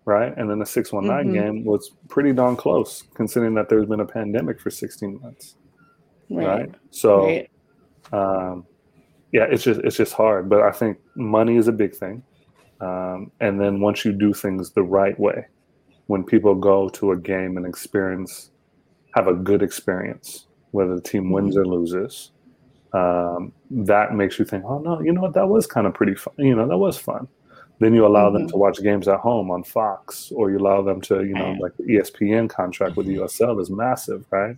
right 0.06 0.34
and 0.38 0.50
then 0.50 0.60
the 0.60 0.66
619 0.66 1.32
Mhm. 1.32 1.34
game 1.34 1.66
was 1.66 1.92
pretty 2.10 2.34
darn 2.34 2.56
close 2.56 3.04
considering 3.16 3.54
that 3.56 3.70
there's 3.70 3.86
been 3.86 4.02
a 4.02 4.06
pandemic 4.06 4.60
for 4.60 4.70
16 4.70 5.20
months 5.22 5.56
right, 6.30 6.46
Right. 6.60 6.76
so 6.92 7.24
Right. 7.26 7.50
um, 8.12 8.66
yeah, 9.32 9.46
it's 9.50 9.64
just 9.64 9.82
it's 9.82 9.98
just 9.98 10.14
hard. 10.14 10.48
But 10.50 10.62
I 10.62 10.72
think 10.72 10.98
money 11.16 11.58
is 11.58 11.68
a 11.68 11.72
big 11.74 11.94
thing, 11.96 12.24
um, 12.82 13.32
and 13.40 13.60
then 13.60 13.80
once 13.80 14.04
you 14.06 14.12
do 14.12 14.34
things 14.34 14.72
the 14.72 14.84
right 14.84 15.18
way, 15.20 15.46
when 16.08 16.24
people 16.24 16.56
go 16.56 16.90
to 16.90 17.12
a 17.12 17.18
game 17.18 17.58
and 17.58 17.66
experience, 17.66 18.52
have 19.16 19.28
a 19.28 19.34
good 19.34 19.64
experience, 19.64 20.48
whether 20.72 20.96
the 20.96 21.02
team 21.02 21.32
wins 21.32 21.56
or 21.58 21.66
loses, 21.66 22.32
um, 22.94 23.52
that 23.72 24.14
makes 24.14 24.38
you 24.40 24.46
think, 24.46 24.64
oh 24.66 24.80
no, 24.80 25.02
you 25.02 25.12
know 25.12 25.22
what, 25.22 25.34
that 25.34 25.48
was 25.48 25.66
kind 25.68 25.88
of 25.88 25.94
pretty 25.94 26.16
fun. 26.16 26.34
You 26.38 26.56
know, 26.56 26.68
that 26.68 26.78
was 26.78 26.98
fun. 26.98 27.28
Then 27.80 27.94
you 27.94 28.06
allow 28.06 28.30
them 28.30 28.44
Mhm. 28.44 28.52
to 28.52 28.58
watch 28.58 28.82
games 28.82 29.08
at 29.08 29.20
home 29.20 29.52
on 29.52 29.64
Fox, 29.64 30.32
or 30.32 30.50
you 30.50 30.58
allow 30.58 30.82
them 30.82 31.02
to, 31.02 31.24
you 31.26 31.34
know, 31.34 31.56
like 31.60 31.76
the 31.78 31.84
ESPN 31.84 32.48
contract 32.48 32.96
with 32.96 33.06
the 33.08 33.16
USL 33.16 33.60
is 33.60 33.70
massive, 33.70 34.26
right? 34.32 34.56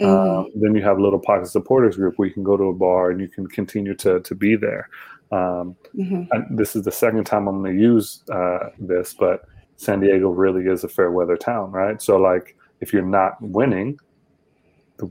Mhm. 0.00 0.08
Um, 0.08 0.50
then 0.56 0.74
you 0.74 0.82
have 0.82 0.98
little 0.98 1.20
pocket 1.20 1.46
supporters 1.48 1.96
group 1.96 2.14
where 2.18 2.26
you 2.26 2.34
can 2.34 2.42
go 2.42 2.56
to 2.56 2.64
a 2.64 2.72
bar 2.74 3.10
and 3.10 3.20
you 3.20 3.28
can 3.28 3.46
continue 3.46 3.94
to 3.96 4.20
to 4.20 4.34
be 4.34 4.56
there. 4.56 4.88
Um, 5.30 5.76
Mhm. 5.94 6.28
and 6.30 6.58
this 6.58 6.74
is 6.74 6.84
the 6.84 6.92
second 6.92 7.24
time 7.24 7.46
I'm 7.48 7.60
going 7.62 7.76
to 7.76 7.82
use 7.82 8.22
uh, 8.30 8.70
this, 8.78 9.14
but 9.14 9.42
San 9.76 10.00
Diego 10.00 10.30
really 10.30 10.64
is 10.66 10.84
a 10.84 10.88
fair 10.88 11.10
weather 11.10 11.36
town, 11.36 11.70
right? 11.70 12.00
So 12.00 12.16
like, 12.16 12.56
if 12.80 12.92
you're 12.92 13.02
not 13.02 13.36
winning, 13.40 13.98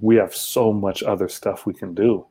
we 0.02 0.16
have 0.16 0.34
so 0.36 0.74
much 0.74 1.04
other 1.04 1.30
stuff 1.30 1.66
we 1.66 1.74
can 1.74 1.94
do, 1.94 2.26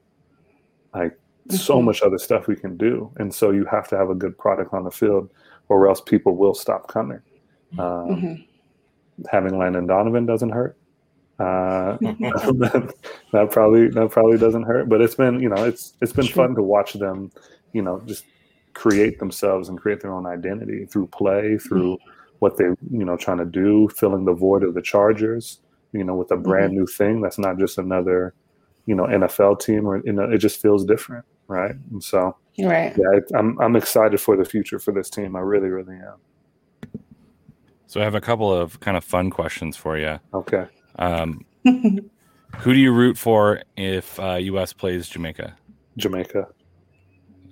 like 0.95 1.17
so 1.49 1.81
Mhm. 1.81 1.85
much 1.85 2.03
other 2.03 2.19
stuff 2.19 2.49
we 2.49 2.57
can 2.57 2.77
do, 2.77 3.11
and 3.19 3.33
so 3.33 3.51
you 3.51 3.65
have 3.67 3.87
to 3.89 3.97
have 3.97 4.11
a 4.11 4.15
good 4.15 4.37
product 4.37 4.75
on 4.75 4.85
the 4.85 4.91
field, 4.91 5.31
or 5.69 5.87
else 5.89 6.01
people 6.01 6.37
will 6.37 6.55
stop 6.55 6.89
coming. 6.89 7.21
Um, 7.79 8.09
Mhm. 8.11 8.47
Having 9.31 9.57
Landon 9.59 9.87
Donovan 9.87 10.27
doesn't 10.27 10.51
hurt. 10.51 10.77
Uh, 11.39 11.97
that 13.33 13.49
probably 13.51 13.89
that 13.89 14.11
probably 14.11 14.39
doesn't 14.39 14.65
hurt, 14.65 14.89
but 14.89 15.01
it's 15.01 15.15
been 15.15 15.41
you 15.41 15.49
know 15.49 15.65
it's 15.65 15.95
it's 16.03 16.13
been 16.13 16.25
Sure. 16.27 16.47
fun 16.47 16.55
to 16.57 16.63
watch 16.63 16.95
them, 16.95 17.31
you 17.77 17.83
know, 17.83 18.01
just 18.07 18.25
create 18.73 19.19
themselves 19.19 19.69
and 19.69 19.79
create 19.79 20.01
their 20.01 20.13
own 20.13 20.27
identity 20.27 20.87
through 20.87 21.07
play, 21.09 21.59
through 21.59 21.99
what 22.39 22.57
they 22.57 22.65
you 22.91 23.05
know 23.05 23.17
trying 23.17 23.39
to 23.39 23.45
do, 23.45 23.89
filling 23.97 24.25
the 24.25 24.33
void 24.33 24.63
of 24.63 24.75
the 24.75 24.83
Chargers, 24.83 25.61
you 25.93 26.05
know, 26.05 26.15
with 26.15 26.31
a 26.31 26.37
brand 26.37 26.73
new 26.73 26.87
thing 26.87 27.21
that's 27.21 27.39
not 27.39 27.59
just 27.59 27.79
another, 27.79 28.35
you 28.87 28.95
know, 28.95 29.05
NFL 29.05 29.61
team 29.61 29.87
or 29.87 30.03
you 30.05 30.13
know 30.13 30.25
it 30.25 30.39
just 30.39 30.61
feels 30.61 30.85
different, 30.85 31.25
right? 31.49 31.75
And 31.93 32.03
so 32.03 32.37
Right. 32.59 32.97
yeah, 32.97 33.21
I'm 33.39 33.59
I'm 33.61 33.77
excited 33.77 34.19
for 34.21 34.37
the 34.37 34.45
future 34.45 34.79
for 34.79 34.93
this 34.93 35.11
team. 35.11 35.37
I 35.37 35.41
really 35.41 35.69
really 35.69 35.97
am. 35.97 36.17
So 37.87 38.01
I 38.01 38.05
have 38.05 38.15
a 38.15 38.21
couple 38.21 38.53
of 38.53 38.81
kind 38.81 38.97
of 38.97 39.05
fun 39.05 39.31
questions 39.31 39.77
for 39.77 39.99
you. 39.99 40.19
Okay. 40.35 40.67
Um, 40.99 41.45
who 41.65 42.73
do 42.73 42.79
you 42.79 42.93
root 42.93 43.17
for 43.19 43.63
if 43.77 44.19
uh, 44.19 44.35
U.S. 44.35 44.73
plays 44.73 45.09
Jamaica? 45.09 45.57
Jamaica. 45.97 46.49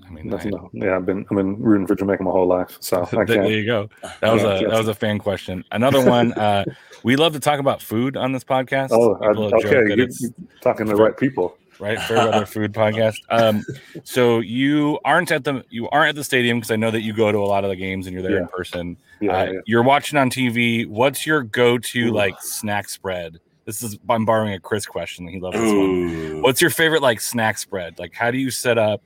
I 0.06 0.10
mean, 0.10 0.32
I- 0.34 0.44
no, 0.44 0.70
yeah, 0.72 0.96
I've 0.96 1.06
been 1.06 1.26
I've 1.30 1.36
been 1.36 1.58
rooting 1.60 1.86
for 1.86 1.94
Jamaica 1.94 2.22
my 2.22 2.30
whole 2.30 2.46
life, 2.46 2.76
so 2.80 3.08
I 3.18 3.24
there, 3.24 3.46
you 3.46 3.64
go. 3.64 3.88
That 4.20 4.32
was 4.32 4.42
Yeah, 4.42 4.58
a 4.58 4.68
that 4.68 4.78
was 4.78 4.88
a 4.88 4.94
fan 4.94 5.18
question. 5.18 5.64
Another 5.72 6.04
one. 6.04 6.32
Uh, 6.34 6.64
we 7.04 7.16
love 7.16 7.32
to 7.34 7.40
talk 7.40 7.58
about 7.60 7.80
food 7.82 8.16
on 8.16 8.32
this 8.32 8.44
podcast. 8.44 8.88
Oh, 8.92 9.14
I, 9.22 9.28
okay. 9.64 9.94
You're 9.94 10.08
talking 10.60 10.86
to 10.86 10.94
the 10.94 11.02
right 11.02 11.16
people. 11.16 11.56
right 11.78 12.00
Fairweather 12.02 12.46
Food 12.54 12.72
Podcast. 12.72 13.16
Um, 13.30 13.64
so 14.04 14.40
you 14.40 14.98
aren't 15.04 15.32
at 15.32 15.44
the 15.44 15.64
you 15.70 15.88
aren't 15.88 16.10
at 16.10 16.14
the 16.16 16.24
stadium 16.24 16.58
because 16.58 16.70
I 16.70 16.76
know 16.76 16.90
that 16.90 17.00
you 17.02 17.12
go 17.12 17.32
to 17.32 17.38
a 17.38 17.46
lot 17.46 17.64
of 17.64 17.70
the 17.70 17.76
games 17.76 18.06
and 18.06 18.14
you're 18.14 18.22
there 18.22 18.38
in 18.38 18.48
person. 18.48 18.96
Yeah, 19.20 19.36
uh, 19.38 19.44
yeah. 19.44 19.60
You're 19.66 19.82
watching 19.82 20.18
on 20.18 20.30
TV. 20.30 20.86
What's 20.86 21.26
your 21.26 21.42
go-to 21.42 22.08
Ooh. 22.08 22.12
like 22.12 22.34
snack 22.40 22.88
spread? 22.88 23.38
This 23.64 23.82
is 23.82 23.98
I'm 24.08 24.24
borrowing 24.26 24.52
a 24.52 24.60
Chris 24.60 24.84
question. 24.86 25.26
He 25.26 25.40
loves 25.40 25.56
this 25.56 25.72
one. 25.72 26.42
What's 26.42 26.60
your 26.60 26.70
favorite 26.70 27.00
like 27.02 27.20
snack 27.20 27.56
spread? 27.58 27.98
Like 27.98 28.12
how 28.14 28.30
do 28.30 28.36
you 28.38 28.50
set 28.50 28.76
up? 28.78 29.02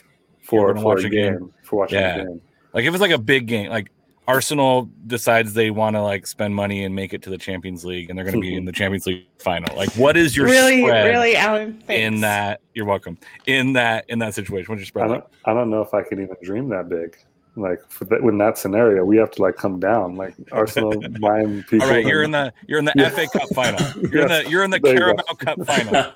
For 0.48 0.68
gonna 0.68 0.80
for 0.80 0.94
watch 0.94 1.04
a 1.04 1.06
a 1.06 1.10
game, 1.10 1.32
game. 1.38 1.54
for 1.62 1.76
watching 1.80 1.98
Yeah. 1.98 2.16
a 2.16 2.24
game. 2.26 2.40
Like 2.72 2.84
if 2.84 2.94
it's 2.94 3.00
like 3.00 3.10
a 3.10 3.18
big 3.18 3.46
game, 3.46 3.70
like 3.70 3.90
Arsenal 4.26 4.90
decides 5.06 5.54
they 5.54 5.70
want 5.70 5.96
to 5.96 6.02
like 6.02 6.26
spend 6.26 6.54
money 6.54 6.84
and 6.84 6.94
make 6.94 7.14
it 7.14 7.22
to 7.22 7.30
the 7.30 7.38
Champions 7.38 7.82
League, 7.84 8.10
and 8.10 8.18
they're 8.18 8.26
going 8.26 8.34
to 8.34 8.40
be 8.40 8.54
in 8.54 8.66
the 8.66 8.72
Champions 8.80 9.06
League 9.06 9.26
final. 9.38 9.74
Like, 9.74 9.88
what 9.96 10.18
is 10.18 10.36
your 10.36 10.44
really, 10.44 10.82
spread 10.82 11.06
really, 11.06 11.34
Alan. 11.34 11.82
in 11.88 12.20
that? 12.20 12.60
You're 12.74 12.84
welcome. 12.84 13.16
In 13.46 13.72
that 13.72 14.04
in 14.08 14.18
that 14.18 14.34
situation, 14.34 14.66
what's 14.70 14.80
your 14.80 14.86
spread? 14.86 15.04
I 15.06 15.08
don't 15.08 15.14
Like? 15.16 15.28
I 15.46 15.54
don't 15.54 15.70
know 15.70 15.80
if 15.80 15.94
I 15.94 16.02
can 16.02 16.20
even 16.22 16.36
dream 16.42 16.68
that 16.70 16.88
big. 16.90 17.16
Like 17.56 17.80
for 17.88 18.04
that, 18.04 18.20
in 18.20 18.38
that 18.38 18.56
scenario, 18.58 19.02
we 19.04 19.16
have 19.16 19.30
to 19.32 19.42
like 19.42 19.56
come 19.56 19.80
down, 19.80 20.14
like 20.16 20.34
Arsenal 20.52 20.92
buying 21.20 21.62
people. 21.64 21.86
All 21.86 21.92
right, 21.92 22.04
you're 22.06 22.22
in 22.22 22.30
the 22.30 22.52
you're 22.68 22.78
in 22.78 22.84
the 22.84 22.92
Yeah. 22.94 23.08
FA 23.08 23.26
Cup 23.32 23.48
final. 23.54 23.80
You're 24.12 24.22
in 24.24 24.28
Yes, 24.28 24.44
the 24.44 24.50
you're 24.50 24.62
in 24.62 24.70
the 24.70 24.78
there 24.78 24.92
you. 24.92 24.98
Carabao 25.00 25.22
Cup 25.38 25.66
final. 25.66 26.12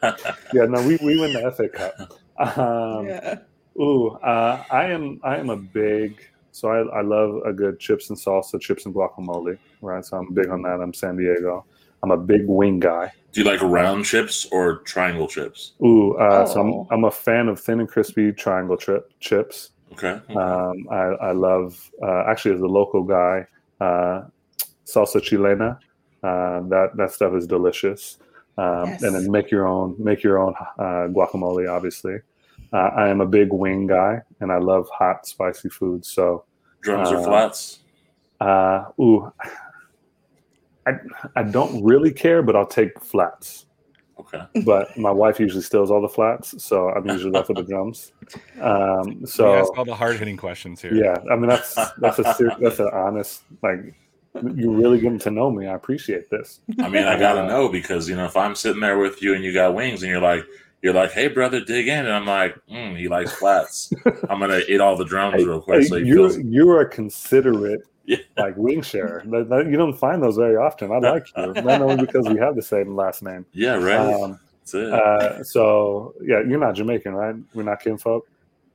yeah. 0.52 0.66
No, 0.66 0.86
we, 0.86 0.98
we 1.02 1.18
win 1.18 1.32
the 1.32 1.50
FA 1.56 1.68
Cup. 1.68 2.58
Um, 2.58 3.06
yeah. 3.06 3.38
Ooh, 3.80 4.10
uh, 4.22 4.62
I 4.70 4.86
am 4.86 5.20
I 5.22 5.36
am 5.38 5.50
a 5.50 5.56
big 5.56 6.20
so 6.52 6.68
I, 6.68 6.98
I 6.98 7.02
love 7.02 7.40
a 7.46 7.52
good 7.52 7.80
chips 7.80 8.10
and 8.10 8.18
salsa, 8.18 8.60
chips 8.60 8.84
and 8.84 8.94
guacamole, 8.94 9.58
right? 9.80 10.04
So 10.04 10.18
I'm 10.18 10.32
big 10.34 10.50
on 10.50 10.62
that. 10.62 10.80
I'm 10.82 10.92
San 10.92 11.16
Diego. 11.16 11.64
I'm 12.02 12.10
a 12.10 12.16
big 12.16 12.46
wing 12.46 12.78
guy. 12.78 13.10
Do 13.32 13.40
you 13.40 13.46
like 13.46 13.62
round 13.62 14.04
chips 14.04 14.46
or 14.52 14.78
triangle 14.78 15.26
chips? 15.28 15.72
Ooh, 15.82 16.14
uh, 16.18 16.44
so 16.44 16.60
I'm 16.60 16.72
Oh. 16.72 16.88
I'm 16.90 17.04
a 17.04 17.10
fan 17.10 17.48
of 17.48 17.58
thin 17.58 17.80
and 17.80 17.88
crispy 17.88 18.32
triangle 18.32 18.76
chip 18.76 19.10
chips. 19.20 19.70
Okay. 19.92 20.08
okay. 20.28 20.34
Um, 20.34 20.86
I, 20.90 21.28
I 21.28 21.32
love 21.32 21.90
uh, 22.02 22.24
actually 22.26 22.54
as 22.54 22.60
a 22.60 22.66
local 22.66 23.02
guy, 23.02 23.46
uh, 23.80 24.24
salsa 24.84 25.20
chilena. 25.20 25.78
Uh, 26.22 26.60
that 26.68 26.90
that 26.96 27.10
stuff 27.12 27.34
is 27.34 27.46
delicious. 27.46 28.18
Um, 28.58 28.88
Yes. 28.88 29.02
And 29.02 29.14
then 29.14 29.30
make 29.30 29.50
your 29.50 29.66
own 29.66 29.94
make 29.98 30.22
your 30.22 30.38
own 30.38 30.54
uh, 30.78 31.08
guacamole. 31.08 31.70
Obviously, 31.70 32.18
uh, 32.72 32.76
I 32.96 33.08
am 33.08 33.20
a 33.20 33.26
big 33.26 33.52
wing 33.52 33.86
guy, 33.86 34.20
and 34.40 34.50
I 34.50 34.58
love 34.58 34.88
hot 34.90 35.26
spicy 35.26 35.68
food. 35.68 36.04
So, 36.04 36.44
Drums 36.80 37.10
or 37.10 37.18
uh, 37.18 37.24
flats? 37.24 37.80
uh, 38.40 38.84
ooh, 39.00 39.32
I 40.86 40.92
I 41.36 41.42
don't 41.42 41.82
really 41.84 42.12
care, 42.12 42.42
but 42.42 42.56
I'll 42.56 42.66
take 42.66 42.98
flats. 43.00 43.66
Okay. 44.18 44.42
But 44.64 44.96
my 44.96 45.10
wife 45.10 45.40
usually 45.40 45.62
steals 45.62 45.90
all 45.90 46.00
the 46.00 46.08
flats, 46.08 46.62
so 46.62 46.88
I'm 46.90 47.08
usually 47.08 47.32
left 47.32 47.48
with 47.48 47.58
the 47.58 47.62
drums. 47.72 48.12
Um, 48.60 49.20
we 49.20 49.26
so 49.26 49.54
ask 49.54 49.76
all 49.76 49.84
the 49.84 49.94
hard 49.94 50.16
hitting 50.16 50.36
questions 50.36 50.80
here. 50.80 50.94
yeah, 50.94 51.16
I 51.30 51.36
mean 51.36 51.48
that's 51.48 51.74
that's 51.98 52.18
a 52.18 52.34
ser- 52.34 52.56
that's 52.60 52.78
an 52.78 52.88
honest 52.92 53.42
like 53.62 53.94
you're 54.54 54.72
really 54.72 54.98
getting 54.98 55.18
to 55.20 55.30
know 55.30 55.50
me. 55.50 55.66
I 55.66 55.74
appreciate 55.74 56.30
this. 56.30 56.60
I 56.80 56.88
mean, 56.88 57.04
I 57.04 57.18
gotta 57.18 57.46
know 57.46 57.68
because 57.68 58.08
you 58.08 58.16
know 58.16 58.24
if 58.24 58.36
I'm 58.36 58.54
sitting 58.54 58.80
there 58.80 58.98
with 58.98 59.22
you 59.22 59.34
and 59.34 59.44
you 59.44 59.52
got 59.52 59.74
wings 59.74 60.02
and 60.02 60.10
you're 60.10 60.22
like, 60.22 60.44
you're 60.82 60.92
like, 60.94 61.12
hey 61.12 61.28
brother, 61.28 61.60
dig 61.64 61.88
in, 61.88 62.00
and 62.06 62.12
I'm 62.12 62.26
like, 62.26 62.56
mm, 62.70 62.98
he 62.98 63.08
likes 63.08 63.32
flats. 63.32 63.92
I'm 64.28 64.40
gonna 64.40 64.60
eat 64.68 64.80
all 64.80 64.96
the 64.96 65.04
drums 65.04 65.44
real 65.44 65.60
quick. 65.60 65.84
so 65.84 65.96
you're 65.96 66.28
feels, 66.30 66.38
you're 66.38 66.80
a 66.80 66.88
considerate 66.88 67.80
Yeah. 68.04 68.18
like 68.36 68.56
wing 68.56 68.82
share. 68.82 69.22
You 69.24 69.76
don't 69.76 69.92
find 69.96 70.22
those 70.22 70.36
very 70.36 70.56
often. 70.56 70.90
I 70.90 70.98
like 70.98 71.26
you, 71.36 71.54
not 71.62 71.80
only 71.82 72.04
because 72.04 72.28
we 72.28 72.38
have 72.40 72.56
the 72.56 72.62
same 72.62 72.96
last 72.96 73.22
name. 73.22 73.46
yeah, 73.52 73.74
right. 73.74 74.14
Um, 74.14 74.40
That's 74.64 74.74
it. 74.74 74.92
uh, 74.92 75.44
so 75.44 76.14
yeah, 76.22 76.40
you're 76.46 76.58
not 76.58 76.74
Jamaican, 76.74 77.14
right? 77.14 77.36
We're 77.54 77.62
not 77.62 77.80
kinfolk. 77.80 78.26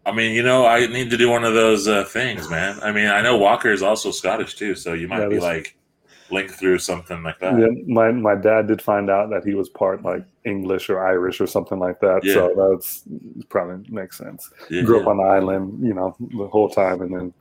I 0.05 0.13
mean, 0.13 0.33
you 0.33 0.43
know, 0.43 0.65
I 0.65 0.87
need 0.87 1.09
to 1.09 1.17
do 1.17 1.29
one 1.29 1.43
of 1.43 1.53
those 1.53 1.87
uh, 1.87 2.05
things, 2.05 2.49
man. 2.49 2.79
I 2.81 2.93
mean, 2.93 3.07
I 3.07 3.21
know 3.21 3.37
Walker 3.37 3.69
is 3.71 3.81
also 3.83 4.11
Scottish 4.11 4.55
too, 4.55 4.73
so 4.75 4.93
you 4.93 5.07
might 5.09 5.19
Yeah, 5.21 5.29
be 5.29 5.39
like 5.39 5.75
linked 6.31 6.53
through 6.55 6.79
something 6.79 7.23
like 7.23 7.39
that. 7.39 7.57
Yeah, 7.59 7.67
my 7.87 8.11
my 8.11 8.35
dad 8.35 8.67
did 8.67 8.81
find 8.81 9.09
out 9.09 9.29
that 9.29 9.43
he 9.45 9.53
was 9.53 9.69
part 9.69 10.03
like 10.03 10.23
English 10.45 10.89
or 10.89 11.05
Irish 11.05 11.39
or 11.41 11.47
something 11.47 11.79
like 11.79 11.99
that. 12.01 12.21
So 12.25 12.53
that's 12.71 13.03
probably 13.49 13.89
makes 13.89 14.17
sense. 14.17 14.49
Yeah, 14.69 14.81
Grew 14.83 15.01
up 15.01 15.07
on 15.07 15.17
the 15.17 15.23
island, 15.23 15.85
you 15.85 15.93
know, 15.93 16.15
the 16.19 16.47
whole 16.47 16.69
time, 16.69 17.01
and 17.01 17.13
then 17.15 17.33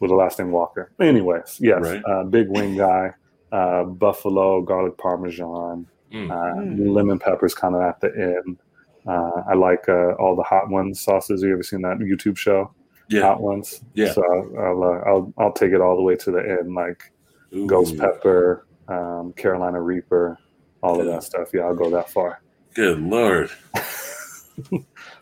with 0.00 0.10
the 0.10 0.16
last 0.16 0.38
name 0.38 0.50
Walker. 0.50 0.90
Anyways, 1.00 1.58
yes, 1.60 1.80
Right. 1.82 2.02
uh, 2.04 2.24
big 2.24 2.48
wing 2.48 2.76
guy, 2.76 3.12
uh, 3.52 3.84
buffalo 3.84 4.60
garlic 4.62 4.96
parmesan, 4.98 5.86
Mm. 6.12 6.30
uh, 6.30 6.54
Mm. 6.60 6.94
lemon 6.94 7.18
peppers 7.18 7.54
kind 7.54 7.74
of 7.74 7.82
at 7.82 8.00
the 8.00 8.10
end. 8.16 8.58
Uh, 9.06 9.42
I 9.48 9.54
like 9.54 9.88
uh, 9.88 10.12
all 10.18 10.34
the 10.36 10.42
hot 10.42 10.70
ones 10.70 11.00
sauces. 11.00 11.42
You 11.42 11.52
ever 11.52 11.62
seen 11.62 11.82
that 11.82 11.98
YouTube 11.98 12.36
show? 12.36 12.70
yeah. 13.10 13.20
Hot 13.22 13.40
ones. 13.40 13.82
Yeah. 13.94 14.12
So 14.12 14.22
I'll 14.58 14.82
uh, 14.82 15.00
I'll 15.08 15.32
I'll 15.38 15.52
take 15.52 15.72
it 15.72 15.80
all 15.80 15.94
the 15.96 16.02
way 16.02 16.16
to 16.16 16.30
the 16.30 16.40
end, 16.58 16.74
like 16.74 17.12
Ooh. 17.54 17.66
ghost 17.66 17.96
pepper, 17.98 18.66
um, 18.88 19.32
Carolina 19.36 19.80
Reaper, 19.80 20.38
all 20.82 21.00
of 21.00 21.06
that 21.06 21.22
stuff. 21.22 21.48
Yeah, 21.54 21.62
I'll 21.62 21.74
go 21.74 21.90
that 21.90 22.10
far. 22.10 22.42
Good 22.74 23.00
lord. 23.00 23.50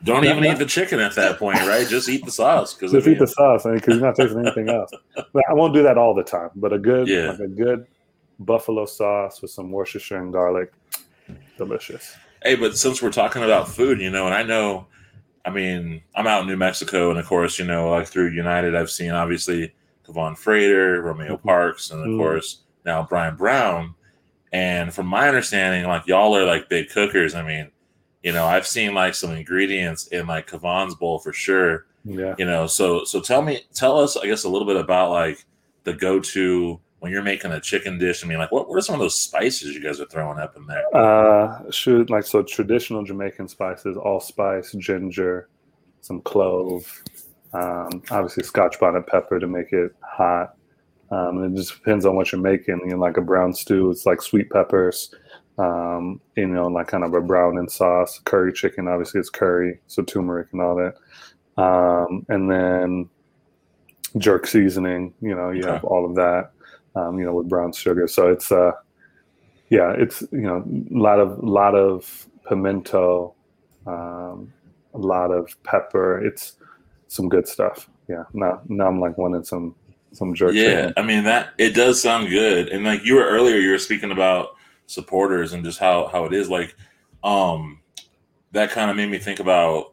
Don't 0.04 0.24
even 0.24 0.44
eat 0.44 0.58
the 0.58 0.66
chicken 0.66 0.98
at 1.00 1.14
that 1.14 1.38
point, 1.38 1.58
right? 1.60 1.86
Just 1.86 2.08
eat 2.08 2.24
the 2.24 2.30
sauce 2.30 2.74
Just 2.76 3.06
eat 3.06 3.18
the 3.18 3.26
sauce, 3.26 3.62
because 3.64 3.94
you're 3.96 4.04
not 4.04 4.16
tasting 4.16 4.40
anything 4.40 4.68
else. 4.68 4.90
But 5.32 5.44
I 5.48 5.54
won't 5.54 5.72
do 5.72 5.82
that 5.84 5.96
all 5.96 6.14
the 6.14 6.24
time. 6.24 6.50
But 6.56 6.72
a 6.72 6.78
good, 6.78 7.08
Yeah. 7.08 7.30
like 7.30 7.38
a 7.40 7.46
good 7.48 7.86
buffalo 8.40 8.84
sauce 8.84 9.40
with 9.40 9.50
some 9.50 9.70
Worcestershire 9.70 10.18
and 10.18 10.32
garlic, 10.32 10.72
delicious. 11.56 12.14
Hey, 12.42 12.56
but 12.56 12.76
since 12.76 13.00
we're 13.00 13.12
talking 13.12 13.42
about 13.44 13.68
food, 13.68 14.00
you 14.00 14.10
know, 14.10 14.26
and 14.26 14.34
I 14.34 14.42
know, 14.42 14.86
I 15.44 15.50
mean, 15.50 16.02
I'm 16.14 16.26
out 16.26 16.42
in 16.42 16.48
New 16.48 16.56
Mexico, 16.56 17.10
and 17.10 17.18
of 17.18 17.26
course, 17.26 17.58
you 17.58 17.64
know, 17.64 17.88
like 17.90 18.08
through 18.08 18.30
United, 18.30 18.74
I've 18.74 18.90
seen 18.90 19.12
obviously 19.12 19.72
Kevon 20.12 20.36
Frater, 20.36 21.00
Romeo 21.02 21.36
Mhm. 21.36 21.42
Parkes, 21.42 21.90
and 21.90 22.00
of 22.00 22.06
Mm. 22.08 22.18
course 22.18 22.62
now 22.84 23.06
Brian 23.08 23.36
Brown. 23.36 23.94
And 24.52 24.92
from 24.92 25.06
my 25.06 25.28
understanding, 25.28 25.88
like 25.88 26.06
y'all 26.06 26.36
are 26.36 26.44
like 26.44 26.68
big 26.68 26.90
cookers. 26.90 27.34
I 27.34 27.42
mean, 27.42 27.70
you 28.22 28.32
know, 28.32 28.44
I've 28.44 28.66
seen 28.66 28.94
like 28.94 29.14
some 29.14 29.32
ingredients 29.32 30.08
in 30.08 30.26
like 30.26 30.46
Kevon's 30.46 30.94
bowl 30.94 31.18
for 31.18 31.32
sure. 31.32 31.86
Yeah. 32.04 32.34
You 32.38 32.44
know, 32.44 32.66
so 32.66 33.04
so 33.04 33.20
tell 33.20 33.42
me, 33.42 33.60
tell 33.74 33.98
us, 33.98 34.16
I 34.16 34.26
guess, 34.26 34.44
a 34.44 34.48
little 34.48 34.66
bit 34.66 34.76
about 34.76 35.10
like 35.10 35.44
the 35.84 35.92
go-to 35.92 36.78
when 36.98 37.10
you're 37.10 37.22
making 37.22 37.50
a 37.52 37.60
chicken 37.60 37.98
dish. 37.98 38.22
I 38.24 38.28
mean, 38.28 38.38
like 38.38 38.52
what, 38.52 38.68
what 38.68 38.76
are 38.76 38.80
some 38.82 38.94
of 38.94 39.00
those 39.00 39.18
spices 39.18 39.74
you 39.74 39.80
guys 39.82 40.00
are 40.00 40.06
throwing 40.06 40.38
up 40.38 40.56
in 40.56 40.66
there? 40.66 40.84
Uh, 40.94 41.70
should 41.70 42.10
like 42.10 42.24
so 42.24 42.42
traditional 42.42 43.02
Jamaican 43.04 43.48
spices: 43.48 43.96
allspice, 43.96 44.72
ginger, 44.72 45.48
some 46.00 46.20
clove, 46.20 47.02
um, 47.54 48.02
obviously 48.10 48.44
Scotch 48.44 48.78
bonnet 48.80 49.06
pepper 49.06 49.38
to 49.38 49.46
make 49.46 49.72
it 49.72 49.94
hot. 50.02 50.54
Um, 51.10 51.38
and 51.42 51.54
it 51.54 51.60
just 51.60 51.74
depends 51.74 52.06
on 52.06 52.16
what 52.16 52.32
you're 52.32 52.40
making. 52.40 52.80
You 52.84 52.92
know, 52.92 52.96
like 52.96 53.18
a 53.18 53.22
brown 53.22 53.52
stew, 53.54 53.90
it's 53.90 54.06
like 54.06 54.22
sweet 54.22 54.50
peppers. 54.50 55.14
Um, 55.58 56.20
you 56.36 56.46
know, 56.46 56.66
like 56.68 56.88
kind 56.88 57.04
of 57.04 57.12
a 57.14 57.20
brown 57.20 57.58
in 57.58 57.68
sauce. 57.68 58.20
Curry 58.24 58.52
chicken, 58.52 58.88
obviously 58.88 59.20
it's 59.20 59.28
curry, 59.30 59.80
so 59.86 60.02
turmeric 60.02 60.48
and 60.52 60.62
all 60.62 60.76
that. 60.76 60.94
Um, 61.62 62.24
and 62.30 62.50
then 62.50 63.10
jerk 64.18 64.46
seasoning. 64.46 65.14
You 65.20 65.34
know, 65.34 65.50
you 65.50 65.64
Okay. 65.64 65.72
have 65.72 65.84
all 65.84 66.06
of 66.06 66.14
that. 66.16 66.52
Um, 66.94 67.18
you 67.18 67.24
know, 67.24 67.34
with 67.34 67.48
brown 67.48 67.72
sugar. 67.72 68.06
So 68.08 68.28
it's 68.28 68.50
uh, 68.52 68.72
yeah, 69.70 69.92
it's 69.96 70.22
you 70.32 70.42
know 70.42 70.64
a 70.66 70.98
lot 70.98 71.20
of 71.20 71.38
lot 71.42 71.74
of 71.74 72.26
pimento, 72.48 73.34
um, 73.86 74.52
a 74.94 74.98
lot 74.98 75.30
of 75.30 75.54
pepper. 75.64 76.24
It's 76.24 76.56
some 77.12 77.28
good 77.28 77.46
stuff. 77.46 77.90
Yeah. 78.08 78.24
Now 78.32 78.62
now 78.68 78.86
I'm 78.86 78.98
like 78.98 79.18
wanting 79.18 79.44
some 79.44 79.74
some 80.12 80.34
jerk. 80.34 80.54
Yeah. 80.54 80.92
I 80.96 81.02
mean 81.02 81.24
that 81.24 81.50
it 81.58 81.74
does 81.74 82.00
sound 82.00 82.30
good. 82.30 82.68
And 82.70 82.84
like 82.84 83.04
you 83.04 83.16
were 83.16 83.26
earlier, 83.26 83.56
you 83.56 83.70
were 83.70 83.78
speaking 83.78 84.12
about 84.12 84.56
supporters 84.86 85.52
and 85.52 85.62
just 85.62 85.78
how 85.78 86.06
how 86.06 86.24
it 86.24 86.32
is. 86.32 86.48
Like, 86.48 86.74
um, 87.22 87.80
that 88.52 88.70
kind 88.70 88.90
of 88.90 88.96
made 88.96 89.10
me 89.10 89.18
think 89.18 89.40
about 89.40 89.92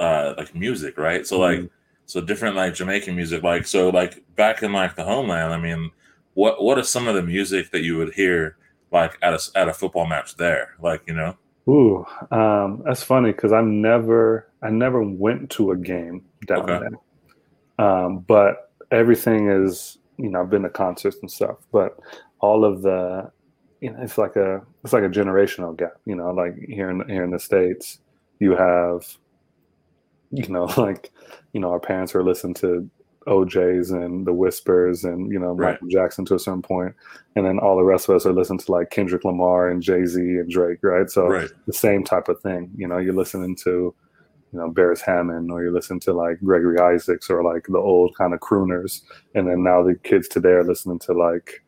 uh 0.00 0.34
like 0.36 0.56
music, 0.56 0.98
right? 0.98 1.24
So 1.24 1.38
like, 1.38 1.70
so 2.06 2.20
different 2.20 2.56
like 2.56 2.74
Jamaican 2.74 3.14
music. 3.14 3.44
Like, 3.44 3.64
so 3.64 3.90
like 3.90 4.24
back 4.34 4.64
in 4.64 4.72
like 4.72 4.96
the 4.96 5.04
homeland. 5.04 5.54
I 5.54 5.58
mean, 5.58 5.92
what 6.34 6.60
what 6.60 6.78
are 6.78 6.84
some 6.84 7.06
of 7.06 7.14
the 7.14 7.22
music 7.22 7.70
that 7.70 7.84
you 7.84 7.96
would 7.96 8.12
hear 8.12 8.56
like 8.90 9.16
at 9.22 9.34
a 9.34 9.40
at 9.54 9.68
a 9.68 9.72
football 9.72 10.06
match 10.06 10.36
there? 10.36 10.74
Like, 10.80 11.02
you 11.06 11.14
know, 11.14 11.36
Ooh, 11.68 12.06
um, 12.30 12.82
that's 12.84 13.02
funny 13.02 13.32
because 13.32 13.52
I 13.52 13.60
never 13.60 14.48
I 14.66 14.70
never 14.70 15.02
went 15.02 15.50
to 15.52 15.70
a 15.70 15.76
game 15.76 16.24
down 16.46 16.68
Okay. 16.70 16.78
there. 17.78 17.86
Um, 17.86 18.18
but 18.20 18.70
everything 18.90 19.50
is 19.50 19.98
you 20.18 20.30
know 20.30 20.40
I've 20.40 20.50
been 20.50 20.62
to 20.62 20.70
concerts 20.70 21.18
and 21.20 21.30
stuff, 21.30 21.56
but 21.72 21.98
all 22.40 22.64
of 22.64 22.82
the 22.82 23.30
you 23.80 23.90
know 23.92 23.98
it's 24.02 24.18
like 24.18 24.36
a 24.36 24.62
it's 24.82 24.92
like 24.92 25.04
a 25.04 25.08
generational 25.08 25.76
gap. 25.76 25.94
You 26.06 26.16
know, 26.16 26.30
like 26.30 26.54
here 26.68 26.90
in 26.90 27.08
here 27.08 27.24
in 27.24 27.30
the 27.30 27.38
states, 27.38 27.98
you 28.40 28.56
have 28.56 29.06
you 30.30 30.48
know 30.48 30.64
like 30.76 31.12
you 31.52 31.60
know 31.60 31.70
our 31.70 31.80
parents 31.80 32.14
were 32.14 32.24
listening 32.24 32.54
to 32.54 32.88
O'Jays 33.26 33.90
and 33.90 34.24
the 34.26 34.32
Whispers 34.32 35.04
and 35.04 35.30
you 35.32 35.38
know 35.38 35.52
Right. 35.52 35.72
Michael 35.72 35.88
Jackson 35.88 36.24
to 36.26 36.34
a 36.36 36.38
certain 36.38 36.62
point, 36.62 36.94
and 37.34 37.44
then 37.44 37.58
all 37.58 37.76
the 37.76 37.82
rest 37.84 38.08
of 38.08 38.14
us 38.16 38.24
are 38.24 38.32
listening 38.32 38.60
to 38.60 38.72
like 38.72 38.90
Kendrick 38.90 39.24
Lamar 39.24 39.68
and 39.68 39.82
Jay 39.82 40.06
Z 40.06 40.20
and 40.20 40.48
Drake, 40.50 40.78
right? 40.82 41.10
So 41.10 41.26
right? 41.26 41.50
the 41.66 41.72
same 41.72 42.04
type 42.04 42.28
of 42.28 42.40
thing. 42.40 42.70
You 42.76 42.86
know, 42.88 42.98
you're 42.98 43.12
listening 43.14 43.56
to, 43.64 43.94
you 44.52 44.58
know, 44.58 44.70
Beres 44.70 45.00
Hammond 45.00 45.50
or 45.50 45.62
you 45.64 45.72
listen 45.72 46.00
to 46.00 46.12
like 46.12 46.38
Gregory 46.42 46.78
Isaacs 46.78 47.28
or 47.30 47.42
like 47.42 47.66
the 47.68 47.78
old 47.78 48.16
kind 48.16 48.32
of 48.32 48.40
crooners. 48.40 49.02
And 49.34 49.48
then 49.48 49.62
now 49.62 49.82
the 49.82 49.94
kids 50.02 50.28
today 50.28 50.50
are 50.50 50.64
listening 50.64 50.98
to 51.00 51.12
like 51.12 51.62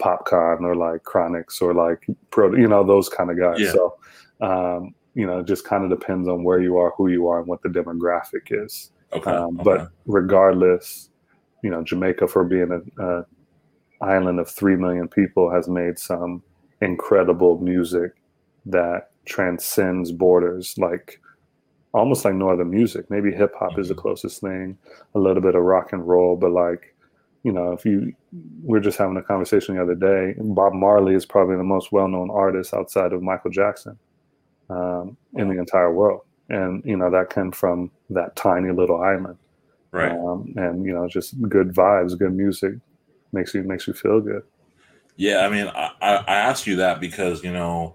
Popcaan 0.00 0.60
or 0.62 0.74
like 0.74 1.04
Chronixx 1.04 1.62
or 1.62 1.74
like 1.74 2.06
Pro, 2.30 2.54
you 2.54 2.68
know, 2.68 2.84
those 2.84 3.08
kind 3.08 3.30
of 3.30 3.38
guys. 3.38 3.60
Yeah. 3.60 3.72
So, 3.72 3.96
um, 4.40 4.94
you 5.14 5.26
know, 5.26 5.38
it 5.38 5.46
just 5.46 5.64
kind 5.64 5.84
of 5.84 5.90
depends 5.98 6.28
on 6.28 6.42
where 6.42 6.60
you 6.60 6.76
are, 6.76 6.92
who 6.96 7.08
you 7.08 7.28
are, 7.28 7.38
and 7.38 7.46
what 7.46 7.62
the 7.62 7.68
demographic 7.68 8.48
is. 8.50 8.90
Okay, 9.12 9.30
Um, 9.30 9.60
okay. 9.60 9.62
But 9.62 9.90
regardless, 10.06 11.10
you 11.62 11.70
know, 11.70 11.82
Jamaica 11.82 12.26
for 12.26 12.44
being 12.44 12.70
a, 12.98 13.02
a 13.02 13.26
island 14.00 14.40
of 14.40 14.50
three 14.50 14.76
million 14.76 15.08
people 15.08 15.50
has 15.50 15.68
made 15.68 15.98
some 15.98 16.42
incredible 16.82 17.58
music 17.60 18.12
that 18.66 19.10
transcends 19.24 20.10
borders, 20.12 20.76
like 20.78 21.20
almost 21.94 22.24
like 22.24 22.34
no 22.34 22.50
other 22.50 22.64
music. 22.64 23.08
Maybe 23.10 23.32
hip 23.32 23.54
hop 23.58 23.78
is 23.78 23.88
the 23.88 23.94
Mhm. 23.94 23.98
closest 23.98 24.40
thing, 24.42 24.76
a 25.14 25.18
little 25.18 25.42
bit 25.42 25.54
of 25.54 25.62
rock 25.62 25.92
and 25.92 26.06
roll, 26.06 26.36
but 26.36 26.50
like, 26.50 26.94
you 27.44 27.52
know, 27.52 27.72
if 27.72 27.84
you 27.86 28.12
we're 28.62 28.80
just 28.80 28.98
having 28.98 29.16
a 29.16 29.22
conversation 29.22 29.76
the 29.76 29.82
other 29.82 29.94
day, 29.94 30.34
Bob 30.40 30.72
Marley 30.74 31.14
is 31.14 31.24
probably 31.26 31.56
the 31.56 31.62
most 31.64 31.92
well 31.92 32.08
known 32.08 32.30
artist 32.30 32.74
outside 32.74 33.12
of 33.12 33.22
Michael 33.22 33.50
Jackson 33.50 33.98
um, 34.70 35.16
in 35.34 35.48
the 35.48 35.58
entire 35.58 35.92
world. 35.92 36.22
and 36.50 36.84
you 36.84 36.94
know 36.96 37.10
that 37.10 37.30
came 37.30 37.50
from 37.52 37.90
that 38.10 38.36
tiny 38.36 38.70
little 38.70 39.00
island. 39.00 39.38
Right. 39.92 40.12
Um, 40.12 40.52
and 40.56 40.84
you 40.84 40.92
know, 40.92 41.08
just 41.08 41.40
good 41.48 41.68
vibes, 41.74 42.18
good 42.18 42.34
music 42.34 42.74
makes 43.32 43.54
you 43.54 43.62
makes 43.62 43.86
you 43.86 43.94
feel 43.94 44.20
good. 44.20 44.42
Yeah, 45.16 45.46
I 45.46 45.48
mean, 45.48 45.68
I, 45.68 45.90
I 46.02 46.16
I 46.16 46.36
ask 46.50 46.66
you 46.66 46.76
that 46.76 47.00
because 47.00 47.42
you 47.44 47.52
know, 47.52 47.94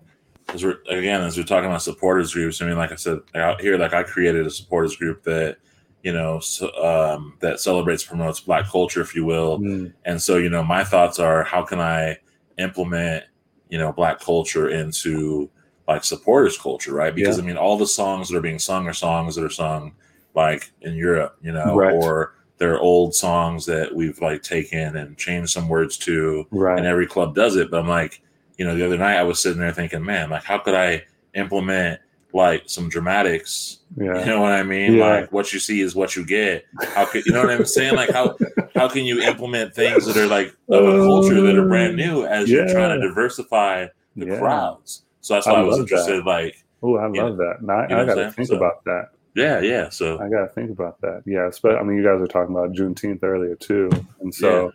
as 0.54 0.64
we're 0.64 0.78
again 0.90 1.22
as 1.22 1.38
we're 1.38 1.44
talking 1.44 1.70
about 1.70 1.82
supporters 1.82 2.34
groups. 2.34 2.62
I 2.62 2.68
mean, 2.68 2.78
like 2.78 2.92
I 2.92 2.96
said 2.96 3.20
out 3.36 3.62
here, 3.62 3.78
like 3.78 3.94
I 3.94 4.04
created 4.04 4.46
a 4.46 4.50
supporters 4.50 4.96
group 4.96 5.24
that 5.24 5.58
you 6.04 6.14
know 6.14 6.40
so, 6.40 6.72
um, 6.84 7.38
that 7.40 7.60
celebrates 7.60 8.04
promotes 8.04 8.40
Black 8.40 8.66
culture, 8.68 9.02
if 9.02 9.16
you 9.16 9.26
will. 9.26 9.60
Mm, 9.60 9.94
And 10.06 10.22
so, 10.22 10.38
you 10.38 10.50
know, 10.50 10.64
my 10.64 10.84
thoughts 10.84 11.20
are 11.20 11.44
how 11.44 11.64
can 11.64 11.80
I 11.80 12.18
implement, 12.58 13.26
you 13.70 13.78
know, 13.78 13.92
black 13.92 14.20
culture 14.20 14.70
into 14.70 15.50
like 15.88 16.04
supporters 16.04 16.58
culture, 16.58 16.94
right? 16.94 17.14
Because 17.16 17.40
I 17.40 17.42
mean, 17.42 17.58
all 17.58 17.78
the 17.78 17.88
songs 17.88 18.30
that 18.30 18.38
are 18.38 18.42
being 18.42 18.60
sung 18.60 18.88
are 18.88 18.94
songs 18.94 19.36
that 19.36 19.44
are 19.44 19.50
sung 19.50 19.94
like 20.36 20.72
in 20.82 20.94
Europe, 20.96 21.38
you 21.42 21.52
know, 21.52 21.76
Right. 21.76 21.94
or 21.94 22.36
they're 22.58 22.80
old 22.80 23.16
songs 23.16 23.66
that 23.66 23.94
we've 23.96 24.20
like 24.22 24.44
taken 24.44 24.98
and 24.98 25.18
changed 25.18 25.52
some 25.52 25.68
words 25.70 25.98
to, 26.00 26.46
right. 26.52 26.78
and 26.78 26.86
every 26.86 27.08
club 27.08 27.34
does 27.34 27.56
it. 27.56 27.72
But 27.72 27.80
I'm 27.82 27.88
like, 27.88 28.22
you 28.60 28.66
know, 28.66 28.76
the 28.76 28.86
other 28.86 28.98
night 28.98 29.18
I 29.18 29.24
was 29.24 29.40
sitting 29.40 29.60
there 29.60 29.72
thinking, 29.72 30.04
man, 30.06 30.30
like, 30.30 30.44
how 30.44 30.60
could 30.60 30.76
I 30.76 31.04
implement 31.34 32.00
like 32.32 32.64
some 32.68 32.90
dramatics 32.90 33.80
yeah. 33.98 34.20
you 34.20 34.26
know 34.26 34.42
what 34.42 34.52
I 34.52 34.64
mean? 34.64 34.94
Yeah. 34.94 35.06
Like 35.06 35.32
what 35.32 35.52
you 35.52 35.60
see 35.60 35.82
is 35.82 35.96
what 35.96 36.16
you 36.16 36.26
get. 36.26 36.66
How 36.94 37.06
could 37.06 37.26
you 37.26 37.32
know 37.32 37.42
what 37.42 37.50
I'm 37.50 37.66
saying? 37.66 37.96
Like 37.96 38.12
how 38.12 38.38
how 38.76 38.88
can 38.88 39.06
you 39.06 39.22
implement 39.22 39.74
things 39.74 40.06
that 40.06 40.16
are 40.16 40.28
like 40.28 40.56
of 40.70 40.86
a 40.86 40.98
culture 40.98 41.42
that 41.42 41.58
are 41.58 41.68
brand 41.68 41.96
new 41.96 42.22
um, 42.22 42.28
as 42.28 42.50
you're 42.50 42.70
trying 42.70 43.00
to 43.00 43.08
diversify 43.08 43.88
the 44.16 44.28
Yeah. 44.28 44.40
crowds? 44.40 45.04
So 45.22 45.34
that's 45.34 45.48
why 45.48 45.54
I 45.54 45.62
I, 45.62 45.64
was 45.64 45.80
interested. 45.80 46.24
Like 46.26 46.64
Oh, 46.82 46.96
I 46.98 47.08
love 47.08 47.38
that. 47.38 47.58
Now, 47.62 47.82
you 47.82 47.88
know 47.90 48.02
I 48.02 48.06
got 48.06 48.16
to 48.16 48.32
think 48.32 48.48
So- 48.48 48.56
about 48.56 48.84
that. 48.86 49.10
yeah, 49.36 49.60
yeah. 49.60 49.90
So 49.90 50.20
I 50.20 50.30
got 50.30 50.42
to 50.42 50.48
think 50.48 50.70
about 50.70 51.02
that. 51.02 51.24
Yeah, 51.26 51.50
but 51.62 51.76
I 51.76 51.84
mean, 51.84 51.98
you 51.98 52.04
guys 52.04 52.20
were 52.20 52.28
talking 52.28 52.56
about 52.56 52.72
Juneteenth 52.72 53.24
earlier 53.24 53.56
too, 53.56 53.90
and 54.22 54.34
so 54.34 54.72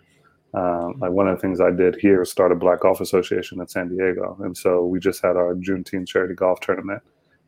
um, 0.55 0.95
like 1.01 1.11
one 1.11 1.27
of 1.27 1.37
the 1.37 1.41
things 1.41 1.61
I 1.61 1.71
did 1.71 1.97
here 1.97 2.21
was 2.21 2.31
start 2.31 2.53
a 2.53 2.55
Black 2.55 2.81
Golf 2.81 3.01
Association 3.01 3.61
in 3.61 3.67
San 3.67 3.89
Diego, 3.89 4.37
and 4.41 4.57
so 4.57 4.85
we 4.85 5.01
just 5.01 5.21
had 5.23 5.37
our 5.37 5.55
Juneteenth 5.55 6.07
charity 6.07 6.35
golf 6.35 6.61
tournament 6.61 7.03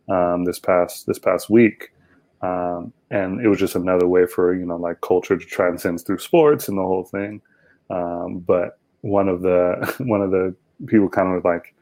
um, 0.09 0.45
this 0.45 0.59
past 0.59 1.07
this 1.07 1.19
past 1.19 1.49
week, 1.49 1.93
um, 2.43 2.93
and 3.11 3.41
it 3.41 3.49
was 3.49 3.59
just 3.59 3.77
another 3.77 4.09
way 4.09 4.27
for 4.27 4.55
you 4.55 4.67
know 4.67 4.77
like 4.77 5.01
culture 5.03 5.37
to 5.37 5.45
transcend 5.45 6.05
through 6.05 6.19
sports 6.19 6.69
and 6.69 6.79
the 6.79 6.83
whole 6.83 7.05
thing. 7.05 7.41
Um, 7.91 8.41
but 8.41 8.79
one 9.03 9.29
of 9.29 9.43
the 9.43 9.95
one 10.05 10.21
of 10.21 10.33
the 10.33 10.55
people 10.87 11.09
kind 11.09 11.29
of 11.29 11.35
was 11.35 11.45
like, 11.45 11.75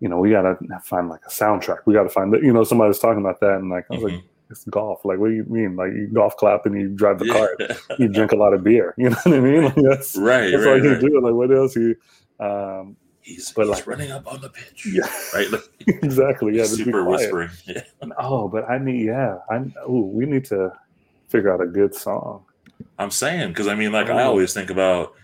you 0.00 0.08
know, 0.08 0.18
we 0.18 0.30
gotta 0.30 0.58
find 0.82 1.08
like 1.08 1.22
a 1.24 1.30
soundtrack. 1.30 1.78
We 1.86 1.94
gotta 1.94 2.08
find 2.08 2.32
that. 2.34 2.42
You 2.42 2.52
know, 2.52 2.64
somebody 2.64 2.88
was 2.88 2.98
talking 2.98 3.20
about 3.20 3.38
that, 3.40 3.56
and 3.58 3.70
like 3.70 3.86
I 3.90 3.94
was 3.94 4.02
like, 4.02 4.14
mhm. 4.14 4.24
It's 4.50 4.64
golf. 4.66 5.04
Like, 5.04 5.18
what 5.18 5.28
do 5.28 5.34
you 5.34 5.44
mean? 5.44 5.76
Like, 5.76 5.92
you 5.92 6.06
golf 6.12 6.36
clap 6.36 6.66
and 6.66 6.78
you 6.80 6.88
drive 6.88 7.18
the 7.18 7.28
cart. 7.28 7.60
You 7.98 8.08
drink 8.08 8.32
a 8.32 8.36
lot 8.36 8.52
of 8.54 8.62
beer. 8.62 8.94
You 8.98 9.10
know 9.10 9.16
what 9.24 9.34
I 9.34 9.40
mean? 9.40 9.64
Like, 9.64 9.74
that's 9.76 10.16
right, 10.18 10.50
that's 10.50 10.64
right, 10.64 10.80
all 10.80 10.84
you 10.84 10.98
do. 11.00 11.20
Like, 11.20 11.34
what 11.34 11.50
else 11.50 11.74
you? 11.76 11.96
Um, 12.40 12.96
He's, 13.22 13.52
But, 13.52 13.62
he's 13.68 13.76
like- 13.76 13.86
running 13.86 14.10
up 14.10 14.30
on 14.30 14.42
the 14.42 14.50
pitch. 14.50 14.86
yeah, 14.92 15.08
Right? 15.32 15.50
Like, 15.50 15.62
exactly. 15.86 16.58
Yeah, 16.58 16.64
super 16.66 17.04
whispering. 17.04 17.48
Yeah. 17.66 17.82
Oh, 18.18 18.48
but 18.48 18.68
I 18.68 18.76
need. 18.76 19.06
Yeah, 19.06 19.38
I. 19.48 19.64
Ooh, 19.88 20.10
we 20.12 20.26
need 20.26 20.44
to 20.46 20.70
figure 21.30 21.50
out 21.50 21.62
a 21.62 21.66
good 21.66 21.94
song. 21.94 22.44
I'm 22.98 23.10
saying 23.10 23.48
because 23.48 23.66
I 23.66 23.74
mean, 23.76 23.92
like 23.92 24.10
Oh. 24.10 24.16
I 24.18 24.24
always 24.24 24.52
think 24.52 24.68
about 24.68 25.14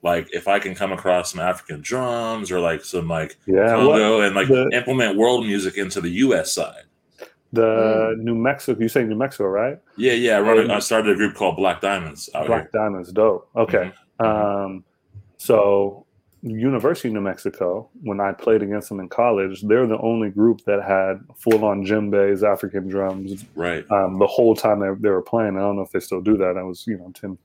like 0.00 0.26
if 0.32 0.48
I 0.48 0.58
can 0.58 0.74
come 0.74 0.90
across 0.92 1.32
some 1.32 1.40
African 1.40 1.82
drums 1.82 2.50
or 2.50 2.60
like 2.60 2.82
some 2.82 3.08
like 3.08 3.36
Yeah, 3.46 3.68
Congo 3.68 4.22
and 4.22 4.34
like 4.34 4.48
the- 4.48 4.70
implement 4.72 5.18
world 5.18 5.44
music 5.44 5.76
into 5.76 6.00
the 6.00 6.08
U.S. 6.10 6.50
side. 6.54 6.84
The 7.54 8.16
New 8.18 8.34
Mexico. 8.34 8.80
You 8.80 8.88
say 8.88 9.04
New 9.04 9.16
Mexico, 9.16 9.46
right? 9.46 9.78
Yeah, 9.96 10.12
yeah. 10.12 10.36
I, 10.36 10.40
run 10.40 10.70
a, 10.70 10.74
Um, 10.74 10.80
started 10.80 11.12
a 11.12 11.16
group 11.16 11.34
called 11.34 11.56
Black 11.56 11.80
Diamonds 11.80 12.28
out 12.34 12.46
Black 12.46 12.72
Diamonds, 12.72 13.12
dope. 13.12 13.48
Okay. 13.56 13.92
Mhm. 14.20 14.26
Um, 14.26 14.84
so 15.36 16.06
University 16.42 17.08
of 17.08 17.14
New 17.14 17.20
Mexico, 17.22 17.88
when 18.02 18.20
I 18.20 18.32
played 18.32 18.62
against 18.62 18.90
them 18.90 19.00
in 19.00 19.08
college, 19.08 19.62
they're 19.62 19.86
the 19.86 19.98
only 19.98 20.30
group 20.30 20.62
that 20.66 20.82
had 20.82 21.20
full 21.36 21.64
on 21.64 21.84
djembes, 21.86 22.42
African 22.42 22.88
drums. 22.88 23.44
Right. 23.54 23.90
um, 23.90 24.18
the 24.18 24.26
whole 24.26 24.54
time 24.54 24.80
they, 24.80 24.90
they 25.00 25.08
were 25.08 25.22
playing. 25.22 25.56
I 25.56 25.60
don't 25.60 25.76
know 25.76 25.82
if 25.82 25.90
they 25.90 26.00
still 26.00 26.20
do 26.20 26.36
that. 26.36 26.58
I 26.58 26.62
was, 26.62 26.86
you 26.86 26.98
know, 26.98 27.10
Tim. 27.14 27.38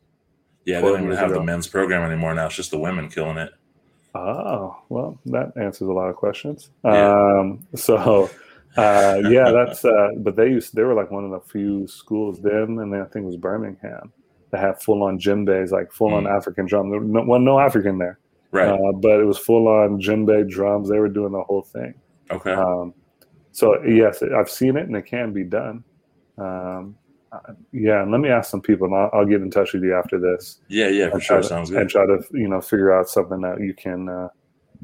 Yeah, 0.65 0.81
they 0.81 0.87
don't 0.87 0.95
even 0.97 1.05
years 1.05 1.19
have 1.19 1.31
the 1.31 1.41
men's 1.41 1.67
program 1.67 2.03
anymore 2.03 2.35
now. 2.35 2.47
It's 2.47 2.55
just 2.55 2.71
the 2.71 2.77
women 2.77 3.09
killing 3.09 3.37
it. 3.37 3.51
Oh, 4.13 4.77
well, 4.89 5.17
that 5.27 5.53
answers 5.55 5.87
a 5.87 5.93
lot 5.93 6.09
of 6.09 6.15
questions. 6.15 6.69
Yeah. 6.83 7.39
Um, 7.39 7.65
so, 7.75 8.29
uh, 8.77 9.21
yeah, 9.29 9.51
that's, 9.51 9.83
uh, 9.85 10.09
but 10.17 10.35
they 10.35 10.47
used, 10.49 10.75
they 10.75 10.83
were 10.83 10.93
like 10.93 11.11
one 11.11 11.25
of 11.25 11.31
the 11.31 11.39
few 11.39 11.87
schools 11.87 12.39
then, 12.41 12.77
and 12.79 12.93
then 12.93 13.01
I 13.01 13.05
think 13.05 13.23
it 13.23 13.27
was 13.27 13.37
Birmingham 13.37 14.11
that 14.51 14.59
had 14.61 14.81
full 14.81 15.03
on 15.03 15.19
djembes, 15.19 15.71
like 15.71 15.91
full 15.91 16.13
on 16.13 16.23
Mm. 16.23 16.35
African 16.37 16.65
drum. 16.65 16.89
There 16.89 16.99
no, 16.99 17.21
wasn't 17.23 17.45
no 17.45 17.59
African 17.59 17.97
there. 17.97 18.19
Right. 18.51 18.67
Uh, 18.67 18.91
but 18.93 19.19
it 19.19 19.25
was 19.25 19.37
full 19.37 19.67
on 19.67 20.01
djembe 20.01 20.49
drums. 20.49 20.89
They 20.89 20.97
were 20.99 21.07
doing 21.09 21.33
the 21.33 21.41
whole 21.43 21.61
thing. 21.61 21.93
okay. 22.31 22.53
Um, 22.53 22.93
so 23.51 23.83
yes, 23.83 24.23
I've 24.23 24.49
seen 24.49 24.77
it 24.77 24.87
and 24.87 24.95
it 24.95 25.05
can 25.05 25.33
be 25.33 25.43
done. 25.43 25.83
Um, 26.37 26.95
uh, 27.31 27.53
yeah, 27.71 28.01
and 28.01 28.11
let 28.11 28.21
me 28.21 28.29
ask 28.29 28.49
some 28.49 28.61
people, 28.61 28.87
and 28.87 28.95
I'll, 28.95 29.09
I'll 29.13 29.25
get 29.25 29.41
in 29.41 29.51
touch 29.51 29.73
with 29.73 29.83
you 29.83 29.93
after 29.95 30.17
this. 30.19 30.61
yeah, 30.67 30.87
yeah, 30.87 31.11
for 31.11 31.19
sure. 31.19 31.37
to- 31.41 31.43
Sounds 31.43 31.69
good. 31.69 31.81
And 31.81 31.89
try 31.89 32.05
to 32.07 32.23
you 32.31 32.47
know 32.47 32.59
figure 32.61 32.91
out 32.91 33.07
something 33.07 33.41
that 33.41 33.59
you 33.61 33.73
can 33.75 34.09
uh, 34.09 34.29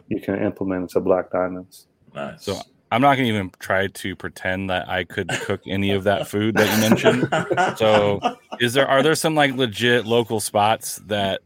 you 0.10 0.20
can 0.22 0.36
implement 0.44 0.82
into 0.84 1.00
Black 1.00 1.32
Diamonds. 1.32 1.88
Nice. 2.14 2.44
So 2.46 2.60
I'm 2.96 3.02
not 3.02 3.16
gonna 3.18 3.28
even 3.28 3.52
try 3.60 3.88
to 3.88 4.16
pretend 4.16 4.70
that 4.70 4.88
I 4.88 5.04
could 5.04 5.28
cook 5.42 5.60
any 5.68 5.92
of 5.92 6.06
that 6.06 6.30
food 6.30 6.56
that 6.56 6.74
you 6.74 6.90
mentioned. 6.90 7.78
So, 7.78 8.22
is 8.62 8.74
there 8.74 8.88
are 8.88 9.04
there 9.04 9.16
some 9.16 9.36
like 9.36 9.54
legit 9.54 10.06
local 10.06 10.40
spots 10.40 11.02
that 11.08 11.42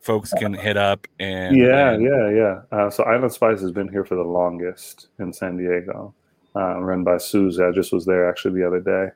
folks 0.00 0.30
can 0.34 0.52
hit 0.52 0.76
up 0.76 1.06
and 1.18 1.56
yeah, 1.56 1.90
and- 1.92 2.02
yeah, 2.02 2.30
yeah. 2.30 2.60
Uh, 2.70 2.90
so 2.90 3.02
Island 3.04 3.32
Spice 3.32 3.62
has 3.62 3.72
been 3.72 3.88
here 3.88 4.04
for 4.04 4.14
the 4.14 4.22
longest 4.24 5.08
in 5.18 5.32
San 5.32 5.56
Diego, 5.56 6.14
uh, 6.54 6.78
run 6.80 7.02
by 7.02 7.16
Susie. 7.16 7.62
I 7.62 7.70
just 7.70 7.90
was 7.90 8.04
there 8.04 8.28
actually 8.28 8.60
the 8.60 8.66
other 8.66 8.80
day, 8.80 9.06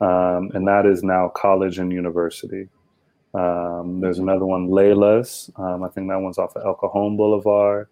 um, 0.00 0.52
and 0.54 0.68
that 0.68 0.86
is 0.86 1.02
now 1.02 1.28
college 1.34 1.78
and 1.80 1.90
university. 1.92 2.68
Um, 3.34 4.00
there's 4.00 4.18
another 4.20 4.46
one, 4.46 4.68
Layla's. 4.68 5.50
Um, 5.56 5.82
I 5.82 5.88
think 5.88 6.08
that 6.10 6.20
one's 6.20 6.38
off 6.38 6.54
of 6.54 6.64
El 6.64 6.74
Cajon 6.74 7.16
Boulevard. 7.16 7.88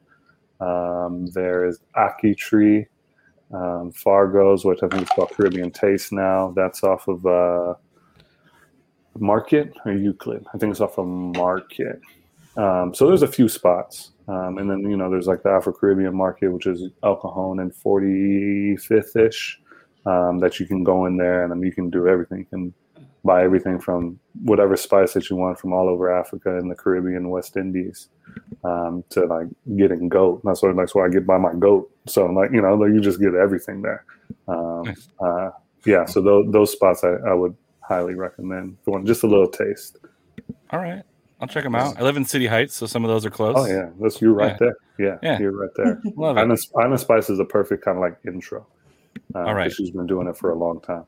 Um, 0.61 1.27
there 1.29 1.65
is 1.67 1.79
Aki 1.95 2.35
Tree, 2.35 2.87
um, 3.53 3.92
Fargo's, 3.92 4.64
which 4.64 4.82
I 4.82 4.88
think 4.88 5.03
is 5.03 5.09
called 5.09 5.30
Caribbean 5.30 5.70
Taste 5.70 6.12
now. 6.12 6.53
That's 6.55 6.82
off 6.84 7.09
of 7.09 7.26
uh, 7.26 7.74
Market 9.18 9.72
or 9.84 9.92
Euclid. 9.92 10.46
I 10.55 10.59
think 10.59 10.70
it's 10.70 10.80
off 10.80 10.98
of 10.98 11.07
Market. 11.07 12.01
Um, 12.57 12.94
so 12.94 13.07
there's 13.07 13.22
a 13.22 13.28
few 13.28 13.48
spots. 13.48 14.12
Um, 14.28 14.59
and 14.59 14.70
then, 14.70 14.88
you 14.88 14.96
know, 14.96 15.11
there's 15.11 15.26
like 15.26 15.42
the 15.42 15.51
Afro 15.51 15.72
Caribbean 15.72 16.14
market, 16.14 16.53
which 16.53 16.66
is 16.66 16.82
El 17.03 17.16
Cajon 17.16 17.59
and 17.59 17.72
45th 17.74 19.16
ish, 19.16 19.59
um, 20.07 20.38
that 20.38 20.61
you 20.61 20.66
can 20.66 20.84
go 20.84 21.07
in 21.07 21.16
there 21.16 21.44
and 21.44 21.64
you 21.64 21.72
can 21.72 21.90
do 21.90 22.07
everything. 22.07 22.38
You 22.38 22.44
can 22.44 22.74
buy 23.25 23.43
everything 23.45 23.79
from 23.79 24.18
whatever 24.45 24.77
spice 24.77 25.12
that 25.14 25.29
you 25.29 25.37
want 25.37 25.59
from 25.59 25.73
all 25.73 25.89
over 25.89 26.11
Africa 26.11 26.57
and 26.57 26.71
the 26.71 26.75
Caribbean, 26.75 27.29
West 27.31 27.57
Indies, 27.57 28.09
um, 28.64 29.05
to 29.11 29.27
like 29.27 29.47
getting 29.77 30.09
goat. 30.09 30.41
That's 30.45 30.62
what 30.62 30.75
that's 30.77 30.95
why 30.95 31.07
I 31.07 31.09
get 31.09 31.27
by 31.27 31.39
my 31.39 31.53
goat. 31.55 31.91
So 32.07 32.25
I'm 32.27 32.35
like, 32.35 32.51
you 32.53 32.62
know, 32.62 32.75
like 32.75 32.93
you 32.93 33.01
just 33.01 33.21
get 33.21 33.35
everything 33.35 33.83
there. 33.83 34.05
Um, 34.49 34.83
Nice. 34.85 35.09
uh, 35.21 35.51
yeah. 35.85 36.05
So 36.07 36.21
those, 36.23 36.47
those 36.51 36.73
spots 36.73 37.05
I, 37.05 37.14
I 37.29 37.35
would 37.35 37.55
highly 37.81 38.14
recommend 38.14 38.77
for 38.85 38.93
one, 38.93 39.05
just 39.07 39.23
a 39.23 39.27
little 39.27 39.49
taste. 39.49 39.99
All 40.71 40.79
right, 40.81 41.03
I'll 41.41 41.49
check 41.49 41.64
them 41.64 41.75
out. 41.75 41.99
I 41.99 42.03
live 42.03 42.16
in 42.16 42.25
City 42.25 42.47
Heights, 42.47 42.75
so 42.75 42.87
some 42.87 43.05
of 43.05 43.09
those 43.11 43.27
are 43.27 43.31
close. 43.31 43.55
Oh 43.59 43.66
yeah, 43.66 43.91
that's 44.01 44.21
you 44.23 44.33
right 44.33 44.53
Yeah. 44.53 44.57
there. 44.59 44.77
Yeah, 44.99 45.18
Yeah. 45.23 45.39
you're 45.41 45.53
right 45.53 45.71
there. 45.77 46.01
love 46.16 46.37
it. 46.37 46.41
Island, 46.41 46.59
Island 46.79 47.01
Spice 47.01 47.29
is 47.31 47.39
a 47.41 47.45
perfect 47.45 47.85
kind 47.85 47.97
of 47.99 48.03
like 48.03 48.16
intro. 48.27 48.66
Uh, 49.35 49.41
All 49.41 49.55
right. 49.55 49.73
She's 49.73 49.91
been 49.91 50.07
doing 50.07 50.27
it 50.29 50.37
for 50.37 50.51
a 50.51 50.55
long 50.55 50.81
time. 50.81 51.05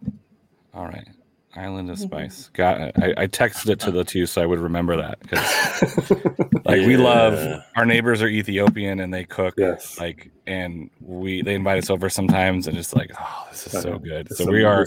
All 0.74 0.86
right, 0.86 1.06
Island 1.54 1.90
of 1.90 1.98
Spice. 1.98 2.50
Got 2.54 2.80
it. 2.80 2.94
I, 2.98 3.22
I 3.22 3.26
texted 3.26 3.68
it 3.70 3.78
to 3.80 3.90
the 3.90 4.04
two 4.04 4.26
so 4.26 4.42
I 4.42 4.46
would 4.46 4.58
remember 4.58 4.96
that 4.96 5.20
because 5.20 6.10
like 6.64 6.86
we 6.86 6.96
love 6.96 7.62
our 7.76 7.84
neighbors 7.84 8.22
are 8.22 8.28
Ethiopian 8.28 9.00
and 9.00 9.12
they 9.12 9.24
cook 9.24 9.54
yes. 9.58 9.98
like 10.00 10.30
and 10.46 10.90
we 11.00 11.42
they 11.42 11.54
invite 11.54 11.78
us 11.78 11.90
over 11.90 12.08
sometimes 12.08 12.66
and 12.66 12.76
just 12.76 12.94
like 12.96 13.10
oh 13.20 13.46
this 13.50 13.66
is 13.66 13.82
so 13.82 13.98
good. 13.98 14.26
It's 14.26 14.38
So 14.38 14.44
some- 14.44 14.52
we 14.54 14.64
are 14.64 14.86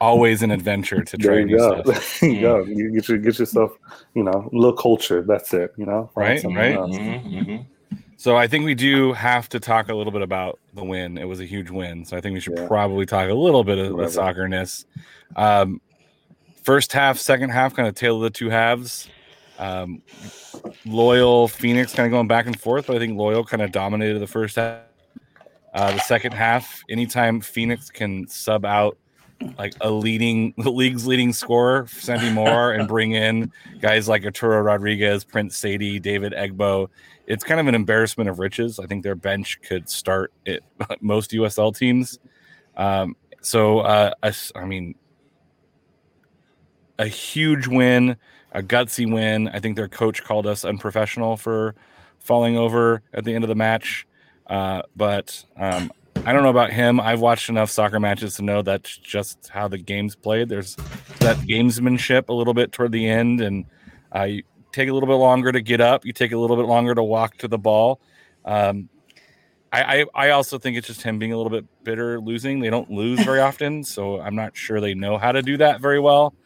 always 0.00 0.42
an 0.42 0.50
adventure 0.50 1.02
to 1.02 1.16
try 1.18 1.40
you 1.40 1.44
new 1.46 1.58
go. 1.58 1.82
stuff. 1.82 2.22
you 2.22 2.40
go. 2.40 2.64
You 2.64 2.90
get 2.94 3.08
your, 3.08 3.18
get 3.18 3.38
yourself, 3.38 3.72
you 4.14 4.22
know, 4.22 4.48
a 4.50 4.56
little 4.56 4.72
culture. 4.76 5.22
That's 5.22 5.52
it. 5.52 5.72
You 5.76 5.86
know, 5.86 6.10
Find 6.14 6.42
Right, 6.44 6.56
right. 6.56 6.74
else. 6.74 6.96
Mhm, 6.96 7.24
mhm. 7.46 7.66
So 8.20 8.36
I 8.36 8.48
think 8.48 8.66
we 8.66 8.74
do 8.74 9.14
have 9.14 9.48
to 9.48 9.58
talk 9.58 9.88
a 9.88 9.94
little 9.94 10.12
bit 10.12 10.20
about 10.20 10.58
the 10.74 10.84
win. 10.84 11.16
It 11.16 11.24
was 11.26 11.40
a 11.40 11.46
huge 11.46 11.70
win. 11.70 12.04
So 12.04 12.18
I 12.18 12.20
think 12.20 12.34
we 12.34 12.40
should 12.40 12.58
Yeah. 12.58 12.66
probably 12.66 13.06
talk 13.06 13.30
a 13.30 13.34
little 13.34 13.64
bit 13.64 13.78
of 13.78 13.96
the 13.96 14.10
soccerness. 14.10 14.84
Um, 15.36 15.80
first 16.62 16.92
half, 16.92 17.16
second 17.16 17.48
half, 17.48 17.74
kind 17.74 17.88
of 17.88 17.94
tail 17.94 18.16
of 18.16 18.22
the 18.22 18.28
two 18.28 18.50
halves. 18.50 19.08
Um, 19.58 20.02
Loyal 20.84 21.48
Phoenix 21.48 21.94
kind 21.94 22.04
of 22.04 22.10
going 22.10 22.28
back 22.28 22.44
and 22.44 22.60
forth, 22.60 22.88
but 22.88 22.96
I 22.96 22.98
think 22.98 23.16
Loyal 23.16 23.42
kind 23.42 23.62
of 23.62 23.72
dominated 23.72 24.18
the 24.18 24.26
first 24.26 24.56
half. 24.56 24.80
Uh, 25.72 25.92
the 25.92 26.00
second 26.00 26.32
half, 26.32 26.82
anytime 26.90 27.40
Phoenix 27.40 27.88
can 27.88 28.28
sub 28.28 28.66
out 28.66 28.98
like 29.56 29.72
a 29.80 29.90
leading 29.90 30.52
the 30.58 30.70
league's 30.70 31.06
leading 31.06 31.32
scorer, 31.32 31.86
Santi 31.88 32.30
Moar, 32.30 32.72
and 32.72 32.86
bring 32.86 33.12
in 33.12 33.50
guys 33.80 34.10
like 34.10 34.26
Arturo 34.26 34.60
Rodriguez, 34.60 35.24
Prince 35.24 35.58
Saydee, 35.58 36.02
David 36.02 36.34
Egbo. 36.34 36.88
It's 37.30 37.44
kind 37.44 37.60
of 37.60 37.68
an 37.68 37.76
embarrassment 37.76 38.28
of 38.28 38.40
riches. 38.40 38.80
I 38.80 38.86
think 38.86 39.04
their 39.04 39.14
bench 39.14 39.60
could 39.62 39.88
start 39.88 40.32
at 40.48 40.62
most 41.00 41.30
USL 41.30 41.74
teams. 41.76 42.18
Um, 42.76 43.14
so, 43.40 43.80
uh, 43.80 44.10
I, 44.20 44.32
I 44.56 44.64
mean, 44.64 44.96
a 46.98 47.06
huge 47.06 47.68
win, 47.68 48.16
a 48.50 48.62
gutsy 48.62 49.10
win. 49.10 49.46
I 49.46 49.60
think 49.60 49.76
their 49.76 49.86
coach 49.86 50.24
called 50.24 50.44
us 50.44 50.64
unprofessional 50.64 51.36
for 51.36 51.76
falling 52.18 52.56
over 52.56 53.00
at 53.14 53.24
the 53.24 53.32
end 53.32 53.44
of 53.44 53.48
the 53.48 53.54
match. 53.54 54.08
Uh, 54.48 54.82
but 54.96 55.44
um, 55.56 55.92
I 56.26 56.32
don't 56.32 56.42
know 56.42 56.50
about 56.50 56.72
him. 56.72 56.98
I've 56.98 57.20
watched 57.20 57.48
enough 57.48 57.70
soccer 57.70 58.00
matches 58.00 58.34
to 58.34 58.42
know 58.42 58.60
that's 58.60 58.96
just 58.96 59.48
how 59.48 59.68
the 59.68 59.78
game's 59.78 60.16
played. 60.16 60.48
There's 60.48 60.74
that 61.20 61.36
gamesmanship 61.36 62.28
a 62.28 62.32
little 62.32 62.54
bit 62.54 62.72
toward 62.72 62.90
the 62.90 63.08
end, 63.08 63.40
and 63.40 63.66
uh, 64.10 64.26
take 64.72 64.88
a 64.88 64.92
little 64.92 65.08
bit 65.08 65.14
longer 65.14 65.52
to 65.52 65.60
get 65.60 65.80
up. 65.80 66.04
You 66.04 66.12
take 66.12 66.32
a 66.32 66.38
little 66.38 66.56
bit 66.56 66.66
longer 66.66 66.94
to 66.94 67.02
walk 67.02 67.36
to 67.38 67.48
the 67.48 67.58
ball. 67.58 68.00
Um, 68.44 68.88
I, 69.72 69.82
I, 70.00 70.04
I 70.14 70.30
also 70.30 70.58
think 70.58 70.76
it's 70.76 70.86
just 70.86 71.02
him 71.02 71.18
being 71.18 71.32
a 71.32 71.36
little 71.36 71.50
bit 71.50 71.64
bitter 71.84 72.20
losing. 72.20 72.60
They 72.60 72.70
don't 72.70 72.90
lose 72.90 73.20
very 73.20 73.40
often, 73.50 73.84
so 73.84 74.20
I'm 74.20 74.34
not 74.34 74.56
sure 74.56 74.80
they 74.80 74.94
know 74.94 75.18
how 75.18 75.32
to 75.32 75.42
do 75.42 75.56
that 75.58 75.80
very 75.80 76.00
well. 76.00 76.34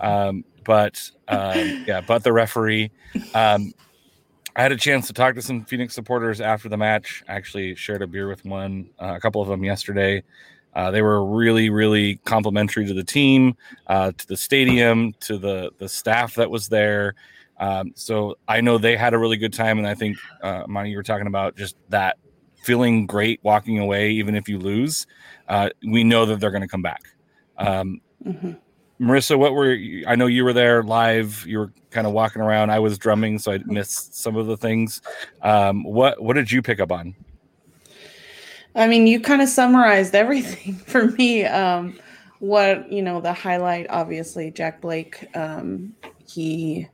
Um, 0.00 0.44
but 0.64 1.00
um, 1.28 1.84
yeah, 1.86 2.00
but 2.00 2.24
the 2.24 2.32
referee. 2.32 2.90
Um, 3.34 3.72
I 4.54 4.62
had 4.62 4.72
a 4.72 4.76
chance 4.76 5.06
to 5.06 5.12
talk 5.12 5.34
to 5.36 5.42
some 5.42 5.64
Phoenix 5.64 5.94
supporters 5.94 6.40
after 6.40 6.68
the 6.68 6.76
match. 6.76 7.22
I 7.28 7.34
actually 7.34 7.74
shared 7.74 8.02
a 8.02 8.06
beer 8.06 8.28
with 8.28 8.44
one, 8.44 8.90
uh, 9.00 9.14
a 9.16 9.20
couple 9.20 9.40
of 9.40 9.48
them 9.48 9.64
yesterday. 9.64 10.22
Uh, 10.74 10.90
they 10.90 11.02
were 11.02 11.24
really, 11.24 11.70
really 11.70 12.16
complimentary 12.24 12.86
to 12.86 12.94
the 12.94 13.04
team, 13.04 13.56
uh, 13.86 14.12
to 14.16 14.26
the 14.26 14.36
stadium, 14.36 15.12
to 15.20 15.38
the 15.38 15.70
the 15.78 15.88
staff 15.88 16.34
that 16.36 16.50
was 16.50 16.68
there. 16.68 17.14
Um, 17.62 17.92
so 17.94 18.36
I 18.48 18.60
know 18.60 18.76
they 18.76 18.96
had 18.96 19.14
a 19.14 19.18
really 19.18 19.36
good 19.36 19.52
time, 19.52 19.78
and 19.78 19.86
I 19.86 19.94
think 19.94 20.18
uh, 20.42 20.64
Monty, 20.66 20.90
you 20.90 20.96
were 20.96 21.04
talking 21.04 21.28
about 21.28 21.56
just 21.56 21.76
that 21.90 22.18
feeling 22.64 23.06
great 23.06 23.38
walking 23.44 23.78
away, 23.78 24.10
even 24.10 24.34
if 24.34 24.48
you 24.48 24.58
lose. 24.58 25.06
Uh, 25.48 25.70
we 25.86 26.02
know 26.02 26.26
that 26.26 26.40
they're 26.40 26.50
going 26.50 26.62
to 26.62 26.68
come 26.68 26.82
back. 26.82 27.02
Um, 27.58 28.00
mm-hmm. 28.26 28.54
Marissa, 29.00 29.38
what 29.38 29.52
were 29.52 29.74
you, 29.74 30.04
I 30.08 30.16
know 30.16 30.26
you 30.26 30.42
were 30.42 30.52
there 30.52 30.82
live. 30.82 31.44
You 31.46 31.60
were 31.60 31.72
kind 31.90 32.04
of 32.04 32.12
walking 32.12 32.42
around. 32.42 32.70
I 32.70 32.80
was 32.80 32.98
drumming, 32.98 33.38
so 33.38 33.52
I 33.52 33.58
missed 33.64 34.16
some 34.16 34.36
of 34.36 34.46
the 34.48 34.56
things. 34.56 35.00
Um, 35.42 35.84
what 35.84 36.20
what 36.20 36.34
did 36.34 36.50
you 36.50 36.62
pick 36.62 36.80
up 36.80 36.90
on? 36.90 37.14
I 38.74 38.88
mean, 38.88 39.06
you 39.06 39.20
kind 39.20 39.40
of 39.40 39.48
summarized 39.48 40.16
everything 40.16 40.74
for 40.86 41.06
me. 41.12 41.44
Um, 41.44 41.96
what 42.40 42.90
you 42.90 43.02
know, 43.02 43.20
the 43.20 43.32
highlight, 43.32 43.86
obviously, 43.88 44.50
Jack 44.50 44.80
Blake. 44.80 45.28
Um, 45.36 45.94
he, 46.26 46.88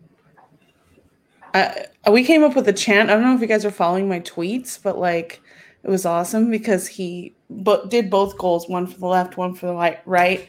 uh, 1.55 1.73
we 2.11 2.25
came 2.25 2.43
up 2.43 2.57
with 2.57 2.69
a 2.69 2.73
chant. 2.73 3.11
I 3.11 3.15
don't 3.15 3.25
know 3.25 3.35
if 3.35 3.41
you 3.41 3.47
guys 3.47 3.65
are 3.65 3.71
following 3.71 4.09
my 4.09 4.21
tweets, 4.21 4.81
but 4.83 4.99
like, 4.99 5.41
it 5.83 5.91
was 5.91 6.05
awesome 6.05 6.51
because 6.51 6.87
he 6.87 7.35
but 7.51 7.91
did 7.91 8.11
both 8.11 8.37
goals, 8.37 8.69
one 8.69 8.87
for 8.87 8.99
the 8.99 9.07
left, 9.07 9.37
one 9.37 9.55
for 9.55 9.67
the 9.67 10.01
right 10.05 10.49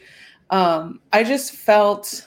um, 0.50 1.00
I 1.12 1.24
just 1.24 1.52
felt 1.52 2.26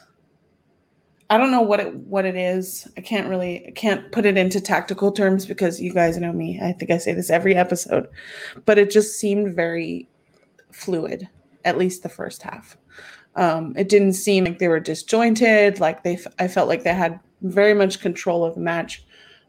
I 1.29 1.37
don't 1.37 1.51
know 1.51 1.61
what 1.61 1.79
it 1.79 1.93
what 1.95 2.25
it 2.25 2.35
is. 2.35 2.87
I 2.97 3.01
can't 3.01 3.27
really 3.27 3.67
I 3.67 3.71
can't 3.71 4.11
put 4.11 4.25
it 4.25 4.37
into 4.37 4.61
tactical 4.61 5.11
terms 5.11 5.45
because 5.45 5.81
you 5.81 5.93
guys 5.93 6.17
know 6.17 6.33
me. 6.33 6.59
I 6.61 6.73
think 6.73 6.91
I 6.91 6.97
say 6.97 7.13
this 7.13 7.29
every 7.29 7.55
episode, 7.55 8.07
but 8.65 8.77
it 8.77 8.91
just 8.91 9.19
seemed 9.19 9.55
very 9.55 10.07
fluid. 10.71 11.27
At 11.65 11.77
least 11.77 12.03
the 12.03 12.09
first 12.09 12.43
half. 12.43 12.77
Um, 13.35 13.73
it 13.77 13.89
didn't 13.89 14.13
seem 14.13 14.43
like 14.43 14.59
they 14.59 14.67
were 14.67 14.81
disjointed. 14.81 15.79
Like 15.79 16.03
they, 16.03 16.19
I 16.39 16.47
felt 16.47 16.67
like 16.67 16.83
they 16.83 16.93
had 16.93 17.19
very 17.43 17.73
much 17.73 17.99
control 17.99 18.43
of 18.43 18.55
the 18.55 18.61
match. 18.61 19.03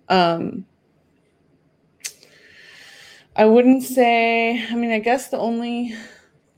Um, 0.08 0.66
I 3.36 3.46
wouldn't 3.46 3.82
say. 3.82 4.64
I 4.70 4.74
mean, 4.74 4.90
I 4.90 4.98
guess 4.98 5.28
the 5.28 5.38
only 5.38 5.94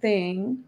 thing 0.01 0.65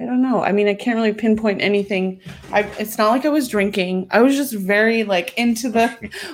I 0.00 0.04
don't 0.04 0.22
know. 0.22 0.42
I 0.42 0.52
mean, 0.52 0.68
I 0.68 0.74
can't 0.74 0.96
really 0.96 1.12
pinpoint 1.12 1.60
anything. 1.60 2.20
I 2.52 2.62
it's 2.78 2.98
not 2.98 3.10
like 3.10 3.26
I 3.26 3.30
was 3.30 3.48
drinking. 3.48 4.06
I 4.12 4.20
was 4.20 4.36
just 4.36 4.54
very 4.54 5.02
like 5.02 5.36
into 5.36 5.68
the 5.70 5.88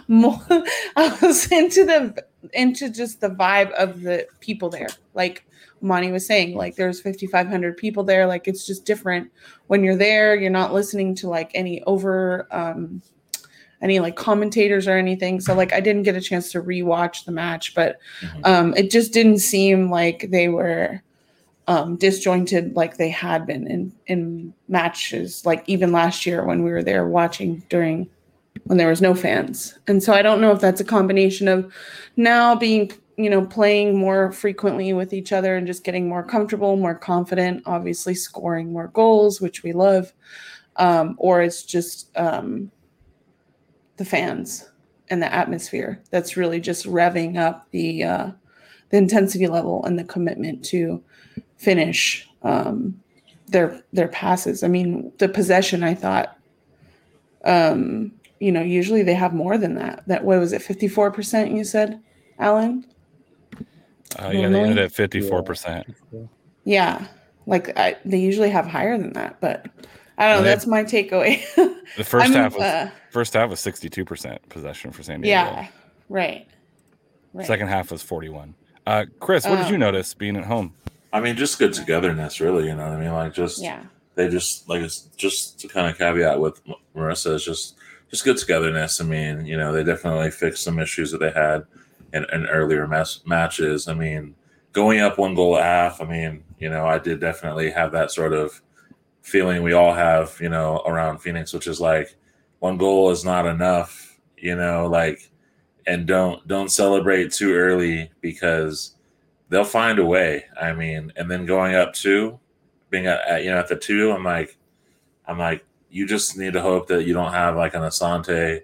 I 0.96 1.18
was 1.22 1.50
into 1.50 1.84
the 1.84 2.24
into 2.52 2.90
just 2.90 3.20
the 3.20 3.30
vibe 3.30 3.72
of 3.72 4.02
the 4.02 4.26
people 4.40 4.68
there. 4.68 4.88
Like 5.14 5.46
Monty 5.80 6.12
was 6.12 6.26
saying, 6.26 6.56
like 6.56 6.76
there's 6.76 7.00
5500 7.00 7.76
people 7.78 8.04
there. 8.04 8.26
Like 8.26 8.46
it's 8.46 8.66
just 8.66 8.84
different 8.84 9.30
when 9.68 9.82
you're 9.82 9.96
there, 9.96 10.34
you're 10.34 10.50
not 10.50 10.74
listening 10.74 11.14
to 11.16 11.28
like 11.30 11.50
any 11.54 11.82
over 11.84 12.46
um 12.50 13.00
any 13.84 14.00
like 14.00 14.16
commentators 14.16 14.88
or 14.88 14.96
anything. 14.96 15.40
So 15.40 15.54
like 15.54 15.72
I 15.72 15.80
didn't 15.80 16.02
get 16.02 16.16
a 16.16 16.20
chance 16.20 16.50
to 16.52 16.62
rewatch 16.62 17.26
the 17.26 17.32
match, 17.32 17.74
but 17.74 17.98
mm-hmm. 18.20 18.40
um 18.44 18.74
it 18.76 18.90
just 18.90 19.12
didn't 19.12 19.38
seem 19.38 19.90
like 19.90 20.30
they 20.30 20.48
were 20.48 21.02
um, 21.66 21.96
disjointed 21.96 22.76
like 22.76 22.96
they 22.96 23.08
had 23.08 23.46
been 23.46 23.66
in 23.66 23.92
in 24.06 24.52
matches 24.68 25.46
like 25.46 25.64
even 25.66 25.92
last 25.92 26.26
year 26.26 26.44
when 26.44 26.62
we 26.62 26.70
were 26.70 26.82
there 26.82 27.06
watching 27.06 27.62
during 27.70 28.08
when 28.64 28.76
there 28.76 28.88
was 28.88 29.00
no 29.00 29.14
fans 29.14 29.78
and 29.86 30.02
so 30.02 30.12
i 30.12 30.20
don't 30.20 30.42
know 30.42 30.52
if 30.52 30.60
that's 30.60 30.82
a 30.82 30.84
combination 30.84 31.48
of 31.48 31.72
now 32.16 32.54
being 32.54 32.92
you 33.16 33.30
know 33.30 33.46
playing 33.46 33.96
more 33.96 34.30
frequently 34.30 34.92
with 34.92 35.14
each 35.14 35.32
other 35.32 35.56
and 35.56 35.66
just 35.66 35.84
getting 35.84 36.06
more 36.06 36.22
comfortable 36.22 36.76
more 36.76 36.94
confident 36.94 37.62
obviously 37.64 38.14
scoring 38.14 38.70
more 38.70 38.88
goals 38.88 39.40
which 39.40 39.62
we 39.62 39.72
love 39.72 40.12
um, 40.76 41.14
or 41.18 41.40
it's 41.40 41.62
just 41.62 42.10
um, 42.18 42.70
the 43.96 44.04
fans 44.04 44.68
and 45.08 45.22
the 45.22 45.32
atmosphere 45.32 46.00
that's 46.10 46.36
really 46.36 46.60
just 46.60 46.86
revving 46.86 47.38
up 47.38 47.66
the 47.70 48.04
uh, 48.04 48.30
the 48.90 48.96
intensity 48.96 49.46
level 49.46 49.84
and 49.84 49.98
the 49.98 50.04
commitment 50.04 50.64
to 50.66 51.02
finish 51.56 52.28
um, 52.42 53.00
their 53.48 53.82
their 53.92 54.08
passes. 54.08 54.62
I 54.62 54.68
mean, 54.68 55.12
the 55.18 55.28
possession. 55.28 55.82
I 55.82 55.94
thought, 55.94 56.38
um, 57.44 58.12
you 58.40 58.52
know, 58.52 58.62
usually 58.62 59.02
they 59.02 59.14
have 59.14 59.34
more 59.34 59.58
than 59.58 59.74
that. 59.74 60.04
That 60.06 60.24
what 60.24 60.38
was 60.38 60.52
it? 60.52 60.62
Fifty 60.62 60.88
four 60.88 61.10
percent. 61.10 61.52
You 61.52 61.64
said, 61.64 62.00
Alan. 62.38 62.86
Uh, 64.18 64.30
yeah, 64.32 64.48
they 64.48 64.60
ended 64.60 64.78
at 64.78 64.92
fifty 64.92 65.20
four 65.20 65.42
percent. 65.42 65.86
Yeah, 66.64 67.06
like 67.46 67.76
I, 67.78 67.96
they 68.04 68.18
usually 68.18 68.50
have 68.50 68.66
higher 68.66 68.96
than 68.96 69.12
that, 69.14 69.40
but 69.40 69.66
I 70.16 70.28
don't 70.28 70.38
know. 70.38 70.44
That's 70.44 70.66
my 70.66 70.84
takeaway. 70.84 71.42
the 71.56 72.02
1st 72.02 72.34
half 72.34 72.54
was 72.54 72.62
uh, 72.62 72.90
first 73.10 73.34
half 73.34 73.50
was 73.50 73.60
sixty 73.60 73.88
two 73.88 74.04
percent 74.04 74.48
possession 74.48 74.92
for 74.92 75.02
San 75.02 75.20
Diego. 75.20 75.50
Yeah, 75.50 75.68
right. 76.08 76.46
right. 77.32 77.46
Second 77.46 77.68
half 77.68 77.90
was 77.90 78.02
forty 78.02 78.28
one. 78.28 78.54
Uh, 78.86 79.06
Chris, 79.18 79.46
what 79.46 79.56
did 79.56 79.68
you 79.68 79.76
oh. 79.76 79.78
notice 79.78 80.14
being 80.14 80.36
at 80.36 80.44
home? 80.44 80.74
I 81.12 81.20
mean, 81.20 81.36
just 81.36 81.58
good 81.58 81.72
togetherness, 81.72 82.40
really. 82.40 82.66
You 82.66 82.74
know 82.74 82.88
what 82.88 82.96
I 82.96 83.00
mean? 83.00 83.12
Like, 83.12 83.32
just 83.32 83.62
yeah, 83.62 83.84
they 84.14 84.28
just 84.28 84.68
like 84.68 84.82
it's 84.82 85.02
just 85.16 85.58
to 85.60 85.68
kind 85.68 85.88
of 85.90 85.98
caveat 85.98 86.40
with 86.40 86.60
Marissa 86.94 87.34
is 87.34 87.44
just 87.44 87.76
just 88.10 88.24
good 88.24 88.36
togetherness. 88.36 89.00
I 89.00 89.04
mean, 89.04 89.46
you 89.46 89.56
know, 89.56 89.72
they 89.72 89.84
definitely 89.84 90.30
fixed 90.30 90.62
some 90.62 90.78
issues 90.78 91.10
that 91.12 91.18
they 91.18 91.30
had 91.30 91.64
in, 92.12 92.26
in 92.32 92.46
earlier 92.46 92.86
mes- 92.86 93.22
matches. 93.26 93.88
I 93.88 93.94
mean, 93.94 94.34
going 94.72 95.00
up 95.00 95.18
one 95.18 95.34
goal 95.34 95.56
at 95.56 95.64
half. 95.64 96.00
I 96.00 96.04
mean, 96.04 96.44
you 96.58 96.68
know, 96.68 96.86
I 96.86 96.98
did 96.98 97.20
definitely 97.20 97.70
have 97.70 97.92
that 97.92 98.10
sort 98.10 98.32
of 98.32 98.60
feeling 99.24 99.62
we 99.62 99.72
all 99.72 99.94
have, 99.94 100.36
you 100.38 100.50
know, 100.50 100.82
around 100.86 101.18
Phoenix, 101.18 101.52
which 101.52 101.66
is 101.66 101.80
like 101.80 102.14
one 102.60 102.76
goal 102.76 103.10
is 103.10 103.24
not 103.24 103.46
enough. 103.46 104.20
You 104.36 104.54
know, 104.54 104.86
like, 104.86 105.30
and 105.86 106.06
don't 106.06 106.46
don't 106.46 106.70
celebrate 106.70 107.32
too 107.32 107.54
early 107.54 108.10
because 108.20 108.94
they'll 109.48 109.64
find 109.64 109.98
a 109.98 110.04
way. 110.04 110.44
I 110.60 110.74
mean, 110.74 111.12
and 111.16 111.30
then 111.30 111.46
going 111.46 111.74
up 111.74 111.94
two, 111.94 112.38
being 112.90 113.06
at, 113.06 113.26
at, 113.26 113.44
you 113.44 113.50
know 113.50 113.58
at 113.58 113.68
the 113.68 113.76
two, 113.76 114.12
I'm 114.12 114.24
like, 114.24 114.58
I'm 115.26 115.38
like, 115.38 115.64
you 115.88 116.06
just 116.06 116.36
need 116.36 116.52
to 116.52 116.60
hope 116.60 116.86
that 116.88 117.04
you 117.04 117.14
don't 117.14 117.32
have 117.32 117.56
like 117.56 117.74
an 117.74 117.80
Asante 117.80 118.60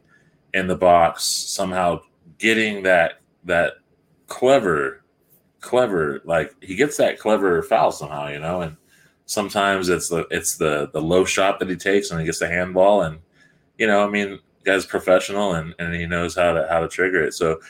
in 0.52 0.66
the 0.66 0.76
box 0.76 1.24
somehow 1.24 2.00
getting 2.38 2.82
that 2.82 3.14
that 3.44 3.74
clever, 4.26 5.02
clever 5.60 6.20
like 6.26 6.54
he 6.62 6.74
gets 6.74 6.98
that 6.98 7.18
clever 7.18 7.62
foul 7.62 7.92
somehow, 7.92 8.28
you 8.28 8.38
know, 8.38 8.60
and 8.60 8.76
sometimes 9.30 9.88
it's 9.88 10.08
the 10.08 10.26
it's 10.30 10.56
the 10.56 10.90
the 10.92 11.00
low 11.00 11.24
shot 11.24 11.60
that 11.60 11.70
he 11.70 11.76
takes 11.76 12.10
and 12.10 12.18
he 12.18 12.26
gets 12.26 12.40
the 12.40 12.48
handball 12.48 13.02
and 13.02 13.20
you 13.78 13.86
know, 13.86 14.04
I 14.04 14.10
mean, 14.10 14.40
guy's 14.64 14.84
professional 14.84 15.54
and 15.54 15.74
and 15.78 15.94
he 15.94 16.04
knows 16.04 16.34
how 16.34 16.52
to 16.52 16.66
how 16.68 16.80
to 16.80 16.88
trigger 16.88 17.22
it. 17.22 17.32
So, 17.34 17.60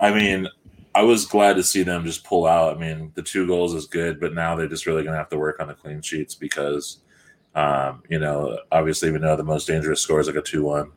I 0.00 0.12
mean, 0.12 0.48
I 0.94 1.02
was 1.02 1.26
glad 1.26 1.54
to 1.56 1.62
see 1.62 1.82
them 1.82 2.04
just 2.04 2.24
pull 2.24 2.46
out. 2.46 2.76
I 2.76 2.80
mean, 2.80 3.12
the 3.14 3.22
two 3.22 3.46
goals 3.46 3.74
is 3.74 3.86
good, 3.86 4.18
but 4.18 4.34
now 4.34 4.56
they're 4.56 4.68
just 4.68 4.86
really 4.86 5.02
going 5.02 5.12
to 5.12 5.18
have 5.18 5.28
to 5.28 5.38
work 5.38 5.60
on 5.60 5.68
the 5.68 5.74
clean 5.74 6.00
sheets 6.00 6.34
because, 6.34 7.00
um, 7.54 8.02
you 8.08 8.18
know, 8.18 8.58
obviously 8.72 9.10
we 9.10 9.18
know 9.18 9.36
the 9.36 9.44
most 9.44 9.66
dangerous 9.66 10.00
score 10.00 10.18
is 10.18 10.26
like 10.26 10.36
a 10.36 10.42
two-one 10.42 10.92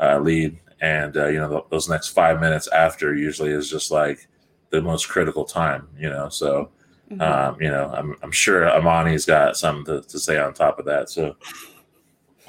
uh, 0.00 0.18
lead, 0.18 0.58
and 0.80 1.16
uh, 1.16 1.28
you 1.28 1.38
know 1.38 1.48
th- 1.48 1.64
those 1.70 1.88
next 1.88 2.08
five 2.08 2.40
minutes 2.40 2.66
after 2.68 3.14
usually 3.14 3.50
is 3.50 3.70
just 3.70 3.92
like 3.92 4.28
the 4.70 4.82
most 4.82 5.08
critical 5.08 5.44
time. 5.44 5.88
You 5.96 6.10
know, 6.10 6.28
so 6.28 6.70
Mhm. 7.10 7.20
Um, 7.22 7.56
you 7.60 7.68
know, 7.68 7.92
I'm, 7.94 8.16
I'm 8.22 8.32
sure 8.32 8.68
Amani's 8.68 9.24
got 9.24 9.56
something 9.56 9.84
to, 9.84 10.08
to 10.08 10.18
say 10.18 10.38
on 10.38 10.52
top 10.54 10.78
of 10.80 10.86
that. 10.86 11.08
So, 11.08 11.36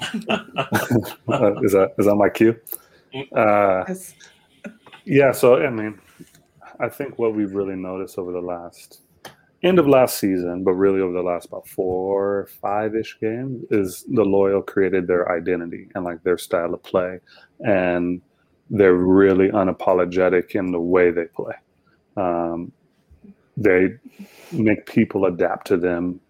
is 0.00 1.72
that 1.72 1.92
is 1.98 2.06
that 2.06 2.14
my 2.16 2.28
cue? 2.28 2.56
Uh, 3.36 3.84
Yes. 3.88 4.14
yeah. 5.04 5.32
So 5.32 5.62
I 5.64 5.70
mean, 5.70 6.00
I 6.80 6.88
think 6.88 7.18
what 7.18 7.34
we've 7.34 7.54
really 7.54 7.76
noticed 7.76 8.18
over 8.18 8.32
the 8.32 8.40
last 8.40 9.00
end 9.62 9.78
of 9.78 9.88
last 9.88 10.18
season, 10.18 10.62
but 10.62 10.72
really 10.72 11.00
over 11.00 11.12
the 11.12 11.22
last 11.22 11.46
about 11.46 11.66
four, 11.68 12.48
five 12.60 12.94
ish 12.94 13.16
games, 13.20 13.64
is 13.70 14.04
the 14.08 14.24
loyal 14.24 14.62
created 14.62 15.06
their 15.06 15.30
identity 15.32 15.88
and 15.94 16.04
like 16.04 16.22
their 16.22 16.38
style 16.38 16.74
of 16.74 16.82
play, 16.82 17.18
and 17.60 18.20
they're 18.70 18.94
really 18.94 19.48
unapologetic 19.50 20.54
in 20.54 20.70
the 20.72 20.80
way 20.80 21.10
they 21.10 21.24
play. 21.26 21.54
Um, 22.16 22.72
they 23.58 23.90
make 24.52 24.86
people 24.86 25.26
adapt 25.26 25.66
to 25.68 25.76
them 25.76 26.20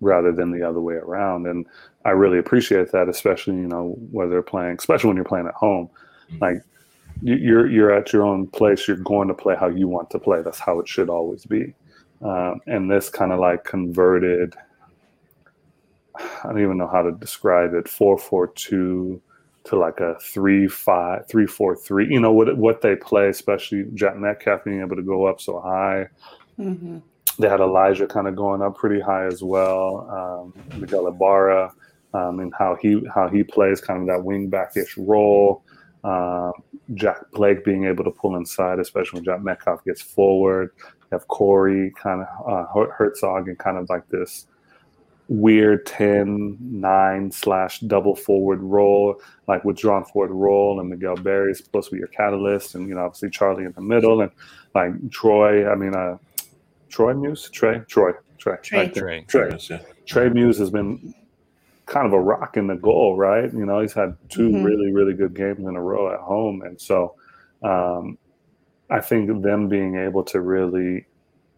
rather 0.00 0.32
than 0.32 0.50
the 0.52 0.68
other 0.68 0.80
way 0.80 0.94
around, 0.94 1.46
and 1.46 1.66
I 2.04 2.10
really 2.10 2.38
appreciate 2.38 2.92
that, 2.92 3.08
especially 3.08 3.56
you 3.56 3.68
know 3.68 3.96
whether 4.12 4.30
they're 4.30 4.42
playing, 4.42 4.76
especially 4.78 5.08
when 5.08 5.16
you're 5.16 5.24
playing 5.26 5.48
at 5.48 5.54
home. 5.54 5.90
Like 6.40 6.62
you- 7.22 7.36
you're 7.36 7.70
you're 7.70 7.92
at 7.92 8.12
your 8.12 8.24
own 8.24 8.46
place. 8.48 8.88
You're 8.88 8.98
going 8.98 9.28
to 9.28 9.34
play 9.34 9.56
how 9.56 9.68
you 9.68 9.88
want 9.88 10.10
to 10.10 10.18
play. 10.18 10.42
That's 10.42 10.60
how 10.60 10.80
it 10.80 10.88
should 10.88 11.10
always 11.10 11.46
be. 11.46 11.74
Um, 12.22 12.60
and 12.66 12.90
this 12.90 13.10
kind 13.10 13.32
of 13.32 13.40
like 13.40 13.64
converted. 13.64 14.54
I 16.44 16.48
don't 16.48 16.60
even 16.62 16.78
know 16.78 16.88
how 16.88 17.02
to 17.02 17.12
describe 17.12 17.74
it. 17.74 17.88
Four 17.88 18.18
four 18.18 18.48
two 18.48 19.22
to 19.64 19.76
like 19.76 20.00
a 20.00 20.16
three 20.22 20.68
five 20.68 21.26
three 21.28 21.46
four 21.46 21.76
three. 21.76 22.08
You 22.08 22.20
know 22.20 22.32
what 22.32 22.56
what 22.58 22.80
they 22.82 22.96
play, 22.96 23.28
especially 23.28 23.86
Jack 23.94 24.16
Metcalf 24.16 24.64
being 24.64 24.80
able 24.80 24.96
to 24.96 25.02
go 25.02 25.26
up 25.26 25.40
so 25.40 25.60
high 25.60 26.08
Mhm. 26.60 27.02
they 27.38 27.48
had 27.48 27.60
Elijah 27.60 28.06
kind 28.06 28.28
of 28.28 28.36
going 28.36 28.60
up 28.62 28.76
pretty 28.76 29.00
high 29.00 29.24
as 29.24 29.42
well. 29.42 30.06
Um, 30.10 30.78
Miguel 30.80 31.06
Ibarra 31.08 31.72
um, 32.12 32.40
and 32.40 32.52
how 32.58 32.76
he 32.80 33.02
how 33.14 33.28
he 33.28 33.42
plays 33.42 33.80
kind 33.80 34.00
of 34.02 34.06
that 34.08 34.22
wing 34.24 34.48
backish 34.48 34.96
role. 34.98 35.62
Um, 36.04 36.52
Jack 36.94 37.18
Blake 37.32 37.64
being 37.64 37.84
able 37.86 38.04
to 38.04 38.10
pull 38.10 38.36
inside, 38.36 38.78
especially 38.78 39.18
when 39.18 39.24
Jack 39.24 39.42
Metcalf 39.42 39.84
gets 39.84 40.02
forward. 40.02 40.70
You 40.78 41.08
have 41.12 41.26
Corey 41.28 41.92
kind 41.96 42.22
of 42.22 42.28
uh, 42.48 42.66
Her- 42.74 42.92
Hertzog 42.98 43.46
and 43.48 43.58
kind 43.58 43.78
of 43.78 43.88
like 43.88 44.08
this 44.08 44.46
weird 45.28 45.86
10 45.86 46.58
9 46.60 47.30
slash 47.30 47.78
double 47.80 48.16
forward 48.16 48.60
role 48.60 49.14
like 49.46 49.64
withdrawn 49.64 50.04
forward 50.04 50.32
role 50.32 50.80
and 50.80 50.90
miguel 50.90 51.14
berry 51.14 51.52
is 51.52 51.58
supposed 51.58 51.88
to 51.88 51.94
be 51.94 52.00
your 52.00 52.08
catalyst 52.08 52.74
and 52.74 52.88
you 52.88 52.96
know 52.96 53.02
obviously 53.02 53.30
charlie 53.30 53.62
in 53.64 53.70
the 53.76 53.80
middle 53.80 54.22
and 54.22 54.32
like 54.74 54.90
troy 55.12 55.70
i 55.70 55.76
mean 55.76 55.94
uh 55.94 56.16
Troy 56.90 57.14
Muse, 57.14 57.48
Trey, 57.50 57.80
Troy, 57.88 58.12
Trey, 58.38 58.56
Trey. 58.62 58.78
right 58.78 58.94
there. 58.94 59.22
Trey. 59.26 59.56
Trey. 59.58 59.80
Trey 60.06 60.28
Muse 60.28 60.58
has 60.58 60.70
been 60.70 61.14
kind 61.86 62.06
of 62.06 62.12
a 62.12 62.20
rock 62.20 62.56
in 62.56 62.66
the 62.66 62.74
goal, 62.76 63.16
right? 63.16 63.52
You 63.52 63.64
know, 63.64 63.80
he's 63.80 63.92
had 63.92 64.16
2 64.28 64.48
Mhm. 64.50 64.64
really, 64.64 64.92
really 64.92 65.14
good 65.14 65.34
games 65.34 65.66
in 65.66 65.76
a 65.76 65.80
row 65.82 66.12
at 66.12 66.20
home, 66.20 66.62
and 66.62 66.80
so 66.80 67.14
um, 67.62 68.16
I 68.88 69.00
think 69.00 69.42
them 69.42 69.68
being 69.68 69.96
able 69.96 70.24
to 70.24 70.40
really 70.40 71.06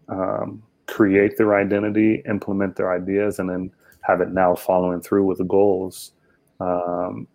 um, 0.09 0.63
create 0.87 1.37
their 1.39 1.55
identity, 1.55 2.23
implement 2.29 2.75
their 2.77 2.93
ideas, 2.93 3.39
and 3.39 3.49
then 3.49 3.71
have 4.03 4.21
it 4.21 4.31
now 4.33 4.55
following 4.55 5.01
through 5.01 5.25
with 5.25 5.39
the 5.39 5.45
goals 5.45 6.13
um, 6.61 7.27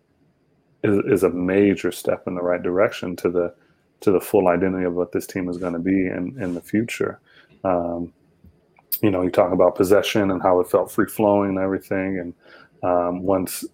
is, 0.84 0.98
is 1.06 1.22
a 1.24 1.30
major 1.30 1.90
step 1.90 2.28
in 2.28 2.34
the 2.34 2.42
right 2.42 2.62
direction 2.62 3.16
to 3.16 3.30
the 3.30 3.52
to 4.00 4.12
the 4.12 4.20
full 4.20 4.46
identity 4.48 4.84
of 4.84 4.94
what 4.94 5.10
this 5.12 5.26
team 5.26 5.48
is 5.48 5.56
going 5.56 5.72
to 5.72 5.78
be 5.80 6.06
in 6.06 6.36
in 6.40 6.52
the 6.54 6.60
future. 6.60 7.18
Um, 7.64 8.12
you 9.02 9.10
know, 9.10 9.22
you 9.22 9.30
talk 9.30 9.52
about 9.52 9.76
possession 9.76 10.30
and 10.30 10.42
how 10.42 10.60
it 10.60 10.70
felt 10.70 10.90
free 10.90 11.06
flowing 11.06 11.50
and 11.50 11.58
everything. 11.58 12.18
And 12.18 12.34
um, 12.82 13.22
once 13.22 13.64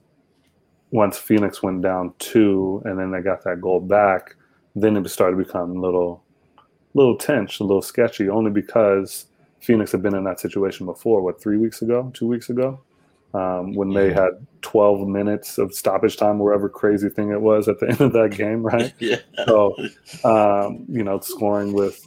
once 0.90 1.18
Phoenix 1.18 1.62
went 1.62 1.82
down 1.82 2.14
two, 2.18 2.80
and 2.84 2.98
then 2.98 3.10
they 3.10 3.20
got 3.20 3.42
that 3.44 3.60
goal 3.60 3.80
back, 3.80 4.36
then 4.76 4.96
it 4.96 5.08
started 5.08 5.36
to 5.36 5.44
become 5.44 5.76
a 5.76 5.80
little 5.80 6.22
little 6.94 7.16
tense, 7.16 7.58
a 7.58 7.64
little 7.64 7.82
sketchy, 7.82 8.28
only 8.28 8.50
because 8.50 9.26
Phoenix 9.60 9.92
had 9.92 10.02
been 10.02 10.14
in 10.14 10.24
that 10.24 10.40
situation 10.40 10.86
before. 10.86 11.20
What 11.22 11.40
three 11.40 11.56
weeks 11.56 11.82
ago, 11.82 12.10
two 12.14 12.28
weeks 12.28 12.50
ago, 12.50 12.80
um, 13.34 13.74
when 13.74 13.92
they 13.92 14.12
had 14.12 14.30
12 14.62 15.06
minutes 15.08 15.58
of 15.58 15.74
stoppage 15.74 16.16
time, 16.16 16.38
wherever 16.38 16.68
crazy 16.68 17.08
thing 17.08 17.30
it 17.30 17.40
was 17.40 17.68
at 17.68 17.80
the 17.80 17.88
end 17.90 18.00
of 18.00 18.12
that 18.12 18.30
game, 18.36 18.62
right? 18.62 18.92
yeah. 19.00 19.16
So, 19.44 19.76
um, 20.24 20.86
you 20.88 21.02
know, 21.02 21.18
scoring 21.20 21.72
with 21.72 22.00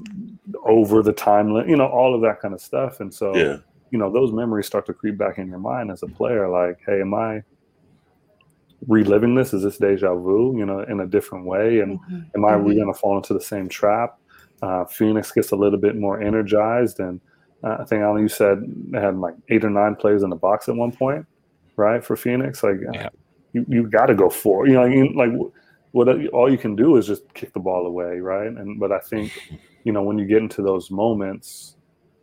over 0.66 1.04
the 1.04 1.14
time 1.14 1.54
limit, 1.54 1.70
you 1.70 1.76
know, 1.76 1.88
all 1.88 2.16
of 2.16 2.22
that 2.22 2.40
kind 2.42 2.54
of 2.54 2.62
stuff. 2.62 3.00
And 3.00 3.14
so, 3.14 3.36
Yeah. 3.36 3.58
you 3.92 4.00
know, 4.00 4.12
those 4.12 4.32
memories 4.32 4.66
start 4.68 4.86
to 4.88 4.94
creep 4.94 5.18
back 5.18 5.38
in 5.38 5.48
your 5.48 5.60
mind 5.60 5.92
as 5.92 6.02
a 6.02 6.08
player. 6.08 6.48
Like, 6.50 6.78
hey, 6.86 7.02
am 7.02 7.14
I 7.14 7.42
reliving 8.88 9.36
this? 9.36 9.54
Is 9.54 9.64
this 9.64 9.78
deja 9.78 10.16
vu, 10.16 10.58
you 10.58 10.66
know, 10.66 10.80
in 10.82 11.00
a 11.02 11.08
different 11.08 11.46
way? 11.46 11.80
And 11.82 12.00
Mhm. 12.00 12.26
am 12.36 12.46
I 12.46 12.58
we 12.58 12.74
Mhm. 12.74 12.78
going 12.78 12.94
to 12.94 13.00
fall 13.00 13.18
into 13.18 13.34
the 13.34 13.42
same 13.42 13.68
trap? 13.70 14.16
Uh, 14.62 14.86
Phoenix 14.86 15.32
gets 15.32 15.52
a 15.52 15.56
little 15.56 15.80
bit 15.80 15.96
more 15.96 16.22
energized. 16.22 17.00
And 17.00 17.22
uh, 17.64 17.78
I 17.80 17.86
think, 17.86 18.02
Alan, 18.02 18.22
you 18.22 18.30
said 18.30 18.60
they 18.92 19.00
had 19.00 19.18
like 19.18 19.36
eight 19.50 19.66
or 19.66 19.70
nine 19.70 19.96
plays 19.96 20.24
in 20.24 20.30
the 20.30 20.36
box 20.36 20.70
at 20.70 20.76
one 20.76 20.92
point, 20.92 21.26
right? 21.76 22.04
For 22.04 22.16
Phoenix. 22.16 22.64
Like, 22.64 22.78
uh, 22.88 22.92
Yeah. 22.94 23.10
you, 23.54 23.66
you 23.68 23.88
got 23.90 24.08
to 24.08 24.16
go 24.16 24.30
for, 24.30 24.68
you 24.68 24.74
know, 24.74 24.86
you, 24.86 25.14
like, 25.16 25.32
what 25.92 26.08
all 26.32 26.52
you 26.52 26.58
can 26.58 26.76
do 26.76 26.98
is 26.98 27.08
just 27.08 27.24
kick 27.34 27.54
the 27.54 27.60
ball 27.60 27.88
away, 27.88 28.20
right? 28.20 28.48
And 28.48 28.80
but 28.80 28.92
I 28.92 29.00
think, 29.00 29.32
you 29.84 29.92
know, 29.92 30.04
when 30.04 30.20
you 30.20 30.26
get 30.26 30.44
into 30.44 30.62
those 30.62 30.92
moments, 30.92 31.76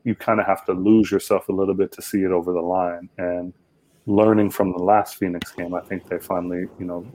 you 0.05 0.15
kind 0.15 0.39
of 0.39 0.47
have 0.47 0.65
to 0.67 0.73
lose 0.73 1.11
yourself 1.11 1.49
a 1.49 1.53
little 1.53 1.75
bit 1.75 1.91
to 1.93 2.03
see 2.03 2.23
it 2.23 2.31
over 2.31 2.53
the 2.53 2.61
line. 2.61 3.09
And 3.19 3.53
learning 4.07 4.51
from 4.51 4.73
the 4.73 4.79
last 4.79 5.17
Phoenix 5.17 5.51
game, 5.53 5.75
I 5.75 5.81
think 5.81 6.07
they 6.09 6.19
finally, 6.19 6.69
you 6.79 6.85
know, 6.85 7.07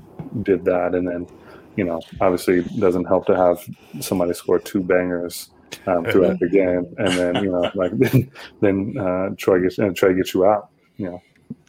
did 0.42 0.66
that. 0.66 0.96
And 0.96 1.08
then, 1.08 1.28
you 1.76 1.84
know, 1.84 2.02
obviously 2.20 2.58
it 2.60 2.80
doesn't 2.80 3.06
help 3.06 3.28
to 3.28 3.38
have 3.38 3.64
somebody 4.02 4.34
score 4.34 4.60
two 4.60 4.82
bangers 4.82 5.52
um, 5.88 6.06
throughout 6.06 6.40
the 6.40 6.50
game, 6.50 6.86
and 6.98 7.14
then 7.14 7.44
you 7.44 7.52
know, 7.52 7.72
like 7.76 7.92
then, 7.98 8.32
then 8.62 8.96
uh, 9.00 9.30
Troy 9.38 9.62
gets 9.62 9.80
uh, 9.80 9.90
Trey 9.96 10.14
gets 10.16 10.34
you 10.34 10.46
out. 10.46 10.70
You 10.98 11.06
know, 11.12 11.22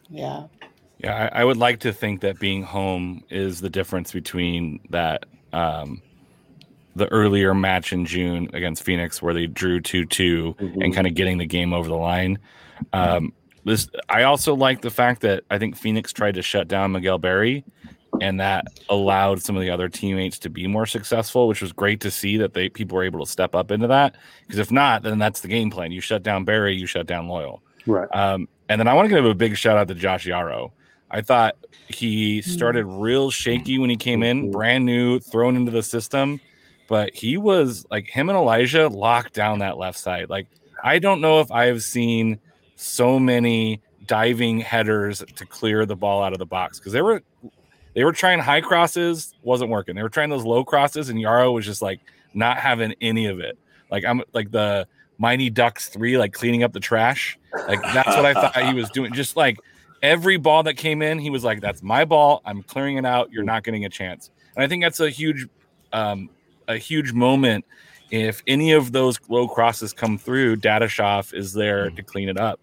Yeah. 0.08 0.44
Yeah, 1.02 1.30
I, 1.32 1.40
I 1.40 1.44
would 1.44 1.56
like 1.56 1.80
to 1.80 1.92
think 1.94 2.20
that 2.20 2.38
being 2.38 2.62
home 2.62 3.24
is 3.30 3.60
the 3.62 3.70
difference 3.70 4.12
between 4.12 4.80
that 4.90 5.24
um, 5.52 6.02
the 6.94 7.06
earlier 7.08 7.54
match 7.54 7.92
in 7.94 8.04
June 8.04 8.50
against 8.52 8.82
Phoenix 8.82 9.22
where 9.22 9.32
they 9.32 9.46
drew 9.46 9.80
two 9.80 10.04
two 10.04 10.54
Mhm. 10.60 10.84
and 10.84 10.94
kind 10.94 11.06
of 11.06 11.14
getting 11.14 11.38
the 11.38 11.46
game 11.46 11.72
over 11.72 11.88
the 11.88 11.94
line. 11.96 12.38
Um, 12.92 13.32
this 13.64 13.88
I 14.08 14.24
also 14.24 14.54
like 14.54 14.82
the 14.82 14.90
fact 14.90 15.22
that 15.22 15.44
I 15.50 15.58
think 15.58 15.76
Phoenix 15.76 16.12
tried 16.12 16.34
to 16.34 16.42
shut 16.42 16.66
down 16.68 16.92
Miguel 16.92 17.18
Berry, 17.18 17.64
and 18.20 18.40
that 18.40 18.66
allowed 18.88 19.42
some 19.42 19.56
of 19.56 19.62
the 19.62 19.70
other 19.70 19.88
teammates 19.88 20.38
to 20.40 20.50
be 20.50 20.66
more 20.66 20.86
successful, 20.86 21.48
which 21.48 21.62
was 21.62 21.72
great 21.72 22.00
to 22.00 22.10
see 22.10 22.36
that 22.38 22.54
they 22.54 22.68
people 22.68 22.96
were 22.96 23.04
able 23.04 23.24
to 23.24 23.30
step 23.30 23.54
up 23.54 23.70
into 23.70 23.86
that. 23.88 24.14
Because 24.46 24.58
if 24.58 24.70
not, 24.70 25.02
then 25.02 25.18
that's 25.18 25.40
the 25.40 25.48
game 25.48 25.70
plan. 25.70 25.92
You 25.92 26.00
shut 26.00 26.22
down 26.22 26.44
Berry, 26.44 26.74
you 26.76 26.86
shut 26.86 27.06
down 27.06 27.28
Loyal. 27.28 27.62
right? 27.86 28.08
Um, 28.14 28.48
and 28.68 28.78
then 28.78 28.86
I 28.88 28.94
want 28.94 29.08
to 29.08 29.14
give 29.14 29.24
a 29.24 29.34
big 29.34 29.56
shout 29.56 29.76
out 29.76 29.88
to 29.88 29.94
Josh 29.94 30.26
Yaro. 30.26 30.70
I 31.10 31.22
thought 31.22 31.56
he 31.88 32.40
started 32.42 32.84
real 32.86 33.30
shaky 33.30 33.78
when 33.78 33.90
he 33.90 33.96
came 33.96 34.22
in, 34.22 34.48
Mhm. 34.48 34.52
brand 34.52 34.84
new, 34.86 35.18
thrown 35.18 35.56
into 35.56 35.72
the 35.72 35.82
system. 35.82 36.40
But 36.88 37.14
he 37.14 37.36
was 37.36 37.84
like 37.90 38.08
him 38.08 38.28
and 38.28 38.36
Elijah 38.36 38.88
locked 38.88 39.32
down 39.34 39.58
that 39.60 39.76
left 39.78 39.98
side. 39.98 40.28
Like 40.28 40.46
I 40.82 40.98
don't 40.98 41.20
know 41.20 41.40
if 41.40 41.50
I 41.50 41.66
have 41.66 41.82
seen 41.82 42.38
so 42.76 43.18
many 43.18 43.80
diving 44.06 44.60
headers 44.60 45.22
to 45.36 45.46
clear 45.46 45.84
the 45.86 45.94
ball 45.94 46.22
out 46.22 46.32
of 46.32 46.38
the 46.38 46.46
box 46.46 46.78
because 46.78 46.92
they 46.92 47.02
were 47.02 47.22
they 47.94 48.04
were 48.04 48.12
trying 48.12 48.38
high 48.38 48.60
crosses, 48.60 49.34
wasn't 49.42 49.70
working. 49.70 49.94
They 49.94 50.02
were 50.02 50.08
trying 50.08 50.30
those 50.30 50.44
low 50.44 50.64
crosses, 50.64 51.08
and 51.08 51.18
Yaro 51.18 51.52
was 51.52 51.64
just 51.64 51.82
like 51.82 52.00
not 52.34 52.58
having 52.58 52.94
any 53.00 53.26
of 53.26 53.40
it. 53.40 53.58
Like 53.90 54.04
I'm 54.04 54.22
like 54.32 54.50
the 54.50 54.86
Mighty 55.18 55.50
Ducks 55.50 55.88
three, 55.88 56.16
like 56.16 56.32
cleaning 56.32 56.62
up 56.62 56.72
the 56.72 56.80
trash. 56.80 57.38
Like 57.68 57.82
that's 57.82 58.08
what 58.08 58.24
I 58.24 58.34
thought 58.34 58.56
he 58.64 58.74
was 58.74 58.88
doing. 58.90 59.12
Just 59.12 59.36
like 59.36 59.58
every 60.02 60.36
ball 60.36 60.62
that 60.64 60.74
came 60.74 61.02
in, 61.02 61.18
he 61.18 61.30
was 61.30 61.44
like, 61.44 61.60
"That's 61.60 61.82
my 61.82 62.04
ball. 62.04 62.42
I'm 62.44 62.62
clearing 62.62 62.96
it 62.96 63.04
out. 63.04 63.32
You're 63.32 63.44
not 63.44 63.64
getting 63.64 63.84
a 63.84 63.88
chance." 63.88 64.30
And 64.54 64.64
I 64.64 64.68
think 64.68 64.82
that's 64.82 65.00
a 65.00 65.10
huge, 65.10 65.46
um, 65.92 66.30
a 66.68 66.76
huge 66.76 67.12
moment. 67.12 67.64
If 68.10 68.42
any 68.46 68.72
of 68.72 68.92
those 68.92 69.20
low 69.28 69.46
crosses 69.46 69.92
come 69.92 70.18
through, 70.18 70.56
Dadashov 70.56 71.32
is 71.32 71.52
there 71.52 71.90
to 71.90 72.02
clean 72.02 72.28
it 72.28 72.38
up. 72.38 72.58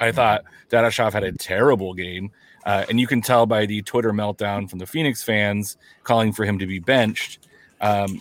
I 0.00 0.10
thought 0.12 0.44
Dadashov 0.70 1.12
had 1.12 1.22
a 1.22 1.32
terrible 1.32 1.94
game, 1.94 2.30
uh, 2.64 2.84
and 2.88 2.98
you 2.98 3.06
can 3.06 3.20
tell 3.20 3.46
by 3.46 3.66
the 3.66 3.82
Twitter 3.82 4.12
meltdown 4.12 4.68
from 4.68 4.78
the 4.78 4.86
Phoenix 4.86 5.22
fans 5.22 5.76
calling 6.02 6.32
for 6.32 6.44
him 6.44 6.58
to 6.58 6.66
be 6.66 6.78
benched. 6.78 7.46
Um, 7.80 8.20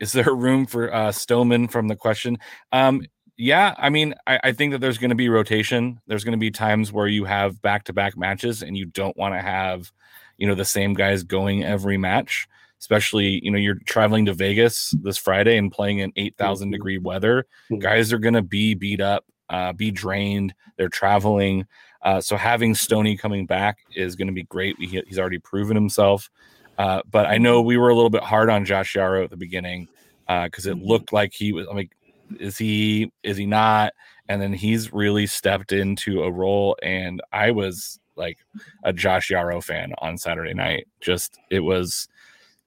is 0.00 0.12
there 0.12 0.34
room 0.34 0.66
for 0.66 0.92
uh, 0.92 1.12
Stoneman 1.12 1.68
from 1.68 1.88
the 1.88 1.96
question? 1.96 2.38
Um, 2.72 3.02
yeah, 3.36 3.74
I 3.78 3.88
mean, 3.88 4.14
I, 4.26 4.38
I 4.44 4.52
think 4.52 4.72
that 4.72 4.80
there's 4.80 4.98
going 4.98 5.10
to 5.10 5.16
be 5.16 5.28
rotation. 5.30 6.00
There's 6.06 6.24
going 6.24 6.32
to 6.32 6.38
be 6.38 6.50
times 6.50 6.92
where 6.92 7.06
you 7.06 7.24
have 7.24 7.62
back 7.62 7.84
to 7.84 7.92
back 7.94 8.16
matches 8.18 8.62
and 8.62 8.76
you 8.76 8.84
don't 8.84 9.16
want 9.16 9.34
to 9.34 9.40
have, 9.40 9.90
you 10.36 10.46
know, 10.46 10.54
the 10.54 10.64
same 10.66 10.92
guys 10.92 11.22
going 11.22 11.64
every 11.64 11.96
match. 11.96 12.46
Especially, 12.78 13.42
you 13.44 13.50
know, 13.50 13.58
you're 13.58 13.78
traveling 13.86 14.24
to 14.26 14.32
Vegas 14.34 14.94
this 15.02 15.18
Friday 15.18 15.58
and 15.58 15.70
playing 15.70 15.98
in 15.98 16.12
8,000 16.16 16.68
Mhm. 16.68 16.72
degree 16.72 16.96
weather. 16.98 17.46
Mhm. 17.70 17.78
Guys 17.80 18.10
are 18.12 18.18
going 18.18 18.34
to 18.34 18.42
be 18.42 18.74
beat 18.74 19.00
up. 19.00 19.24
uh, 19.50 19.72
be 19.72 19.90
drained. 19.90 20.54
They're 20.76 20.88
traveling. 20.88 21.66
Uh, 22.02 22.20
so 22.20 22.36
having 22.36 22.74
Stony 22.74 23.16
coming 23.16 23.46
back 23.46 23.78
is 23.94 24.16
going 24.16 24.28
to 24.28 24.34
be 24.34 24.44
great. 24.44 24.76
He, 24.78 25.02
he's 25.06 25.18
already 25.18 25.38
proven 25.38 25.76
himself. 25.76 26.30
Uh, 26.78 27.02
but 27.10 27.26
I 27.26 27.36
know 27.36 27.60
we 27.60 27.76
were 27.76 27.90
a 27.90 27.94
little 27.94 28.10
bit 28.10 28.22
hard 28.22 28.48
on 28.48 28.64
Josh 28.64 28.94
Yaro 28.94 29.24
at 29.24 29.30
the 29.30 29.36
beginning 29.36 29.88
because 30.26 30.66
it 30.66 30.78
looked 30.78 31.12
like 31.12 31.32
he 31.32 31.52
was. 31.52 31.66
I'm 31.68 31.76
like, 31.76 31.90
is 32.38 32.56
he? 32.56 33.12
Is 33.22 33.36
he 33.36 33.46
not? 33.46 33.92
And 34.28 34.40
then 34.40 34.52
he's 34.52 34.92
really 34.92 35.26
stepped 35.26 35.72
into 35.72 36.22
a 36.22 36.30
role, 36.30 36.76
and 36.82 37.20
I 37.32 37.50
was 37.50 37.98
like 38.16 38.38
a 38.84 38.92
Josh 38.92 39.30
Yaro 39.30 39.62
fan 39.62 39.92
on 39.98 40.16
Saturday 40.16 40.54
night. 40.54 40.86
Just 41.00 41.38
it 41.50 41.60
was 41.60 42.08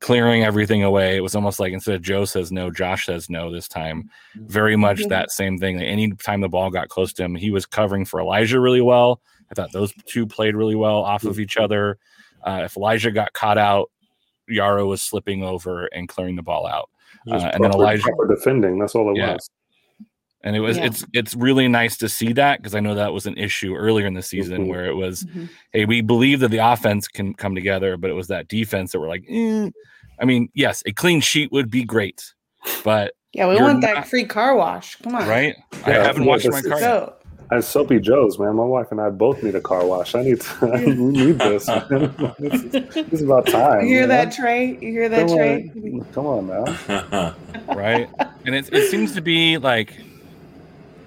clearing 0.04 0.44
everything 0.44 0.84
away. 0.84 1.16
It 1.16 1.22
was 1.22 1.34
almost 1.34 1.62
like 1.62 1.72
instead 1.72 1.96
of 1.96 2.02
Joe 2.02 2.26
says 2.26 2.52
no, 2.52 2.70
Josh 2.70 3.06
says 3.06 3.30
no 3.30 3.50
this 3.50 3.70
time. 3.70 4.10
Very 4.36 4.76
much 4.76 5.00
Mhm. 5.00 5.10
that 5.10 5.32
same 5.32 5.58
thing. 5.58 5.82
Any 5.82 6.12
time 6.12 6.42
the 6.42 6.50
ball 6.50 6.70
got 6.70 6.90
close 6.90 7.14
to 7.14 7.24
him, 7.24 7.36
he 7.36 7.52
was 7.52 7.66
covering 7.66 8.04
for 8.04 8.20
Elijah 8.20 8.60
really 8.60 8.82
well. 8.82 9.22
I 9.50 9.54
thought 9.56 9.72
those 9.72 9.94
two 10.06 10.28
played 10.28 10.56
really 10.56 10.76
well 10.76 10.98
off 11.04 11.24
of 11.24 11.40
each 11.40 11.56
other. 11.56 11.98
Uh, 12.44 12.64
if 12.66 12.76
Elijah 12.76 13.12
got 13.12 13.32
caught 13.32 13.58
out, 13.58 13.90
Yaro 14.52 14.88
was 14.88 15.02
slipping 15.02 15.42
over 15.42 15.86
and 15.88 16.10
clearing 16.10 16.36
the 16.36 16.44
ball 16.44 16.68
out. 16.68 16.90
Just 17.28 17.46
Uh, 17.46 17.52
and 17.54 17.64
then 17.64 17.72
Elijah- 17.72 18.04
proper 18.04 18.28
defending. 18.28 18.78
That's 18.80 18.96
all 18.96 19.10
it 19.12 19.18
Yeah. 19.18 19.34
was. 19.34 19.50
And 20.46 20.56
it 20.56 20.60
was 20.60 20.78
Yeah. 20.78 20.86
it's 20.88 21.06
it's 21.14 21.36
really 21.36 21.68
nice 21.68 21.96
to 21.98 22.10
see 22.10 22.34
that 22.34 22.60
because 22.60 22.76
I 22.76 22.80
know 22.82 22.96
that 22.96 23.14
was 23.14 23.26
an 23.26 23.38
issue 23.38 23.76
earlier 23.76 24.06
in 24.06 24.14
the 24.14 24.22
season 24.22 24.66
Mhm. 24.66 24.68
where 24.70 24.86
it 24.86 24.96
was 24.96 25.24
Mhm. 25.24 25.50
hey, 25.72 25.86
we 25.86 26.02
believe 26.02 26.42
that 26.42 26.52
the 26.52 26.58
offense 26.58 27.08
can 27.08 27.34
come 27.34 27.56
together, 27.56 27.96
but 27.98 28.10
it 28.10 28.14
was 28.14 28.28
that 28.28 28.48
defense 28.50 28.92
that 28.92 29.00
we're 29.00 29.08
like, 29.08 29.24
eh. 29.30 29.70
I 30.20 30.26
mean, 30.26 30.50
yes, 30.54 30.84
a 30.86 30.92
clean 30.92 31.22
sheet 31.22 31.52
would 31.52 31.72
be 31.72 31.84
great, 31.84 32.22
but 32.84 33.14
Yeah, 33.34 33.48
we 33.50 33.56
want 33.56 33.80
not- 33.82 33.94
that 33.96 34.08
free 34.08 34.26
car 34.26 34.56
wash. 34.56 34.96
Come 34.98 35.16
on. 35.16 35.28
right? 35.28 35.56
I 35.86 35.92
haven't 35.92 36.26
washed 36.26 36.50
my 36.52 36.62
car. 36.62 36.74
is- 36.76 36.82
yet. 36.82 36.90
So 36.90 37.14
I 37.52 37.56
had 37.56 37.64
Soapy 37.64 38.00
Joe's, 38.00 38.38
man. 38.40 38.56
My 38.56 38.64
wife 38.66 38.88
and 38.92 39.00
I 39.02 39.10
both 39.10 39.44
need 39.44 39.56
a 39.56 39.62
car 39.62 39.86
wash. 39.86 40.14
I 40.16 40.24
need 40.24 40.42
to, 40.62 40.66
we 40.66 40.96
need 40.96 41.40
this. 41.40 41.68
Man. 41.68 42.14
This, 42.40 42.64
is, 42.64 42.72
this 42.72 43.08
is 43.14 43.22
about 43.22 43.48
time. 43.48 43.82
you 43.82 43.88
hear 43.96 44.08
man. 44.08 44.30
that, 44.30 44.36
Trey? 44.36 44.78
You 44.82 44.92
hear 44.92 45.08
that, 45.10 45.28
Come 45.28 45.38
Trey? 45.38 45.72
on, 45.76 46.06
come 46.14 46.26
on 46.26 46.48
now. 46.48 47.36
right? 47.68 48.10
And 48.46 48.56
it, 48.56 48.72
it 48.74 48.90
seems 48.92 49.14
to 49.16 49.22
be 49.22 49.58
like 49.58 49.94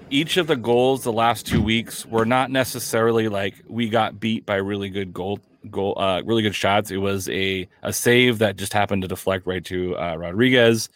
each 0.09 0.37
of 0.37 0.47
the 0.47 0.55
goals 0.55 1.03
the 1.03 1.11
last 1.11 1.45
two 1.45 1.61
weeks 1.61 2.05
were 2.05 2.25
not 2.25 2.49
necessarily 2.51 3.27
like 3.27 3.55
we 3.67 3.89
got 3.89 4.19
beat 4.19 4.45
by 4.45 4.55
really 4.55 4.89
good 4.89 5.13
goal 5.13 5.39
goal 5.69 5.93
uh 5.99 6.21
really 6.25 6.41
good 6.41 6.55
shots 6.55 6.91
it 6.91 6.97
was 6.97 7.27
a 7.29 7.67
a 7.83 7.91
save 7.91 8.37
that 8.39 8.55
just 8.55 8.71
happened 8.73 9.01
to 9.01 9.07
deflect 9.07 9.45
right 9.45 9.65
to 9.65 9.97
uh, 9.97 10.15
rodriguez 10.15 10.87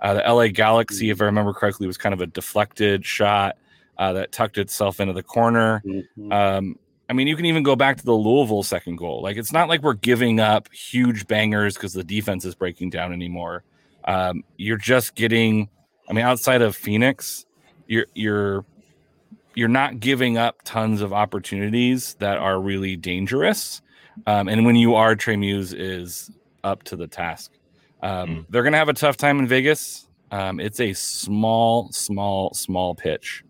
uh, 0.00 0.14
the 0.14 0.32
la 0.34 0.46
galaxy 0.48 1.10
if 1.10 1.20
i 1.22 1.24
remember 1.24 1.52
correctly 1.52 1.86
was 1.86 1.96
kind 1.96 2.12
of 2.12 2.20
a 2.20 2.26
deflected 2.26 3.04
shot 3.04 3.56
uh, 3.98 4.12
that 4.12 4.32
tucked 4.32 4.58
itself 4.58 5.00
into 5.00 5.12
the 5.12 5.22
corner 5.22 5.82
Mhm. 5.86 6.32
um, 6.32 6.78
I 7.08 7.12
mean, 7.12 7.28
you 7.28 7.36
can 7.36 7.44
even 7.46 7.62
go 7.62 7.76
back 7.76 7.98
to 7.98 8.04
the 8.04 8.12
Louisville 8.12 8.64
second 8.64 8.96
goal. 8.96 9.22
Like, 9.22 9.36
it's 9.36 9.52
not 9.52 9.68
like 9.68 9.80
we're 9.80 9.94
giving 9.94 10.40
up 10.40 10.68
huge 10.72 11.28
bangers 11.28 11.74
because 11.74 11.92
the 11.92 12.02
defense 12.02 12.44
is 12.44 12.56
breaking 12.56 12.90
down 12.90 13.12
anymore. 13.12 13.62
Um, 14.06 14.42
you're 14.56 14.76
just 14.76 15.14
getting. 15.14 15.68
I 16.10 16.12
mean, 16.14 16.24
outside 16.24 16.62
of 16.62 16.74
Phoenix, 16.74 17.45
you're 17.86 18.06
you're 18.14 18.64
you're 19.54 19.68
not 19.68 20.00
giving 20.00 20.36
up 20.36 20.60
tons 20.64 21.00
of 21.00 21.12
opportunities 21.12 22.14
that 22.18 22.36
are 22.38 22.60
really 22.60 22.96
dangerous. 22.96 23.80
Um, 24.26 24.48
and 24.48 24.66
when 24.66 24.76
you 24.76 24.94
are, 24.94 25.14
Trey 25.16 25.36
Muse 25.36 25.72
is 25.72 26.30
up 26.62 26.82
to 26.84 26.96
the 26.96 27.06
task. 27.06 27.52
Um, 28.02 28.28
Mm. 28.28 28.46
They're 28.50 28.62
going 28.62 28.72
to 28.72 28.78
have 28.78 28.90
a 28.90 28.94
tough 28.94 29.16
time 29.16 29.38
in 29.38 29.46
Vegas. 29.46 30.06
Um, 30.30 30.60
it's 30.60 30.80
a 30.80 30.92
small, 30.92 31.90
small, 31.92 32.52
small 32.52 32.94
pitch. 32.94 33.44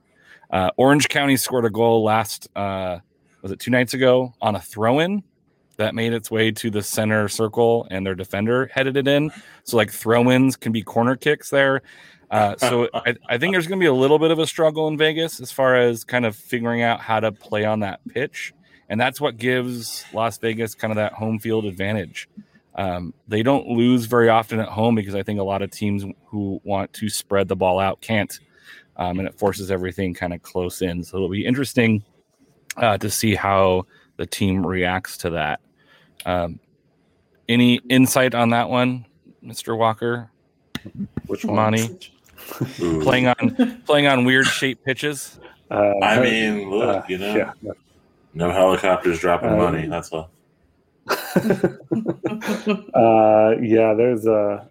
Uh, 0.50 0.70
Orange 0.76 1.08
County 1.08 1.36
scored 1.36 1.64
a 1.64 1.70
goal 1.70 2.04
last, 2.04 2.48
uh, 2.54 2.98
was 3.42 3.50
it 3.50 3.58
two 3.58 3.70
nights 3.72 3.94
ago, 3.94 4.32
on 4.40 4.54
a 4.54 4.60
throw 4.60 5.00
in 5.00 5.24
that 5.76 5.94
made 5.94 6.12
its 6.12 6.30
way 6.30 6.50
to 6.52 6.70
the 6.70 6.82
center 6.82 7.28
circle 7.28 7.86
and 7.90 8.06
their 8.06 8.14
defender 8.14 8.70
headed 8.72 8.96
it 8.96 9.08
in. 9.08 9.30
So, 9.64 9.76
like, 9.76 9.90
throw 9.90 10.30
ins 10.30 10.56
can 10.56 10.72
be 10.72 10.82
corner 10.82 11.16
kicks 11.16 11.50
there. 11.50 11.82
Uh, 12.30 12.56
so, 12.56 12.88
I, 12.92 13.14
I 13.28 13.38
think 13.38 13.54
there's 13.54 13.66
going 13.66 13.78
to 13.78 13.82
be 13.82 13.88
a 13.88 13.92
little 13.94 14.18
bit 14.18 14.30
of 14.30 14.38
a 14.38 14.46
struggle 14.46 14.88
in 14.88 14.98
Vegas 14.98 15.40
as 15.40 15.52
far 15.52 15.76
as 15.76 16.02
kind 16.04 16.26
of 16.26 16.34
figuring 16.34 16.82
out 16.82 17.00
how 17.00 17.20
to 17.20 17.30
play 17.30 17.64
on 17.64 17.80
that 17.80 18.00
pitch. 18.08 18.52
And 18.88 19.00
that's 19.00 19.20
what 19.20 19.36
gives 19.36 20.04
Las 20.12 20.38
Vegas 20.38 20.74
kind 20.74 20.90
of 20.90 20.96
that 20.96 21.12
home 21.12 21.38
field 21.38 21.64
advantage. 21.64 22.28
Um, 22.74 23.14
they 23.26 23.42
don't 23.42 23.68
lose 23.68 24.06
very 24.06 24.28
often 24.28 24.60
at 24.60 24.68
home 24.68 24.94
because 24.94 25.14
I 25.14 25.22
think 25.22 25.40
a 25.40 25.44
lot 25.44 25.62
of 25.62 25.70
teams 25.70 26.04
who 26.26 26.60
want 26.62 26.92
to 26.94 27.08
spread 27.08 27.48
the 27.48 27.56
ball 27.56 27.78
out 27.78 28.00
can't 28.00 28.38
um, 28.98 29.18
and 29.18 29.28
it 29.28 29.38
forces 29.38 29.70
everything 29.70 30.14
kind 30.14 30.32
of 30.32 30.42
close 30.42 30.82
in. 30.82 31.04
So 31.04 31.16
it'll 31.16 31.28
be 31.28 31.44
interesting 31.44 32.02
uh, 32.76 32.98
to 32.98 33.10
see 33.10 33.34
how 33.34 33.86
the 34.16 34.26
team 34.26 34.66
reacts 34.66 35.16
to 35.18 35.30
that. 35.30 35.60
Um, 36.24 36.60
any 37.48 37.76
insight 37.88 38.34
on 38.34 38.50
that 38.50 38.68
one, 38.68 39.06
Mr. 39.44 39.76
Walker? 39.76 40.30
Which 41.26 41.44
one? 41.44 41.56
Monty. 41.56 42.12
Playing 43.02 43.28
on 43.28 43.82
playing 43.86 44.06
on 44.06 44.24
weird 44.24 44.46
shaped 44.46 44.84
pitches. 44.84 45.38
Uh, 45.70 45.92
I 46.02 46.20
mean, 46.20 46.70
look, 46.70 47.04
uh, 47.04 47.06
you 47.08 47.18
know, 47.18 47.36
yeah. 47.36 47.72
no 48.34 48.50
helicopters 48.50 49.20
dropping 49.20 49.50
Uh, 49.50 49.56
money. 49.56 49.86
That's 49.86 50.12
all. 50.12 50.30
uh, 52.94 53.54
yeah, 53.60 53.94
there's 53.94 54.26
a. 54.26 54.68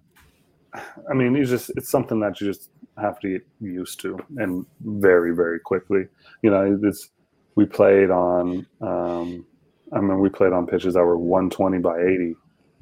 I 1.09 1.13
mean, 1.13 1.35
it's 1.35 1.49
just 1.49 1.71
it's 1.75 1.89
something 1.89 2.19
that 2.19 2.39
you 2.41 2.47
just 2.47 2.69
have 2.97 3.19
to 3.21 3.29
get 3.29 3.47
used 3.61 3.99
to, 4.01 4.17
and 4.37 4.65
very 4.81 5.35
very 5.35 5.59
quickly. 5.59 6.07
You 6.41 6.51
know, 6.51 6.79
it's 6.83 7.09
we 7.55 7.65
played 7.65 8.09
on. 8.09 8.65
Um, 8.81 9.45
I 9.93 10.01
mean, 10.01 10.19
we 10.19 10.29
played 10.29 10.51
on 10.51 10.65
pitches 10.67 10.95
that 10.95 11.03
were 11.03 11.17
120 11.17 11.77
by 11.77 12.01
80, 12.01 12.35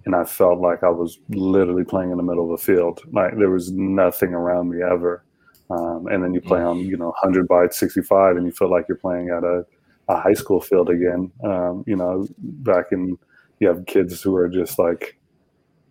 and 0.05 0.15
I 0.15 0.23
felt 0.23 0.59
like 0.59 0.83
I 0.83 0.89
was 0.89 1.19
literally 1.29 1.83
playing 1.83 2.11
in 2.11 2.17
the 2.17 2.23
middle 2.23 2.45
of 2.45 2.59
a 2.59 2.63
field. 2.63 3.01
Like 3.11 3.37
there 3.37 3.49
was 3.49 3.71
nothing 3.71 4.33
around 4.33 4.69
me 4.69 4.81
ever. 4.81 5.23
Um, 5.69 6.07
and 6.07 6.23
then 6.23 6.33
you 6.33 6.41
play 6.41 6.61
on, 6.61 6.79
you 6.79 6.97
know, 6.97 7.07
100 7.21 7.47
by 7.47 7.67
65, 7.69 8.35
and 8.35 8.45
you 8.45 8.51
feel 8.51 8.69
like 8.69 8.85
you're 8.87 8.97
playing 8.97 9.29
at 9.29 9.43
a, 9.43 9.65
a 10.09 10.19
high 10.19 10.33
school 10.33 10.59
field 10.59 10.89
again. 10.89 11.31
Um, 11.43 11.83
you 11.87 11.95
know, 11.95 12.27
back 12.37 12.87
in 12.91 13.17
you 13.59 13.67
have 13.67 13.85
kids 13.85 14.21
who 14.21 14.35
are 14.35 14.49
just 14.49 14.77
like 14.77 15.17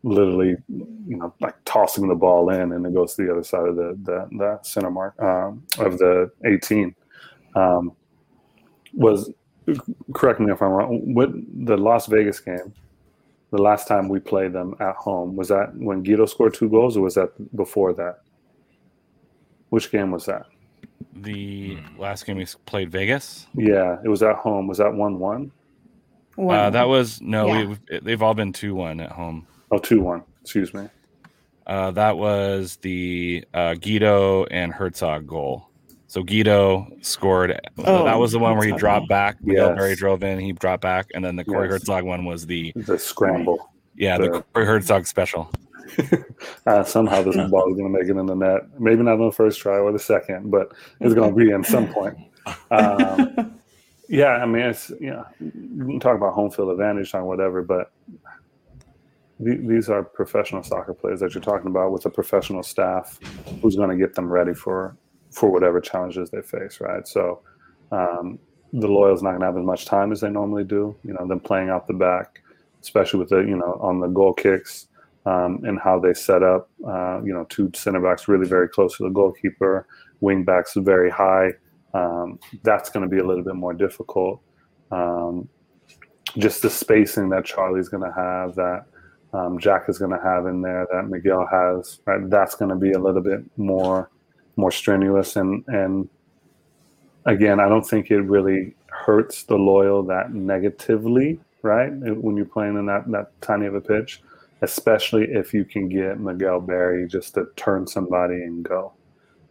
literally, 0.02 0.56
you 0.68 1.16
know, 1.16 1.34
like 1.40 1.54
tossing 1.64 2.08
the 2.08 2.14
ball 2.14 2.50
in, 2.50 2.72
and 2.72 2.86
it 2.86 2.94
goes 2.94 3.14
to 3.14 3.24
the 3.24 3.32
other 3.32 3.42
side 3.42 3.66
of 3.66 3.76
the 3.76 3.98
the, 4.02 4.28
the 4.38 4.58
center 4.62 4.90
mark 4.90 5.20
um, 5.22 5.62
of 5.78 5.98
the 5.98 6.30
18. 6.44 6.94
Um, 7.56 7.92
was 8.92 9.32
correct 10.14 10.38
me 10.40 10.52
if 10.52 10.60
I'm 10.60 10.70
wrong. 10.70 11.14
What 11.14 11.30
the 11.64 11.76
Las 11.76 12.06
Vegas 12.06 12.40
game? 12.40 12.74
The 13.52 13.60
last 13.60 13.86
time 13.86 14.08
we 14.08 14.18
played 14.18 14.54
them 14.54 14.74
at 14.80 14.96
home 14.96 15.36
was 15.36 15.48
that 15.48 15.76
when 15.76 16.02
Guido 16.02 16.24
scored 16.24 16.54
two 16.54 16.70
goals, 16.70 16.96
or 16.96 17.02
was 17.02 17.14
that 17.14 17.30
before 17.54 17.92
that? 17.92 18.20
Which 19.68 19.92
game 19.92 20.10
was 20.10 20.24
that? 20.26 20.46
The 21.14 21.78
last 21.98 22.24
game 22.24 22.38
we 22.38 22.46
played 22.64 22.90
Vegas. 22.90 23.46
Yeah, 23.54 23.98
it 24.02 24.08
was 24.08 24.22
at 24.22 24.36
home. 24.36 24.66
Was 24.68 24.78
that 24.78 24.94
one 24.94 25.18
one? 25.18 25.52
One. 26.36 26.58
Uh, 26.58 26.70
that 26.70 26.88
was 26.88 27.20
no. 27.20 27.46
Yeah. 27.46 27.64
We, 27.90 28.00
they've 28.00 28.22
all 28.22 28.32
been 28.32 28.54
two 28.54 28.74
one 28.74 29.00
at 29.00 29.12
home. 29.12 29.46
Oh, 29.70 29.78
two 29.78 30.00
one. 30.00 30.22
Excuse 30.40 30.72
me. 30.72 30.88
Uh, 31.66 31.90
that 31.90 32.16
was 32.16 32.76
the 32.76 33.44
uh, 33.52 33.74
Guido 33.74 34.44
and 34.46 34.72
Hertzog 34.72 35.26
goal. 35.26 35.68
So 36.12 36.22
Guido 36.22 36.86
scored. 37.00 37.58
Oh, 37.86 38.04
that 38.04 38.18
was 38.18 38.32
the 38.32 38.38
one 38.38 38.58
where 38.58 38.66
he 38.66 38.72
dropped 38.76 39.08
back. 39.08 39.42
Miguel 39.42 39.68
Yes. 39.70 39.78
Berry 39.78 39.94
drove 39.94 40.22
in. 40.22 40.38
He 40.40 40.52
dropped 40.52 40.82
back, 40.82 41.06
and 41.14 41.24
then 41.24 41.36
the 41.36 41.44
Corey 41.44 41.70
Yes. 41.70 41.84
Hertzog 41.84 42.04
one 42.04 42.26
was 42.26 42.44
the 42.44 42.70
The 42.76 42.98
scramble. 42.98 43.70
yeah 43.96 44.18
the 44.18 44.24
The- 44.24 44.44
Corey 44.52 44.66
Hertzog 44.66 45.06
special. 45.06 45.50
Uh, 46.66 46.84
somehow 46.84 47.22
this 47.22 47.36
ball 47.50 47.70
is 47.70 47.78
going 47.78 47.90
to 47.90 47.98
make 47.98 48.10
it 48.10 48.18
in 48.20 48.26
the 48.26 48.34
net. 48.34 48.78
Maybe 48.78 49.02
not 49.02 49.14
on 49.20 49.24
the 49.24 49.32
first 49.32 49.58
try 49.58 49.78
or 49.78 49.90
the 49.90 49.98
second, 49.98 50.50
but 50.50 50.72
it's 51.00 51.14
going 51.14 51.30
to 51.30 51.34
be 51.34 51.50
in 51.50 51.64
some 51.64 51.88
point. 51.88 52.18
Um, 52.70 53.58
yeah, 54.10 54.32
I 54.32 54.44
mean, 54.44 54.64
it's 54.64 54.90
you 55.00 55.12
know, 55.12 55.24
you 55.40 55.50
can 55.86 55.98
talk 55.98 56.14
about 56.18 56.34
home 56.34 56.50
field 56.50 56.72
advantage 56.72 57.14
on 57.14 57.24
whatever, 57.24 57.62
but 57.62 57.90
th- 59.42 59.60
these 59.66 59.88
are 59.88 60.02
professional 60.02 60.62
soccer 60.62 60.92
players 60.92 61.20
that 61.20 61.32
you're 61.34 61.42
talking 61.42 61.68
about 61.68 61.90
with 61.90 62.04
a 62.04 62.10
professional 62.10 62.62
staff 62.62 63.18
who's 63.62 63.76
going 63.76 63.88
to 63.88 63.96
get 63.96 64.14
them 64.14 64.30
ready 64.30 64.52
for 64.52 64.94
for 65.32 65.50
whatever 65.50 65.80
challenges 65.80 66.30
they 66.30 66.42
face, 66.42 66.80
right? 66.80 67.06
So 67.08 67.40
um, 67.90 68.38
the 68.72 68.88
Loyals 68.88 69.22
not 69.22 69.30
going 69.30 69.40
to 69.40 69.46
have 69.46 69.56
as 69.56 69.64
much 69.64 69.84
time 69.84 70.12
as 70.12 70.20
they 70.20 70.30
normally 70.30 70.64
do. 70.64 70.96
You 71.04 71.14
know, 71.14 71.26
them 71.26 71.40
playing 71.40 71.70
out 71.70 71.86
the 71.86 71.94
back, 71.94 72.42
especially 72.80 73.20
with 73.20 73.30
the 73.30 73.40
you 73.40 73.56
know 73.56 73.78
on 73.80 74.00
the 74.00 74.08
goal 74.08 74.32
kicks 74.32 74.88
um, 75.26 75.60
and 75.64 75.78
how 75.78 75.98
they 75.98 76.14
set 76.14 76.42
up. 76.42 76.70
Uh, 76.86 77.20
you 77.22 77.32
know, 77.32 77.44
two 77.48 77.70
center 77.74 78.00
backs 78.00 78.28
really 78.28 78.46
very 78.46 78.68
close 78.68 78.96
to 78.96 79.04
the 79.04 79.10
goalkeeper, 79.10 79.86
wing 80.20 80.44
backs 80.44 80.74
very 80.76 81.10
high. 81.10 81.50
Um, 81.94 82.38
that's 82.62 82.88
going 82.88 83.02
to 83.02 83.08
be 83.08 83.20
a 83.20 83.26
little 83.26 83.44
bit 83.44 83.54
more 83.54 83.74
difficult. 83.74 84.40
Um, 84.90 85.48
just 86.38 86.62
the 86.62 86.70
spacing 86.70 87.28
that 87.30 87.44
Charlie's 87.44 87.88
going 87.88 88.02
to 88.02 88.12
have, 88.14 88.54
that 88.54 88.86
um, 89.34 89.58
Jack 89.58 89.88
is 89.88 89.98
going 89.98 90.10
to 90.10 90.22
have 90.22 90.46
in 90.46 90.62
there, 90.62 90.86
that 90.90 91.08
Miguel 91.08 91.46
has, 91.50 92.00
right? 92.06 92.28
That's 92.30 92.54
going 92.54 92.70
to 92.70 92.76
be 92.76 92.92
a 92.92 92.98
little 92.98 93.22
bit 93.22 93.40
more 93.58 94.10
more 94.56 94.70
strenuous 94.70 95.36
and 95.36 95.64
and 95.68 96.08
again, 97.24 97.60
I 97.60 97.68
don't 97.68 97.86
think 97.86 98.10
it 98.10 98.20
really 98.20 98.74
hurts 98.88 99.44
the 99.44 99.56
loyal 99.56 100.02
that 100.04 100.32
negatively, 100.32 101.40
right? 101.62 101.90
When 101.92 102.36
you're 102.36 102.46
playing 102.46 102.76
in 102.76 102.86
that 102.86 103.10
that 103.10 103.40
tiny 103.40 103.66
of 103.66 103.74
a 103.74 103.80
pitch, 103.80 104.22
especially 104.62 105.24
if 105.24 105.52
you 105.54 105.64
can 105.64 105.88
get 105.88 106.20
Miguel 106.20 106.60
Berry 106.60 107.06
just 107.06 107.34
to 107.34 107.46
turn 107.56 107.86
somebody 107.86 108.42
and 108.42 108.64
go. 108.64 108.92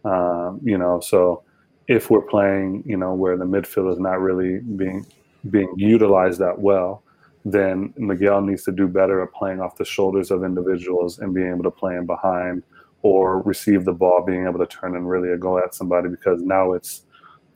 Um, 0.04 0.60
you 0.62 0.78
know, 0.78 1.00
so 1.00 1.42
if 1.88 2.10
we're 2.10 2.22
playing, 2.22 2.82
you 2.86 2.96
know, 2.96 3.14
where 3.14 3.36
the 3.36 3.44
midfield 3.44 3.92
is 3.92 3.98
not 3.98 4.20
really 4.20 4.58
being 4.58 5.06
being 5.50 5.72
utilized 5.76 6.38
that 6.38 6.58
well, 6.58 7.02
then 7.44 7.92
Miguel 7.96 8.40
needs 8.40 8.62
to 8.64 8.72
do 8.72 8.86
better 8.86 9.22
at 9.22 9.32
playing 9.32 9.60
off 9.60 9.76
the 9.76 9.84
shoulders 9.84 10.30
of 10.30 10.44
individuals 10.44 11.18
and 11.18 11.34
being 11.34 11.48
able 11.48 11.64
to 11.64 11.70
play 11.70 11.96
in 11.96 12.06
behind 12.06 12.62
or 13.02 13.42
receive 13.42 13.84
the 13.84 13.92
ball, 13.92 14.24
being 14.24 14.46
able 14.46 14.58
to 14.58 14.66
turn 14.66 14.96
and 14.96 15.08
really 15.08 15.36
go 15.38 15.58
at 15.58 15.74
somebody 15.74 16.08
because 16.08 16.40
now 16.42 16.72
it's, 16.72 17.04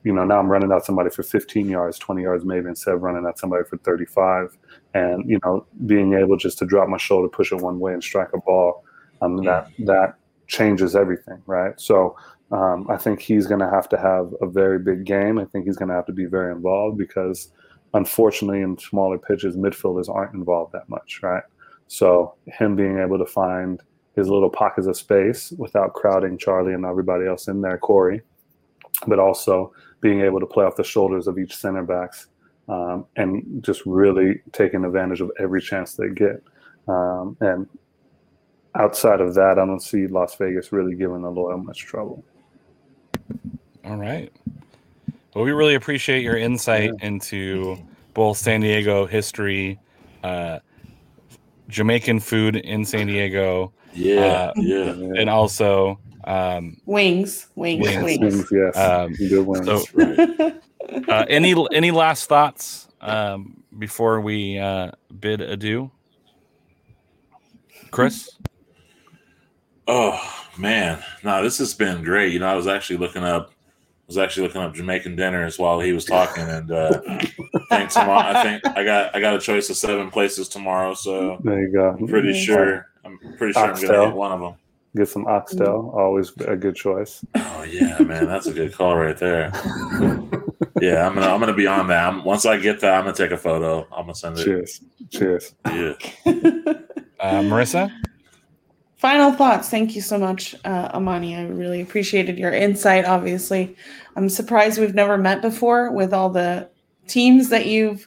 you 0.04 0.12
know, 0.12 0.24
now 0.24 0.38
I'm 0.38 0.48
running 0.48 0.72
at 0.72 0.84
somebody 0.84 1.10
for 1.10 1.22
15 1.22 1.68
yards, 1.68 1.98
20 1.98 2.22
yards 2.22 2.44
maybe 2.44 2.68
instead 2.68 2.94
of 2.94 3.02
running 3.02 3.26
at 3.26 3.38
somebody 3.38 3.64
for 3.64 3.76
35. 3.78 4.56
And, 4.94 5.28
you 5.28 5.38
know, 5.44 5.66
being 5.86 6.14
able 6.14 6.36
just 6.36 6.58
to 6.58 6.66
drop 6.66 6.88
my 6.88 6.96
shoulder, 6.96 7.28
push 7.28 7.52
it 7.52 7.56
one 7.56 7.80
way 7.80 7.92
and 7.92 8.02
strike 8.02 8.32
a 8.34 8.38
ball, 8.38 8.84
um, 9.22 9.36
that, 9.44 9.68
that 9.80 10.14
changes 10.46 10.94
everything, 10.94 11.42
right? 11.46 11.80
So 11.80 12.16
um, 12.52 12.86
I 12.88 12.96
think 12.96 13.20
he's 13.20 13.46
going 13.46 13.60
to 13.60 13.70
have 13.70 13.88
to 13.90 13.96
have 13.96 14.32
a 14.40 14.46
very 14.46 14.78
big 14.78 15.04
game. 15.04 15.38
I 15.38 15.44
think 15.44 15.66
he's 15.66 15.76
going 15.76 15.88
to 15.88 15.94
have 15.94 16.06
to 16.06 16.12
be 16.12 16.26
very 16.26 16.52
involved 16.52 16.98
because– 16.98 17.48
unfortunately, 17.96 18.62
in 18.62 18.78
smaller 18.78 19.18
pitches, 19.18 19.56
midfielders 19.56 20.08
aren't 20.08 20.34
involved 20.34 20.72
that 20.72 20.88
much, 20.88 21.20
right? 21.22 21.42
So 21.88 22.34
him 22.46 22.76
being 22.76 22.98
able 22.98 23.18
to 23.18 23.26
find 23.26 23.80
his 24.16 24.28
little 24.28 24.50
pockets 24.50 24.86
of 24.86 24.96
space 24.96 25.52
without 25.58 25.92
crowding 25.92 26.38
Charlie 26.38 26.72
and 26.72 26.84
everybody 26.84 27.26
else 27.26 27.48
in 27.48 27.60
there, 27.60 27.78
Corey, 27.78 28.22
but 29.06 29.18
also 29.18 29.72
being 30.00 30.22
able 30.22 30.40
to 30.40 30.46
play 30.46 30.64
off 30.64 30.74
the 30.74 30.84
shoulders 30.84 31.26
of 31.26 31.38
each 31.38 31.54
center 31.54 31.82
backs 31.82 32.28
um, 32.68 33.06
and 33.16 33.62
just 33.62 33.82
really 33.84 34.40
taking 34.52 34.84
advantage 34.84 35.20
of 35.20 35.30
every 35.38 35.60
chance 35.60 35.94
they 35.94 36.08
get. 36.08 36.42
Um, 36.88 37.36
and 37.40 37.68
outside 38.74 39.20
of 39.20 39.34
that, 39.34 39.58
I 39.58 39.66
don't 39.66 39.80
see 39.80 40.06
Las 40.06 40.36
Vegas 40.36 40.72
really 40.72 40.94
giving 40.94 41.22
the 41.22 41.30
Loyal 41.30 41.58
much 41.58 41.80
trouble. 41.80 42.24
All 43.84 43.96
right. 43.96 44.32
Well, 45.34 45.44
we 45.44 45.52
really 45.52 45.74
appreciate 45.74 46.22
your 46.22 46.36
insight 46.36 46.92
yeah. 46.98 47.06
into 47.06 47.78
both 48.14 48.38
San 48.38 48.62
Diego 48.62 49.04
history, 49.04 49.78
uh, 50.24 50.60
Jamaican 51.68 52.20
food 52.20 52.56
in 52.56 52.84
San 52.84 53.06
Diego. 53.06 53.72
Yeah, 53.96 54.20
uh, 54.20 54.52
yeah, 54.56 54.90
and 55.16 55.30
also 55.30 55.98
um, 56.24 56.80
wings, 56.86 57.48
wings, 57.54 57.82
wings. 57.82 58.18
wings. 58.20 58.48
yes, 58.50 58.76
um, 58.76 59.12
good 59.14 59.46
wings. 59.46 59.66
So, 59.66 59.84
uh, 61.08 61.24
any 61.28 61.54
any 61.72 61.90
last 61.90 62.28
thoughts 62.28 62.88
um, 63.00 63.62
before 63.78 64.20
we 64.20 64.58
uh, 64.58 64.92
bid 65.18 65.40
adieu, 65.40 65.90
Chris? 67.90 68.30
Oh 69.88 70.20
man, 70.58 71.02
no, 71.22 71.42
this 71.42 71.58
has 71.58 71.74
been 71.74 72.02
great. 72.02 72.32
You 72.32 72.40
know, 72.40 72.48
I 72.48 72.54
was 72.54 72.66
actually 72.66 72.98
looking 72.98 73.22
up 73.22 73.52
was 74.06 74.18
actually 74.18 74.46
looking 74.46 74.62
up 74.62 74.74
Jamaican 74.74 75.16
dinners 75.16 75.58
while 75.58 75.80
he 75.80 75.92
was 75.92 76.04
talking, 76.04 76.44
and 76.44 76.70
uh, 76.70 77.00
I 77.06 77.18
think 77.70 77.90
tomorrow. 77.90 78.38
I 78.38 78.42
think 78.42 78.66
I 78.66 78.84
got 78.84 79.14
I 79.14 79.20
got 79.20 79.34
a 79.34 79.40
choice 79.40 79.68
of 79.70 79.76
seven 79.76 80.10
places 80.10 80.48
tomorrow, 80.48 80.94
so 80.94 81.38
there 81.44 81.60
you 81.60 81.72
go. 81.72 81.96
I'm 81.98 82.06
pretty 82.06 82.32
sure 82.32 82.88
I'm 83.06 83.36
pretty 83.36 83.52
sure 83.52 83.70
oxtail. 83.70 83.90
I'm 83.90 83.96
gonna 83.96 84.08
get 84.08 84.16
one 84.16 84.32
of 84.32 84.40
them. 84.40 84.54
Get 84.96 85.08
some 85.08 85.26
oxtail, 85.26 85.92
always 85.94 86.32
a 86.46 86.56
good 86.56 86.74
choice. 86.74 87.24
Oh 87.34 87.62
yeah, 87.64 87.98
man, 88.00 88.26
that's 88.26 88.46
a 88.46 88.52
good 88.52 88.72
call 88.72 88.96
right 88.96 89.16
there. 89.16 89.50
yeah, 90.80 91.06
I'm 91.06 91.14
gonna 91.14 91.26
I'm 91.26 91.38
gonna 91.38 91.52
be 91.52 91.66
on 91.66 91.88
that. 91.88 92.08
I'm, 92.08 92.24
once 92.24 92.46
I 92.46 92.56
get 92.56 92.80
that, 92.80 92.94
I'm 92.94 93.04
gonna 93.04 93.14
take 93.14 93.30
a 93.30 93.36
photo. 93.36 93.86
I'm 93.92 94.04
gonna 94.04 94.14
send 94.14 94.38
it. 94.38 94.44
Cheers, 94.44 94.80
cheers. 95.10 95.54
Yeah. 95.66 95.92
uh, 97.20 97.42
Marissa 97.42 97.92
final 99.06 99.30
thoughts. 99.30 99.68
Thank 99.68 99.94
you 99.94 100.00
so 100.00 100.18
much, 100.18 100.54
uh, 100.64 100.90
Amani. 100.94 101.36
I 101.36 101.46
really 101.46 101.80
appreciated 101.80 102.38
your 102.38 102.52
insight. 102.52 103.04
Obviously, 103.04 103.76
I'm 104.16 104.28
surprised 104.28 104.80
we've 104.80 104.94
never 104.94 105.16
met 105.16 105.42
before 105.42 105.92
with 105.92 106.12
all 106.12 106.30
the 106.30 106.68
teams 107.06 107.48
that 107.50 107.66
you've 107.66 108.06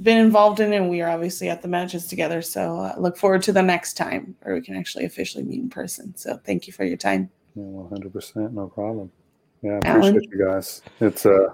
been 0.00 0.18
involved 0.18 0.60
in, 0.60 0.72
and 0.72 0.88
we 0.88 1.00
are 1.00 1.10
obviously 1.10 1.48
at 1.48 1.62
the 1.62 1.68
matches 1.68 2.06
together. 2.06 2.42
So 2.42 2.78
uh, 2.78 2.94
look 2.98 3.16
forward 3.16 3.42
to 3.42 3.52
the 3.52 3.62
next 3.62 3.94
time 3.94 4.34
where 4.42 4.54
we 4.54 4.62
can 4.62 4.76
actually 4.76 5.04
officially 5.04 5.44
meet 5.44 5.60
in 5.60 5.70
person. 5.70 6.16
So 6.16 6.38
thank 6.44 6.66
you 6.66 6.72
for 6.72 6.84
your 6.84 6.96
time. 6.96 7.30
Yeah, 7.54 7.62
100%. 7.64 8.52
No 8.52 8.68
problem. 8.68 9.10
Yeah, 9.62 9.74
I 9.74 9.76
appreciate 9.76 10.14
Alan? 10.14 10.22
you 10.32 10.44
guys. 10.44 10.82
It's 11.00 11.24
uh, 11.24 11.52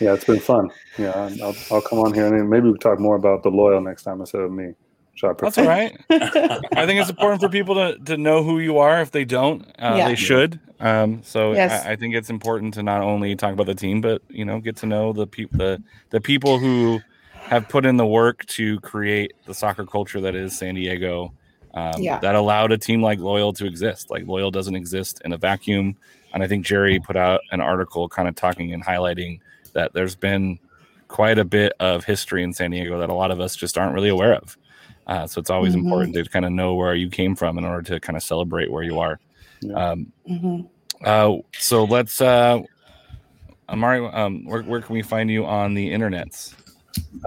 yeah, 0.00 0.14
it's 0.14 0.24
been 0.24 0.40
fun. 0.40 0.70
Yeah, 0.98 1.30
I'll, 1.42 1.54
I'll 1.70 1.82
come 1.82 2.00
on 2.00 2.12
here 2.12 2.34
and 2.34 2.50
maybe 2.50 2.68
we 2.68 2.78
talk 2.78 2.98
more 2.98 3.14
about 3.14 3.44
the 3.44 3.50
loyal 3.50 3.80
next 3.80 4.02
time 4.02 4.20
instead 4.20 4.40
of 4.40 4.50
me. 4.50 4.74
That's 5.22 5.58
all 5.58 5.66
right. 5.66 5.96
I 6.10 6.86
think 6.86 7.00
it's 7.00 7.10
important 7.10 7.40
for 7.40 7.48
people 7.48 7.76
to, 7.76 7.96
to 8.06 8.16
know 8.16 8.42
who 8.42 8.58
you 8.58 8.78
are. 8.78 9.00
If 9.00 9.12
they 9.12 9.24
don't, 9.24 9.62
uh, 9.78 9.94
yeah. 9.96 10.08
they 10.08 10.16
should. 10.16 10.58
Um, 10.80 11.22
so 11.22 11.52
yes. 11.52 11.86
I, 11.86 11.92
I, 11.92 11.96
think 11.96 12.16
it's 12.16 12.30
important 12.30 12.74
to 12.74 12.82
not 12.82 13.00
only 13.00 13.36
talk 13.36 13.52
about 13.52 13.66
the 13.66 13.76
team, 13.76 14.00
but 14.00 14.22
you 14.28 14.44
know, 14.44 14.58
get 14.58 14.76
to 14.78 14.86
know 14.86 15.12
the 15.12 15.26
people 15.26 15.56
the 15.56 15.82
the 16.10 16.20
people 16.20 16.58
who 16.58 17.00
have 17.44 17.68
put 17.68 17.84
in 17.84 17.96
the 17.96 18.06
work 18.06 18.44
to 18.46 18.80
create 18.80 19.32
the 19.44 19.54
soccer 19.54 19.84
culture 19.84 20.20
that 20.20 20.34
is 20.34 20.56
San 20.56 20.74
Diego. 20.74 21.32
Um, 21.74 22.00
yeah. 22.00 22.18
That 22.20 22.34
allowed 22.34 22.72
a 22.72 22.78
team 22.78 23.02
like 23.02 23.18
Loyal 23.18 23.52
to 23.54 23.66
exist. 23.66 24.10
Like 24.10 24.26
Loyal 24.26 24.50
doesn't 24.50 24.74
exist 24.74 25.20
in 25.24 25.32
a 25.32 25.36
vacuum. 25.36 25.96
And 26.32 26.42
I 26.42 26.48
think 26.48 26.64
Jerry 26.64 26.98
put 26.98 27.16
out 27.16 27.40
an 27.52 27.60
article 27.60 28.08
kind 28.08 28.28
of 28.28 28.34
talking 28.34 28.72
and 28.72 28.84
highlighting 28.84 29.40
that 29.72 29.92
there's 29.92 30.14
been 30.14 30.58
quite 31.08 31.38
a 31.38 31.44
bit 31.44 31.72
of 31.80 32.04
history 32.04 32.42
in 32.42 32.52
San 32.52 32.70
Diego 32.70 32.98
that 32.98 33.10
a 33.10 33.14
lot 33.14 33.30
of 33.30 33.40
us 33.40 33.54
just 33.54 33.76
aren't 33.76 33.94
really 33.94 34.08
aware 34.08 34.34
of. 34.34 34.56
Uh, 35.06 35.26
so 35.26 35.38
it's 35.38 35.50
always 35.50 35.74
mm-hmm. 35.74 35.84
important 35.84 36.14
to 36.14 36.24
kind 36.24 36.44
of 36.44 36.52
know 36.52 36.74
where 36.74 36.94
you 36.94 37.10
came 37.10 37.36
from 37.36 37.58
in 37.58 37.64
order 37.64 37.82
to 37.82 38.00
kind 38.00 38.16
of 38.16 38.22
celebrate 38.22 38.70
where 38.70 38.82
you 38.82 38.98
are. 38.98 39.20
Yeah. 39.60 39.90
Um, 39.90 40.12
mm-hmm. 40.28 40.62
uh, 41.04 41.36
so 41.58 41.84
let's, 41.84 42.20
uh, 42.20 42.62
Amari, 43.68 44.06
um, 44.06 44.44
where, 44.44 44.62
where 44.62 44.80
can 44.80 44.94
we 44.94 45.02
find 45.02 45.30
you 45.30 45.44
on 45.44 45.74
the 45.74 45.90
internets? 45.90 46.54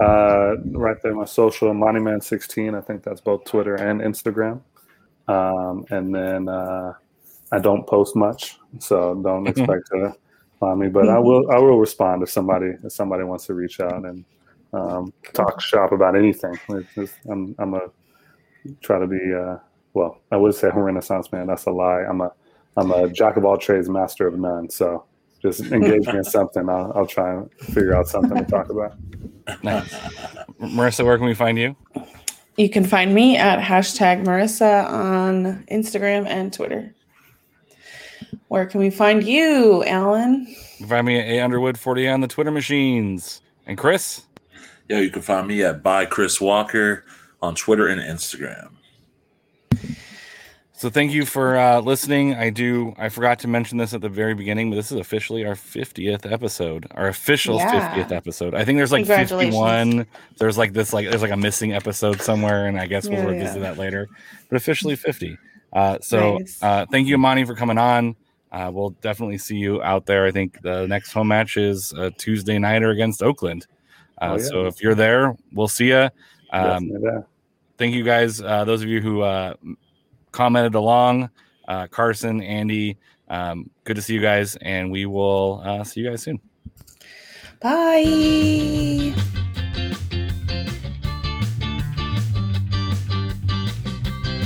Uh, 0.00 0.56
right 0.72 0.96
there, 1.02 1.14
my 1.14 1.24
social, 1.24 1.72
Monument16. 1.72 2.76
I 2.76 2.80
think 2.80 3.02
that's 3.02 3.20
both 3.20 3.44
Twitter 3.44 3.74
and 3.74 4.00
Instagram. 4.00 4.60
Um, 5.26 5.84
and 5.90 6.14
then 6.14 6.48
uh, 6.48 6.94
I 7.52 7.58
don't 7.58 7.86
post 7.86 8.16
much, 8.16 8.58
so 8.78 9.14
don't 9.14 9.44
mm-hmm. 9.44 9.48
expect 9.48 9.86
to 9.92 10.14
find 10.58 10.80
me. 10.80 10.88
But 10.88 11.04
mm-hmm. 11.04 11.16
I 11.16 11.18
will, 11.18 11.50
I 11.50 11.58
will 11.58 11.78
respond 11.78 12.22
if 12.22 12.30
somebody 12.30 12.72
if 12.82 12.92
somebody 12.92 13.24
wants 13.24 13.46
to 13.46 13.54
reach 13.54 13.80
out 13.80 14.04
and 14.04 14.24
um, 14.72 15.12
talk 15.34 15.60
shop 15.60 15.92
about 15.92 16.16
anything. 16.16 16.58
I'm, 17.30 17.54
I'm 17.58 17.74
a 17.74 17.80
try 18.82 18.98
to 18.98 19.06
be 19.06 19.34
uh, 19.34 19.56
well. 19.94 20.20
I 20.30 20.36
would 20.36 20.54
say 20.54 20.68
a 20.68 20.72
Renaissance 20.72 21.30
man. 21.32 21.46
That's 21.46 21.66
a 21.66 21.70
lie. 21.70 22.04
I'm 22.08 22.20
a 22.20 22.32
I'm 22.76 22.90
a 22.92 23.08
jack 23.08 23.36
of 23.36 23.44
all 23.44 23.58
trades, 23.58 23.88
master 23.88 24.26
of 24.26 24.38
none. 24.38 24.70
So 24.70 25.04
just 25.42 25.60
engage 25.60 26.06
me 26.06 26.18
in 26.18 26.24
something. 26.24 26.68
I'll, 26.68 26.92
I'll 26.94 27.06
try 27.06 27.34
and 27.34 27.50
figure 27.52 27.94
out 27.94 28.08
something 28.08 28.36
to 28.36 28.44
talk 28.44 28.70
about. 28.70 28.96
Nice. 29.62 29.92
Marissa, 30.60 31.04
where 31.04 31.16
can 31.16 31.26
we 31.26 31.34
find 31.34 31.58
you? 31.58 31.76
You 32.56 32.68
can 32.68 32.84
find 32.84 33.14
me 33.14 33.36
at 33.36 33.60
hashtag 33.60 34.24
Marissa 34.24 34.84
on 34.90 35.64
Instagram 35.70 36.26
and 36.26 36.52
Twitter. 36.52 36.94
Where 38.48 38.66
can 38.66 38.80
we 38.80 38.90
find 38.90 39.22
you, 39.22 39.84
Alan? 39.84 40.46
Find 40.88 41.06
me 41.06 41.18
at 41.18 41.26
A 41.26 41.40
Underwood 41.40 41.78
40 41.78 42.08
on 42.08 42.20
the 42.20 42.28
Twitter 42.28 42.50
machines. 42.50 43.42
And 43.66 43.76
Chris? 43.76 44.22
Yeah, 44.88 45.00
you 45.00 45.10
can 45.10 45.22
find 45.22 45.46
me 45.46 45.62
at 45.62 45.82
by 45.82 46.06
Chris 46.06 46.40
Walker 46.40 47.04
on 47.42 47.54
Twitter 47.54 47.88
and 47.88 48.00
Instagram. 48.00 48.70
So 50.78 50.88
thank 50.88 51.10
you 51.10 51.26
for 51.26 51.58
uh, 51.58 51.80
listening. 51.80 52.34
I 52.34 52.50
do. 52.50 52.94
I 52.96 53.08
forgot 53.08 53.40
to 53.40 53.48
mention 53.48 53.78
this 53.78 53.94
at 53.94 54.00
the 54.00 54.08
very 54.08 54.34
beginning, 54.34 54.70
but 54.70 54.76
this 54.76 54.92
is 54.92 55.00
officially 55.00 55.44
our 55.44 55.56
50th 55.56 56.30
episode, 56.30 56.86
our 56.92 57.08
official 57.08 57.56
yeah. 57.56 57.96
50th 57.96 58.12
episode. 58.12 58.54
I 58.54 58.64
think 58.64 58.78
there's 58.78 58.92
like 58.92 59.04
51. 59.04 60.06
There's 60.36 60.56
like 60.56 60.74
this, 60.74 60.92
like 60.92 61.10
there's 61.10 61.20
like 61.20 61.32
a 61.32 61.36
missing 61.36 61.72
episode 61.72 62.20
somewhere, 62.20 62.66
and 62.68 62.78
I 62.78 62.86
guess 62.86 63.08
we'll 63.08 63.18
yeah, 63.18 63.26
revisit 63.26 63.56
yeah. 63.56 63.62
that 63.62 63.76
later. 63.76 64.08
But 64.48 64.54
officially 64.54 64.94
50. 64.94 65.36
Uh, 65.72 65.98
so 66.00 66.38
nice. 66.38 66.62
uh, 66.62 66.86
thank 66.92 67.08
you, 67.08 67.16
Amani, 67.16 67.44
for 67.44 67.56
coming 67.56 67.76
on. 67.76 68.14
Uh, 68.52 68.70
we'll 68.72 68.90
definitely 68.90 69.38
see 69.38 69.56
you 69.56 69.82
out 69.82 70.06
there. 70.06 70.26
I 70.26 70.30
think 70.30 70.62
the 70.62 70.86
next 70.86 71.10
home 71.10 71.26
match 71.26 71.56
is 71.56 71.92
Tuesday 72.18 72.56
nighter 72.56 72.90
against 72.90 73.20
Oakland. 73.20 73.66
Uh, 74.22 74.28
oh, 74.30 74.36
yeah. 74.36 74.44
So 74.44 74.66
if 74.66 74.80
you're 74.80 74.94
there, 74.94 75.34
we'll 75.52 75.66
see 75.66 75.88
you. 75.88 76.08
Um, 76.52 76.92
thank 77.78 77.94
you 77.94 78.04
guys, 78.04 78.40
uh, 78.40 78.64
those 78.64 78.82
of 78.82 78.88
you 78.88 79.00
who 79.00 79.22
uh, 79.22 79.54
commented 80.32 80.74
along, 80.74 81.30
uh, 81.66 81.86
Carson, 81.88 82.40
Andy. 82.42 82.96
Um, 83.28 83.70
good 83.84 83.96
to 83.96 84.02
see 84.02 84.14
you 84.14 84.20
guys, 84.20 84.56
and 84.56 84.90
we 84.90 85.06
will 85.06 85.62
uh, 85.64 85.84
see 85.84 86.00
you 86.00 86.10
guys 86.10 86.22
soon. 86.22 86.40
Bye. 87.60 89.14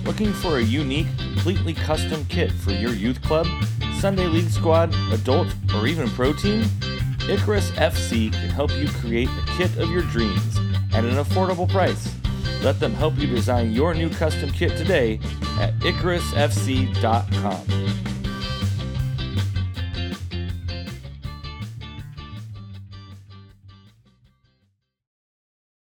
Looking 0.04 0.32
for 0.32 0.58
a 0.58 0.62
unique, 0.62 1.06
completely 1.18 1.74
custom 1.74 2.24
kit 2.28 2.50
for 2.50 2.72
your 2.72 2.92
youth 2.92 3.22
club, 3.22 3.46
Sunday 4.00 4.26
league 4.26 4.50
squad, 4.50 4.92
adult, 5.12 5.54
or 5.74 5.86
even 5.86 6.08
pro 6.10 6.32
team? 6.32 6.64
Icarus 7.28 7.70
FC 7.72 8.32
can 8.32 8.50
help 8.50 8.72
you 8.72 8.88
create 8.88 9.28
a 9.28 9.44
kit 9.56 9.76
of 9.76 9.90
your 9.90 10.02
dreams 10.02 10.58
at 10.92 11.04
an 11.04 11.22
affordable 11.22 11.68
price. 11.68 12.12
Let 12.62 12.80
them 12.80 12.94
help 12.94 13.18
you 13.18 13.26
design 13.26 13.72
your 13.72 13.94
new 13.94 14.10
custom 14.10 14.50
kit 14.50 14.76
today 14.76 15.20
at 15.58 15.72
IcarusFC.com. 15.80 18.07